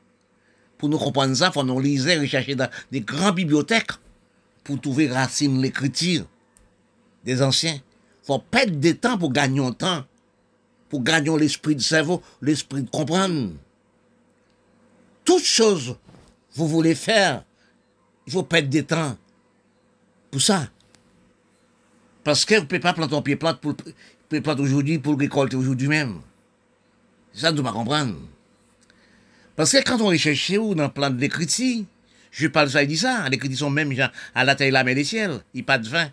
Pour 0.76 0.88
nous 0.88 0.98
comprendre 0.98 1.34
ça, 1.34 1.48
il 1.48 1.52
faut 1.52 1.62
nous 1.62 1.80
liser, 1.80 2.18
rechercher 2.18 2.54
dans 2.54 2.68
des 2.90 3.00
grandes 3.00 3.36
bibliothèques 3.36 3.92
pour 4.64 4.80
trouver 4.80 5.08
racine 5.08 5.62
l'écriture 5.62 6.24
des 7.24 7.42
anciens 7.42 7.80
faut 8.24 8.38
perdre 8.38 8.76
des 8.76 8.96
temps 8.96 9.18
pour 9.18 9.32
gagner 9.32 9.60
du 9.60 9.76
temps, 9.76 10.04
pour 10.88 11.02
gagner 11.02 11.38
l'esprit 11.38 11.76
de 11.76 11.80
cerveau, 11.80 12.22
l'esprit 12.40 12.82
de 12.82 12.90
comprendre. 12.90 13.52
Toutes 15.24 15.44
choses, 15.44 15.96
vous 16.54 16.66
voulez 16.66 16.94
faire, 16.94 17.44
il 18.26 18.32
faut 18.32 18.42
perdre 18.42 18.68
des 18.68 18.84
temps 18.84 19.16
pour 20.30 20.40
ça. 20.40 20.68
Parce 22.22 22.44
que 22.44 22.54
vous 22.54 22.62
ne 22.62 22.66
pouvez 22.66 22.80
pas 22.80 22.94
planter 22.94 23.14
un 23.14 23.22
pied 23.22 23.36
plante 23.36 23.60
pour 23.60 23.74
planter 24.42 24.62
aujourd'hui 24.62 24.98
pour 24.98 25.18
récolter 25.18 25.56
aujourd'hui 25.56 25.88
même. 25.88 26.20
Ça, 27.32 27.50
ne 27.52 27.56
doit 27.56 27.70
pas 27.70 27.72
comprendre. 27.72 28.16
Parce 29.56 29.72
que 29.72 29.82
quand 29.84 30.00
on 30.00 30.06
recherche 30.06 30.50
où 30.58 30.74
dans 30.74 30.84
le 30.84 30.88
plan 30.88 31.10
de 31.10 31.20
l'écriture, 31.20 31.84
je 32.30 32.48
parle 32.48 32.70
ça, 32.70 32.82
il 32.82 32.88
dit 32.88 32.96
ça, 32.96 33.28
l'écriture 33.28 33.58
sont 33.58 33.70
même 33.70 33.92
à 34.34 34.44
la 34.44 34.54
taille 34.54 34.68
de 34.68 34.72
la 34.72 34.84
mer 34.84 34.94
des 34.94 35.04
ciels, 35.04 35.40
il 35.52 35.58
n'y 35.58 35.62
a 35.62 35.66
pas 35.66 35.78
de 35.78 35.88
vin. 35.88 36.10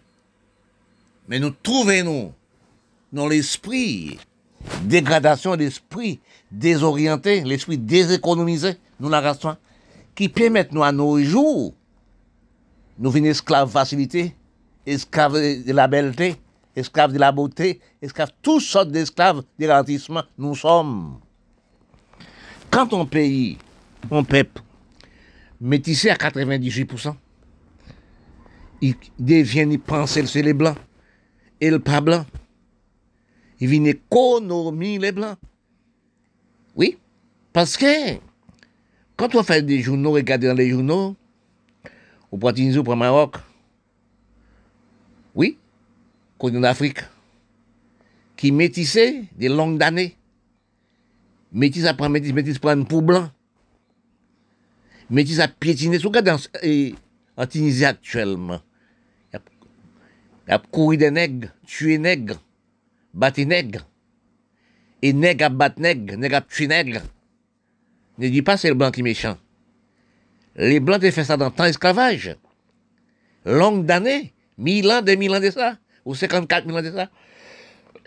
Mais 1.28 1.40
nous 1.40 1.50
trouvons-nous 1.50 2.34
dans 3.12 3.28
l'esprit, 3.28 4.20
dégradation 4.84 5.56
d'esprit, 5.56 6.20
désorienté, 6.52 7.42
l'esprit 7.44 7.78
déséconomisé, 7.78 8.76
nous 9.00 9.10
la 9.10 9.22
race 9.22 9.40
qui 10.14 10.30
permet 10.30 10.68
nous 10.72 10.84
à 10.84 10.92
nos 10.92 11.20
jours, 11.20 11.74
nous 13.02 13.10
venir 13.10 13.32
esclaves 13.32 13.72
facilité, 13.72 14.36
esclaves 14.86 15.34
de 15.34 15.74
la 15.74 15.88
belleté, 15.88 16.36
esclaves 16.76 17.12
de 17.12 17.18
la 17.18 17.32
beauté, 17.32 17.82
esclaves, 18.00 18.30
toutes 18.44 18.62
sortes 18.62 18.92
d'esclaves 18.92 19.42
de 19.58 20.32
nous 20.38 20.56
sommes. 20.56 21.20
Quand 22.70 22.94
on 22.94 23.08
pays, 23.08 23.58
on 24.12 24.24
peuple, 24.24 24.62
métissé 25.60 26.12
à 26.12 26.16
98%, 26.16 27.16
il 28.82 28.96
devient, 29.18 29.68
il 29.70 29.80
pense, 29.80 30.16
les 30.36 30.54
blancs 30.54 30.78
et 31.60 31.72
le 31.72 31.80
pas 31.80 32.02
blanc. 32.02 32.26
Il 33.60 33.68
vient 33.68 33.84
économiser 33.86 35.00
les 35.00 35.12
blancs. 35.12 35.38
Oui, 36.76 37.00
parce 37.52 37.78
que 37.78 38.16
quand 39.18 39.34
on 39.34 39.42
fait 39.42 39.64
des 39.64 39.82
journaux, 39.82 40.12
regardez 40.12 40.48
dans 40.48 40.54
les 40.54 40.70
journaux, 40.70 41.16
au 42.32 42.38
prend 42.38 42.54
Tunisie, 42.54 42.78
au 42.78 42.96
Maroc, 42.96 43.36
oui, 45.36 45.58
qu'on 46.38 46.56
en 46.56 46.64
Afrique, 46.64 47.00
qui 48.36 48.52
métissait 48.52 49.26
des 49.38 49.50
longues 49.50 49.84
années. 49.84 50.16
Métis 51.52 51.86
après 51.86 52.10
métis, 52.10 52.34
métis 52.34 52.58
prend 52.58 52.82
pour 52.84 53.02
blanc. 53.02 53.30
Métis 55.10 55.40
a 55.40 55.48
piétiné, 55.50 55.98
regardez 55.98 56.36
en 57.38 57.46
Tunisie 57.46 57.86
actuellement. 57.86 58.62
Il 60.48 60.54
a 60.54 60.60
couru 60.60 60.98
des 60.98 61.12
nègres, 61.12 61.50
tué 61.66 61.98
nègres, 61.98 62.42
bâti 63.14 63.46
nègre. 63.46 63.86
Et 65.02 65.14
nègre 65.14 65.46
a 65.46 65.50
bat 65.50 65.74
nègre, 65.78 66.16
nègre 66.16 66.36
a 66.38 66.42
tué 66.42 66.68
nègre. 66.68 67.02
Ne 68.18 68.28
dis 68.30 68.42
pas 68.42 68.58
c'est 68.58 68.70
le 68.70 68.76
blanc 68.76 68.92
qui 68.92 69.02
est 69.02 69.04
méchant. 69.04 69.38
Les 70.56 70.80
blancs 70.80 71.04
ont 71.04 71.12
fait 71.12 71.24
ça 71.24 71.38
dans 71.38 71.46
le 71.46 71.52
temps 71.52 71.66
esclavage. 71.66 72.36
Longue 73.46 73.86
d'années, 73.86 74.34
mille 74.58 74.90
ans, 74.92 75.02
deux 75.02 75.16
mille 75.16 75.34
ans 75.34 75.40
de 75.40 75.50
ça, 75.50 75.78
ou 76.06 76.14
54 76.14 76.66
mille 76.66 76.78
ans 76.78 76.82
de 76.82 76.92
ça. 76.92 77.10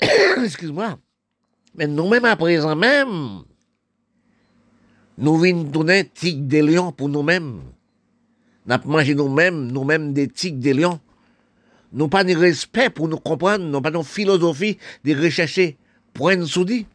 Excuse-moi. 0.43 0.99
Mais 1.75 1.87
nous-mêmes, 1.87 2.25
à 2.25 2.37
présent 2.37 2.77
même, 2.77 3.43
nous 5.19 5.37
venons 5.37 5.65
donner 5.65 6.09
tigre 6.09 6.47
des 6.47 6.63
lions 6.63 6.93
pour 6.93 7.09
nous-mêmes. 7.09 7.63
Nous 8.67 8.75
avons 8.75 8.91
mangé 8.91 9.15
nous-mêmes, 9.15 9.71
nous-mêmes 9.71 10.13
des 10.13 10.29
tigres 10.29 10.61
des 10.61 10.75
lions. 10.75 11.01
Nous 11.93 12.09
pas 12.09 12.25
de 12.25 12.35
respect 12.35 12.91
pour 12.91 13.09
nous 13.09 13.19
comprendre, 13.19 13.65
nous 13.65 13.81
pas 13.81 13.91
de 13.91 14.03
philosophie 14.03 14.79
de 15.05 15.15
rechercher 15.15 15.77
point 16.13 16.45
soudi. 16.45 16.87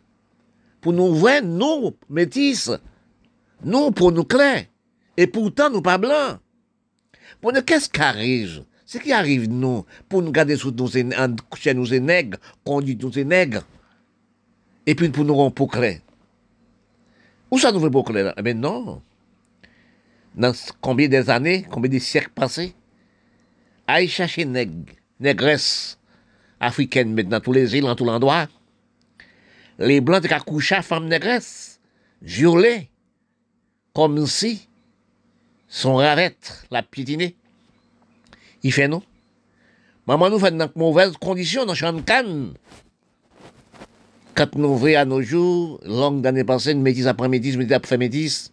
Pour 0.82 0.94
nous 0.94 1.14
voir, 1.14 1.42
nous, 1.42 1.96
métis, 2.10 2.70
nous, 3.64 3.92
pour 3.92 4.12
nous 4.12 4.24
clairs. 4.24 4.66
Et 5.20 5.28
pourtant, 5.28 5.70
nous 5.70 5.82
pas 5.82 5.98
blancs. 5.98 6.40
Pour 7.42 7.52
nous, 7.52 7.62
qu'est-ce 7.62 7.90
qui 7.90 8.00
arrive? 8.00 8.64
Ce 8.86 8.98
qui 8.98 9.12
arrive, 9.12 9.50
nous, 9.50 9.86
pour 10.08 10.22
nous 10.22 10.32
garder 10.32 10.56
sous 10.56 10.72
nous, 10.72 10.88
chez 10.88 11.74
nous, 11.74 11.86
c'est 11.86 12.00
nègres, 12.00 12.38
conduire 12.64 12.96
nous, 13.02 13.24
nègres. 13.26 13.66
Et 14.86 14.96
puis, 14.96 15.10
pour 15.10 15.26
nous 15.26 15.36
rendre 15.36 15.54
pour. 15.54 15.70
Où 17.52 17.60
ça 17.60 17.74
nous 17.74 17.82
fait 17.82 17.90
pour 17.90 18.06
clair? 18.06 18.34
Eh 18.38 18.42
bien, 18.42 18.54
non. 18.54 19.02
Dans 20.36 20.54
combien 20.80 21.10
des 21.10 21.30
années, 21.30 21.68
combien 21.70 21.92
de 21.92 22.00
siècles 22.00 22.32
passés, 22.34 22.74
aille 23.88 24.08
chercher 24.08 24.46
nègres, 24.46 24.94
négresses 25.20 26.00
africaines, 26.62 27.14
maintenant, 27.14 27.42
tous 27.42 27.52
les 27.52 27.76
îles, 27.76 27.84
dans 27.84 27.96
tous 27.96 28.06
les 28.06 28.12
endroits. 28.12 28.48
Les 29.80 30.00
blancs, 30.00 30.26
qui 30.26 30.34
couché 30.46 30.76
à 30.76 30.82
femmes 30.82 31.10
négresses, 31.10 31.82
violées, 32.22 32.90
comme 33.94 34.26
si 34.26 34.69
son 35.70 35.96
ravette 35.96 36.66
la 36.72 36.84
piétinée. 36.84 37.36
Il 38.64 38.74
fait 38.74 38.88
non. 38.88 39.02
Maman 40.08 40.30
nous 40.30 40.40
fait 40.40 40.52
dans 40.52 40.66
de 40.66 40.72
mauvaises 40.76 41.14
conditions 41.18 41.66
dans 41.66 41.76
chambre 41.76 42.04
canne. 42.04 42.54
Quand 44.34 44.56
nous 44.56 44.70
ouvrons 44.70 44.96
à 44.96 45.06
nos 45.06 45.22
jours, 45.22 45.80
longue 45.86 46.22
d'année 46.22 46.44
passée, 46.44 46.72
une 46.72 46.82
métisse 46.82 47.06
après 47.06 47.30
métisse, 47.30 47.56
métisse 47.56 47.76
après 47.76 47.98
métisse, 47.98 48.52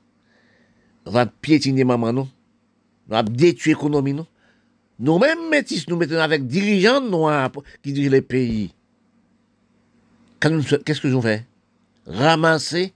va 1.06 1.26
piétiner 1.26 1.84
maman 1.84 2.12
nous. 2.12 2.28
va 3.08 3.22
détruire 3.22 3.76
l'économie 3.76 4.12
nous. 4.12 4.26
Nous-mêmes 4.98 5.48
métis, 5.50 5.88
nous 5.88 5.96
mettons 5.96 6.18
avec 6.18 6.46
dirigeants 6.46 7.00
noirs 7.00 7.52
qui 7.82 7.92
dirigent 7.92 8.12
les 8.12 8.22
pays. 8.22 8.72
Qu'est-ce 10.40 11.00
que 11.00 11.08
nous 11.08 11.22
fait 11.22 11.46
Ramasser 12.06 12.92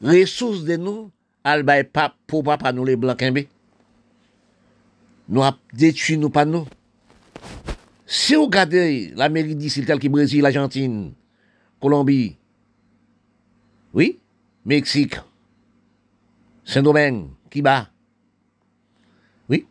ressources 0.00 0.64
de 0.64 0.76
nous, 0.76 1.10
al 1.46 1.62
bay 1.66 1.84
pap 1.84 2.16
pou 2.26 2.46
pa 2.46 2.58
pa 2.60 2.72
nou 2.74 2.88
le 2.88 2.96
blankenbe. 3.00 3.46
Nou 5.28 5.44
ap 5.44 5.60
detui 5.76 6.16
nou 6.16 6.32
pa 6.32 6.46
nou. 6.48 6.64
Se 8.08 8.38
ou 8.40 8.48
gade 8.48 9.12
l'Amerik 9.20 9.58
disi 9.60 9.84
tel 9.84 10.00
ki 10.00 10.08
Brésil, 10.08 10.46
Argentine, 10.48 11.12
Kolombi, 11.76 12.38
oui, 13.92 14.18
Meksik, 14.64 15.18
Saint-Domingue, 16.64 17.28
Kiba, 17.50 17.90
oui, 19.50 19.66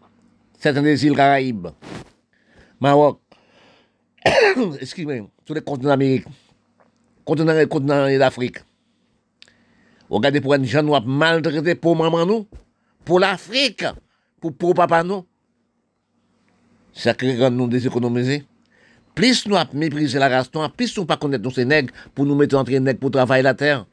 certains 0.60 0.84
des 0.84 1.04
îles 1.04 1.16
Caraïbes, 1.16 1.70
Maroc, 2.80 3.20
excusez-moi, 4.80 5.28
tous 5.44 5.56
les 5.56 5.62
continents 5.62 5.90
d'Amérique, 5.90 6.28
continents, 7.26 7.68
continents 7.68 8.20
d'Afrique, 8.20 8.60
Regardez 10.10 10.42
pour 10.42 10.54
un 10.54 10.64
gens 10.64 10.84
nous 10.84 10.94
maltraité 11.06 11.76
pour 11.76 11.96
maman 11.96 12.26
nous, 12.26 12.48
pour 13.04 13.20
l'Afrique, 13.20 13.86
pour, 14.40 14.74
papa 14.74 15.04
nous. 15.04 15.26
Ça 16.94 17.14
crée 17.14 17.50
nous 17.50 17.68
déséconomiser. 17.68 18.46
Plus 19.14 19.48
nous 19.48 19.56
avons 19.56 19.78
méprisé 19.78 20.20
la 20.20 20.30
race 20.30 20.50
plus 20.76 20.96
nous 20.98 21.06
pas 21.06 21.18
connaître 21.18 21.44
nos 21.44 21.66
nègres 21.66 21.94
pour 22.14 22.26
nous 22.26 22.36
mettre 22.36 22.56
entre 22.56 22.72
nègres 22.72 23.00
pour 23.00 23.12
travailler 23.12 23.44
la 23.44 23.54
terre. 23.54 23.86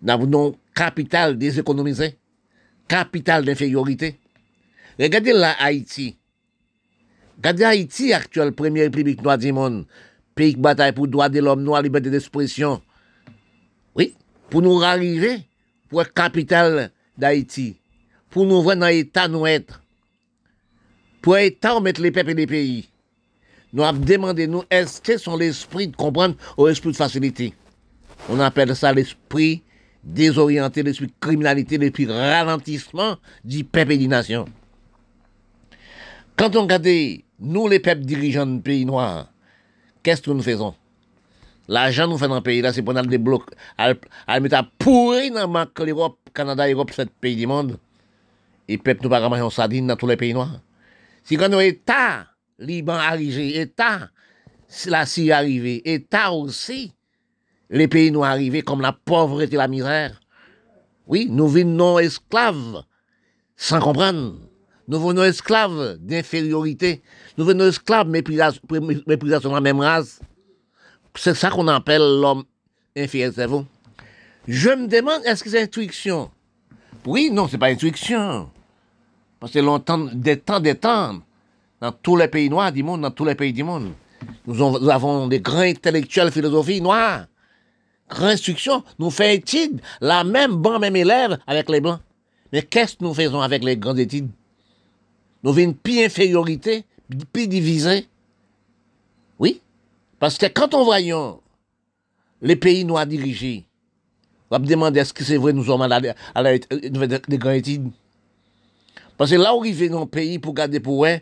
Nous 0.00 0.12
avons 0.12 0.56
capital 0.74 1.38
déséconomisé, 1.38 2.18
capital 2.88 3.44
d'infériorité? 3.44 4.18
Regardez 4.98 5.32
là 5.32 5.54
Haïti. 5.60 6.16
Regardez 7.36 7.64
Haïti, 7.64 8.12
actuelle 8.12 8.52
première 8.52 8.84
république 8.84 9.22
noire 9.22 9.38
du 9.38 9.52
monde. 9.52 9.86
Pays 10.34 10.54
qui 10.54 10.60
bataille 10.60 10.92
pour 10.92 11.06
droit 11.08 11.28
de 11.28 11.40
l'homme 11.40 11.62
noir, 11.62 11.82
liberté 11.82 12.10
d'expression. 12.10 12.80
Oui, 13.94 14.14
pour 14.52 14.60
nous 14.60 14.82
arriver, 14.82 15.46
pour 15.88 16.02
être 16.02 16.12
capitale 16.12 16.90
d'Haïti. 17.16 17.78
Pour 18.28 18.44
nous 18.44 18.60
voir 18.60 18.76
dans 18.76 18.86
l'état 18.86 19.26
nous 19.26 19.46
être. 19.46 19.80
Pour 21.22 21.38
état, 21.38 21.80
mettre 21.80 22.02
les 22.02 22.10
peuples 22.10 22.32
et 22.32 22.34
les 22.34 22.46
pays. 22.46 22.90
Nous 23.72 23.82
avons 23.82 24.04
demandé, 24.04 24.46
nous, 24.46 24.62
est-ce 24.68 25.00
que 25.00 25.16
sont 25.16 25.38
l'esprit 25.38 25.88
de 25.88 25.96
comprendre 25.96 26.34
ou 26.58 26.66
l'esprit 26.66 26.90
de 26.92 26.96
facilité? 26.96 27.54
On 28.28 28.38
appelle 28.40 28.76
ça 28.76 28.92
l'esprit 28.92 29.62
désorienté, 30.04 30.82
l'esprit 30.82 31.06
de 31.06 31.14
criminalité, 31.18 31.78
l'esprit 31.78 32.04
de 32.04 32.12
ralentissement 32.12 33.16
du 33.42 33.64
peuple 33.64 33.92
et 33.92 33.96
des 33.96 34.08
nations. 34.08 34.44
Quand 36.36 36.54
on 36.56 36.64
regarde, 36.64 36.86
nous, 37.40 37.68
les 37.68 37.80
peuples 37.80 38.02
dirigeants 38.02 38.44
de 38.44 38.60
pays 38.60 38.84
noirs, 38.84 39.32
qu'est-ce 40.02 40.20
que 40.20 40.30
nous 40.30 40.42
faisons? 40.42 40.74
L'argent 41.68 42.08
nous 42.08 42.18
fait 42.18 42.28
dans 42.28 42.36
le 42.36 42.40
pays 42.40 42.60
là, 42.60 42.72
c'est 42.72 42.82
pour 42.82 42.94
nous 42.94 43.02
débloquer, 43.02 43.54
à 43.78 44.40
mettre 44.40 44.56
à 44.56 44.62
pourrir 44.78 45.32
dans 45.32 45.46
le 45.46 45.84
l'Europe, 45.86 46.18
Canada, 46.34 46.70
Europe, 46.70 46.90
sept 46.92 47.10
pays 47.20 47.36
du 47.36 47.46
monde. 47.46 47.78
Et 48.68 48.78
peuple 48.78 49.04
nous 49.04 49.10
pas 49.10 49.20
ramasser 49.20 49.42
en 49.42 49.50
sardine 49.50 49.86
dans 49.86 49.96
tous 49.96 50.06
les 50.06 50.16
pays 50.16 50.34
noirs. 50.34 50.60
Si 51.24 51.36
quand 51.36 51.48
nous 51.48 51.60
État, 51.60 52.26
Liban 52.58 52.94
arrivé, 52.94 53.60
État, 53.60 54.08
la 54.86 55.06
Syrie 55.06 55.32
arrivé, 55.32 55.82
État 55.84 56.32
aussi, 56.32 56.92
les 57.70 57.88
pays 57.88 58.10
noirs 58.10 58.32
arrivés 58.32 58.62
comme 58.62 58.80
la 58.80 58.92
pauvreté 58.92 59.54
et 59.54 59.58
la 59.58 59.68
misère. 59.68 60.20
Oui, 61.06 61.26
nous 61.30 61.48
vivons 61.48 61.98
esclaves, 61.98 62.82
sans 63.56 63.80
comprendre. 63.80 64.34
Nous 64.88 65.00
venons 65.00 65.22
esclaves 65.22 65.98
d'infériorité. 66.00 67.02
Nous 67.38 67.44
venons 67.44 67.66
esclaves 67.66 68.08
méprisation 68.08 69.50
de 69.50 69.54
la 69.54 69.60
même 69.60 69.80
race. 69.80 70.20
C'est 71.14 71.34
ça 71.34 71.50
qu'on 71.50 71.68
appelle 71.68 72.20
l'homme 72.20 72.44
inférieur, 72.96 73.32
c'est 73.34 73.46
vous. 73.46 73.64
Je 74.48 74.70
me 74.70 74.88
demande, 74.88 75.22
est-ce 75.24 75.44
que 75.44 75.50
c'est 75.50 75.62
intuition? 75.62 76.30
Oui, 77.06 77.30
non, 77.30 77.48
c'est 77.48 77.58
pas 77.58 77.66
intuiction. 77.66 78.50
Parce 79.38 79.52
que 79.52 79.58
longtemps, 79.58 79.98
des 79.98 80.38
temps, 80.38 80.60
des 80.60 80.74
temps, 80.74 81.20
dans 81.80 81.92
tous 81.92 82.16
les 82.16 82.28
pays 82.28 82.48
noirs 82.48 82.72
du 82.72 82.82
monde, 82.82 83.02
dans 83.02 83.10
tous 83.10 83.24
les 83.24 83.34
pays 83.34 83.52
du 83.52 83.64
monde, 83.64 83.92
nous, 84.46 84.88
avons 84.88 85.26
des 85.26 85.40
grands 85.40 85.58
intellectuels 85.58 86.30
philosophie 86.30 86.80
noirs. 86.80 87.26
Grande 88.08 88.30
instruction, 88.30 88.84
nous 88.98 89.10
faisons 89.10 89.30
études, 89.30 89.80
la 90.00 90.22
même 90.22 90.52
bon, 90.52 90.78
même 90.78 90.96
élève 90.96 91.38
avec 91.46 91.68
les 91.68 91.80
blancs. 91.80 92.00
Mais 92.52 92.62
qu'est-ce 92.62 92.96
que 92.96 93.04
nous 93.04 93.14
faisons 93.14 93.40
avec 93.40 93.64
les 93.64 93.76
grandes 93.76 93.98
études? 93.98 94.28
Nous 95.42 95.50
avons 95.50 95.60
une 95.60 95.74
pire 95.74 96.06
infériorité, 96.06 96.84
pire 97.32 97.48
divisée. 97.48 98.06
Parce 100.22 100.38
que 100.38 100.46
quand 100.46 100.72
on 100.74 100.84
voyons 100.84 101.40
les 102.40 102.54
pays 102.54 102.84
noirs 102.84 103.08
dirigés, 103.08 103.64
on 104.48 104.54
va 104.54 104.60
me 104.60 104.66
demander 104.68 105.00
est-ce 105.00 105.12
que 105.12 105.24
c'est 105.24 105.36
vrai 105.36 105.52
nous 105.52 105.64
sommes 105.64 105.82
à 105.82 105.86
à 105.86 106.42
la, 106.42 106.58
des 106.58 107.38
grandes 107.38 107.54
études. 107.54 107.90
Parce 109.18 109.32
que 109.32 109.34
là 109.34 109.52
où 109.56 109.64
ils 109.64 109.74
viennent 109.74 109.90
dans 109.90 110.02
le 110.02 110.06
pays 110.06 110.38
pour 110.38 110.54
garder 110.54 110.78
pour 110.78 111.06
eux, 111.06 111.18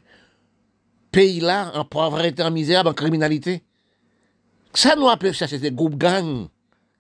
pays 1.11 1.41
là, 1.41 1.73
en 1.75 1.87
pauvreté, 1.87 2.43
en 2.43 2.51
misère, 2.51 2.87
en 2.87 2.93
criminalité, 2.93 3.63
ça 4.75 4.95
nous 4.97 5.09
appelle 5.09 5.33
chercher 5.33 5.59
des 5.59 5.71
groupes 5.71 5.97
gangs, 5.97 6.49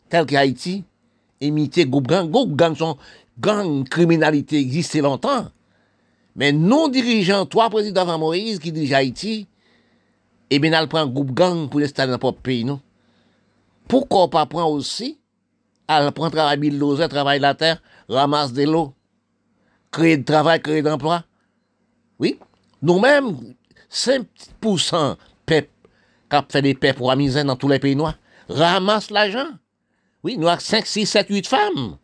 tels 0.08 0.24
qu'Haïti, 0.24 0.84
imiter 1.42 1.84
groupes 1.84 2.08
gangs. 2.08 2.30
Groupes 2.30 2.56
gangs 2.56 2.76
sont 2.76 2.96
gangs, 3.38 3.86
criminalité 3.86 4.58
existent 4.58 5.02
longtemps. 5.02 5.50
Mais 6.34 6.50
non 6.50 6.88
dirigeants, 6.88 7.44
trois 7.44 7.68
présidents 7.68 8.08
avant 8.08 8.18
Moïse 8.18 8.58
qui 8.58 8.72
dirigent 8.72 8.96
Haïti, 8.96 9.48
et 10.52 10.56
eh 10.56 10.58
bien, 10.58 10.72
elle 10.72 10.88
prend 10.88 10.98
un 10.98 11.06
groupe 11.06 11.32
gang 11.32 11.68
pour 11.68 11.80
installer 11.80 12.10
dans 12.10 12.18
notre 12.18 12.40
pays, 12.40 12.64
non? 12.64 12.80
Pourquoi 13.86 14.28
pas 14.28 14.46
prendre 14.46 14.72
aussi, 14.72 15.20
elle 15.88 16.10
prend 16.10 16.28
travail 16.28 16.56
bulldozer, 16.58 17.08
travail 17.08 17.38
la 17.38 17.54
terre, 17.54 17.80
ramasse 18.08 18.52
de 18.52 18.64
l'eau, 18.64 18.92
créer 19.92 20.16
de 20.16 20.24
travail, 20.24 20.60
créer 20.60 20.82
d'emploi? 20.82 21.22
Oui. 22.18 22.36
Nous-mêmes, 22.82 23.54
5% 23.92 25.16
PEP, 25.46 25.70
qui 26.30 26.36
fait 26.48 26.62
des 26.62 26.74
PEP 26.74 26.96
pour 26.96 27.10
la 27.10 27.16
misère 27.16 27.44
dans 27.44 27.56
tous 27.56 27.68
les 27.68 27.78
pays 27.78 27.94
noirs, 27.94 28.18
ramasse 28.48 29.10
l'argent. 29.10 29.46
Oui, 30.24 30.36
nous 30.36 30.48
avons 30.48 30.58
5, 30.58 30.84
6, 30.84 31.06
7, 31.06 31.26
8 31.30 31.46
femmes. 31.46 31.96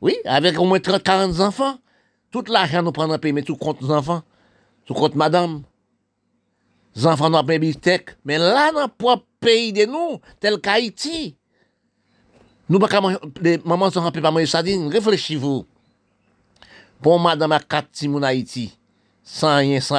Oui, 0.00 0.16
avec 0.24 0.58
au 0.58 0.64
moins 0.64 0.80
30, 0.80 1.02
40 1.02 1.40
enfants. 1.40 1.78
Tout 2.30 2.44
l'argent 2.48 2.82
nous 2.82 2.92
prend 2.92 3.06
dans 3.06 3.14
le 3.14 3.20
pays, 3.20 3.32
mais 3.32 3.42
tout 3.42 3.58
nos 3.82 3.90
enfants, 3.90 4.22
tout 4.86 4.94
compte 4.94 5.14
madame. 5.14 5.62
zanfan 6.94 7.32
nou 7.32 7.40
apne 7.42 7.58
bistek, 7.62 8.14
men 8.26 8.42
la 8.42 8.70
nan 8.74 8.92
po 8.94 9.16
peyi 9.42 9.72
de 9.74 9.88
nou, 9.90 10.20
tel 10.42 10.60
ka 10.62 10.78
Haiti. 10.78 11.34
Nou 12.70 12.78
baka 12.78 13.02
maman 13.02 13.90
san 13.90 14.06
anpe 14.06 14.22
pa 14.22 14.30
mwenye 14.30 14.50
sadin, 14.50 14.86
reflechi 14.94 15.38
vou. 15.40 15.66
Pon 17.02 17.18
madan 17.22 17.50
ma 17.50 17.58
kat 17.58 17.88
timoun 17.96 18.26
Haiti, 18.28 18.68
san 19.26 19.64
yen 19.66 19.82
san. 19.82 19.98